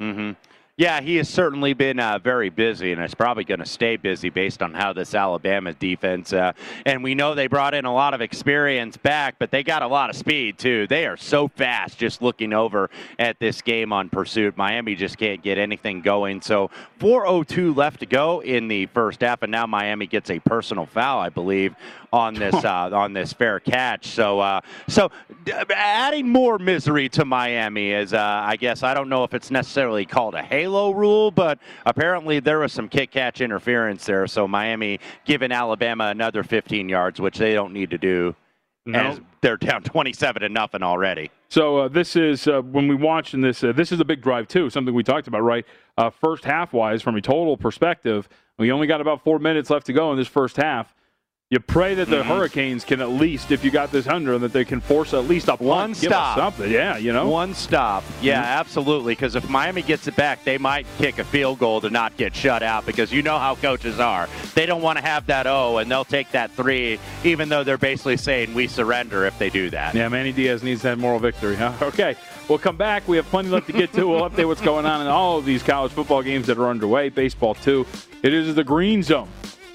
Mm-hmm. 0.00 0.32
Yeah, 0.80 1.02
he 1.02 1.16
has 1.16 1.28
certainly 1.28 1.74
been 1.74 2.00
uh, 2.00 2.18
very 2.20 2.48
busy, 2.48 2.92
and 2.92 3.02
it's 3.02 3.12
probably 3.12 3.44
going 3.44 3.60
to 3.60 3.66
stay 3.66 3.96
busy 3.98 4.30
based 4.30 4.62
on 4.62 4.72
how 4.72 4.94
this 4.94 5.14
Alabama 5.14 5.74
defense. 5.74 6.32
Uh, 6.32 6.54
and 6.86 7.04
we 7.04 7.14
know 7.14 7.34
they 7.34 7.48
brought 7.48 7.74
in 7.74 7.84
a 7.84 7.92
lot 7.92 8.14
of 8.14 8.22
experience 8.22 8.96
back, 8.96 9.34
but 9.38 9.50
they 9.50 9.62
got 9.62 9.82
a 9.82 9.86
lot 9.86 10.08
of 10.08 10.16
speed 10.16 10.56
too. 10.56 10.86
They 10.86 11.04
are 11.04 11.18
so 11.18 11.48
fast. 11.48 11.98
Just 11.98 12.22
looking 12.22 12.54
over 12.54 12.88
at 13.18 13.38
this 13.38 13.60
game 13.60 13.92
on 13.92 14.08
pursuit, 14.08 14.56
Miami 14.56 14.94
just 14.94 15.18
can't 15.18 15.42
get 15.42 15.58
anything 15.58 16.00
going. 16.00 16.40
So 16.40 16.70
4:02 16.98 17.76
left 17.76 18.00
to 18.00 18.06
go 18.06 18.40
in 18.40 18.68
the 18.68 18.86
first 18.86 19.20
half, 19.20 19.42
and 19.42 19.52
now 19.52 19.66
Miami 19.66 20.06
gets 20.06 20.30
a 20.30 20.38
personal 20.38 20.86
foul, 20.86 21.20
I 21.20 21.28
believe, 21.28 21.74
on 22.10 22.32
this 22.32 22.54
uh, 22.64 22.88
on 22.90 23.12
this 23.12 23.34
fair 23.34 23.60
catch. 23.60 24.06
So 24.06 24.40
uh, 24.40 24.62
so 24.88 25.10
adding 25.52 26.30
more 26.30 26.58
misery 26.58 27.10
to 27.10 27.26
Miami 27.26 27.90
is, 27.90 28.14
uh, 28.14 28.18
I 28.18 28.56
guess, 28.56 28.82
I 28.82 28.94
don't 28.94 29.10
know 29.10 29.24
if 29.24 29.34
it's 29.34 29.50
necessarily 29.50 30.06
called 30.06 30.34
a 30.34 30.42
halo 30.42 30.69
rule, 30.70 31.30
but 31.30 31.58
apparently 31.86 32.40
there 32.40 32.58
was 32.58 32.72
some 32.72 32.88
kick 32.88 33.10
catch 33.10 33.40
interference 33.40 34.04
there. 34.04 34.26
So 34.26 34.46
Miami 34.46 35.00
giving 35.24 35.52
Alabama 35.52 36.06
another 36.06 36.42
15 36.42 36.88
yards, 36.88 37.20
which 37.20 37.38
they 37.38 37.54
don't 37.54 37.72
need 37.72 37.90
to 37.90 37.98
do. 37.98 38.34
No. 38.86 38.98
As 38.98 39.20
they're 39.42 39.56
down 39.56 39.82
27 39.84 40.42
to 40.42 40.48
nothing 40.48 40.82
already. 40.82 41.30
So 41.48 41.78
uh, 41.78 41.88
this 41.88 42.16
is 42.16 42.46
uh, 42.46 42.62
when 42.62 42.88
we 42.88 42.94
watched 42.94 43.34
in 43.34 43.40
this. 43.40 43.62
Uh, 43.62 43.72
this 43.72 43.92
is 43.92 44.00
a 44.00 44.04
big 44.04 44.22
drive 44.22 44.48
too. 44.48 44.70
Something 44.70 44.94
we 44.94 45.02
talked 45.02 45.28
about, 45.28 45.42
right? 45.42 45.66
Uh, 45.98 46.10
first 46.10 46.44
half 46.44 46.72
wise, 46.72 47.02
from 47.02 47.16
a 47.16 47.20
total 47.20 47.56
perspective, 47.56 48.28
we 48.58 48.72
only 48.72 48.86
got 48.86 49.00
about 49.00 49.22
four 49.24 49.38
minutes 49.38 49.68
left 49.70 49.86
to 49.86 49.92
go 49.92 50.10
in 50.12 50.18
this 50.18 50.28
first 50.28 50.56
half. 50.56 50.94
You 51.52 51.58
pray 51.58 51.94
that 51.94 52.08
the 52.08 52.18
mm-hmm. 52.18 52.28
Hurricanes 52.28 52.84
can 52.84 53.00
at 53.00 53.08
least, 53.08 53.50
if 53.50 53.64
you 53.64 53.72
got 53.72 53.90
this 53.90 54.06
under, 54.06 54.38
that 54.38 54.52
they 54.52 54.64
can 54.64 54.80
force 54.80 55.12
at 55.12 55.24
least 55.24 55.48
up 55.48 55.60
one 55.60 55.96
stop, 55.96 56.38
something. 56.38 56.70
Yeah, 56.70 56.96
you 56.96 57.12
know, 57.12 57.28
one 57.28 57.54
stop. 57.54 58.04
Yeah, 58.22 58.36
mm-hmm. 58.36 58.60
absolutely. 58.60 59.16
Because 59.16 59.34
if 59.34 59.50
Miami 59.50 59.82
gets 59.82 60.06
it 60.06 60.14
back, 60.14 60.44
they 60.44 60.58
might 60.58 60.86
kick 60.98 61.18
a 61.18 61.24
field 61.24 61.58
goal 61.58 61.80
to 61.80 61.90
not 61.90 62.16
get 62.16 62.36
shut 62.36 62.62
out. 62.62 62.86
Because 62.86 63.10
you 63.10 63.22
know 63.22 63.36
how 63.36 63.56
coaches 63.56 63.98
are; 63.98 64.28
they 64.54 64.64
don't 64.64 64.80
want 64.80 64.98
to 64.98 65.04
have 65.04 65.26
that 65.26 65.48
O, 65.48 65.78
and 65.78 65.90
they'll 65.90 66.04
take 66.04 66.30
that 66.30 66.52
three, 66.52 67.00
even 67.24 67.48
though 67.48 67.64
they're 67.64 67.76
basically 67.76 68.16
saying 68.16 68.54
we 68.54 68.68
surrender 68.68 69.26
if 69.26 69.36
they 69.40 69.50
do 69.50 69.70
that. 69.70 69.92
Yeah, 69.96 70.06
Manny 70.06 70.30
Diaz 70.30 70.62
needs 70.62 70.82
that 70.82 70.98
moral 70.98 71.18
victory. 71.18 71.56
Huh? 71.56 71.72
Okay, 71.82 72.14
we'll 72.48 72.58
come 72.58 72.76
back. 72.76 73.08
We 73.08 73.16
have 73.16 73.26
plenty 73.26 73.48
left 73.48 73.66
to 73.66 73.72
get 73.72 73.92
to. 73.94 74.06
We'll 74.06 74.30
update 74.30 74.46
what's 74.46 74.60
going 74.60 74.86
on 74.86 75.00
in 75.00 75.08
all 75.08 75.38
of 75.38 75.44
these 75.44 75.64
college 75.64 75.90
football 75.90 76.22
games 76.22 76.46
that 76.46 76.58
are 76.58 76.68
underway. 76.68 77.08
Baseball 77.08 77.56
too. 77.56 77.84
It 78.22 78.32
is 78.32 78.54
the 78.54 78.62
Green 78.62 79.02
Zone 79.02 79.28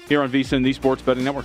here 0.08 0.22
on 0.22 0.30
VSIN, 0.30 0.64
the 0.64 0.72
Sports 0.72 1.02
Betting 1.02 1.24
Network. 1.24 1.44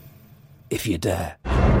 if 0.71 0.87
you 0.87 0.97
dare. 0.97 1.80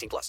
18 0.00 0.08
plus. 0.08 0.28